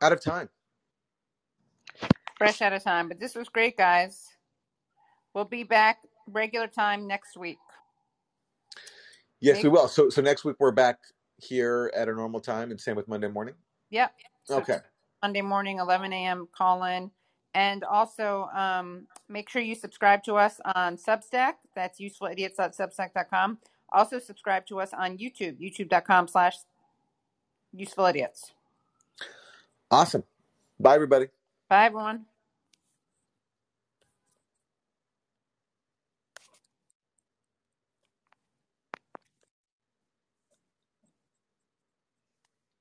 out 0.00 0.12
of 0.12 0.20
time. 0.20 0.48
Fresh 2.36 2.60
out 2.60 2.72
of 2.72 2.82
time, 2.82 3.08
but 3.08 3.20
this 3.20 3.34
was 3.36 3.48
great, 3.48 3.76
guys. 3.76 4.28
We'll 5.32 5.44
be 5.44 5.62
back 5.62 5.98
regular 6.26 6.66
time 6.66 7.06
next 7.06 7.36
week. 7.36 7.58
Yes, 9.40 9.56
Make 9.56 9.64
we 9.64 9.68
will. 9.70 9.88
So, 9.88 10.10
so 10.10 10.20
next 10.22 10.44
week 10.44 10.56
we're 10.58 10.72
back 10.72 10.98
here 11.38 11.90
at 11.94 12.08
a 12.08 12.12
normal 12.12 12.40
time, 12.40 12.70
and 12.70 12.80
same 12.80 12.96
with 12.96 13.08
Monday 13.08 13.28
morning. 13.28 13.54
yep. 13.90 14.12
So 14.44 14.58
Okay. 14.58 14.78
Monday 15.22 15.40
morning, 15.40 15.78
11 15.78 16.12
a.m. 16.12 16.48
Call 16.52 16.82
in, 16.84 17.10
and 17.54 17.84
also 17.84 18.48
um, 18.54 19.06
make 19.28 19.48
sure 19.48 19.62
you 19.62 19.74
subscribe 19.74 20.22
to 20.24 20.34
us 20.34 20.60
on 20.74 20.96
Substack. 20.96 21.54
That's 21.74 22.00
usefulidiots.substack.com. 22.00 23.58
Also 23.92 24.18
subscribe 24.18 24.66
to 24.66 24.80
us 24.80 24.92
on 24.94 25.18
YouTube, 25.18 25.60
youtube.com/slash 25.60 26.56
usefulidiots. 27.76 28.52
Awesome. 29.90 30.24
Bye, 30.80 30.94
everybody. 30.94 31.26
Bye, 31.68 31.86
everyone. 31.86 32.24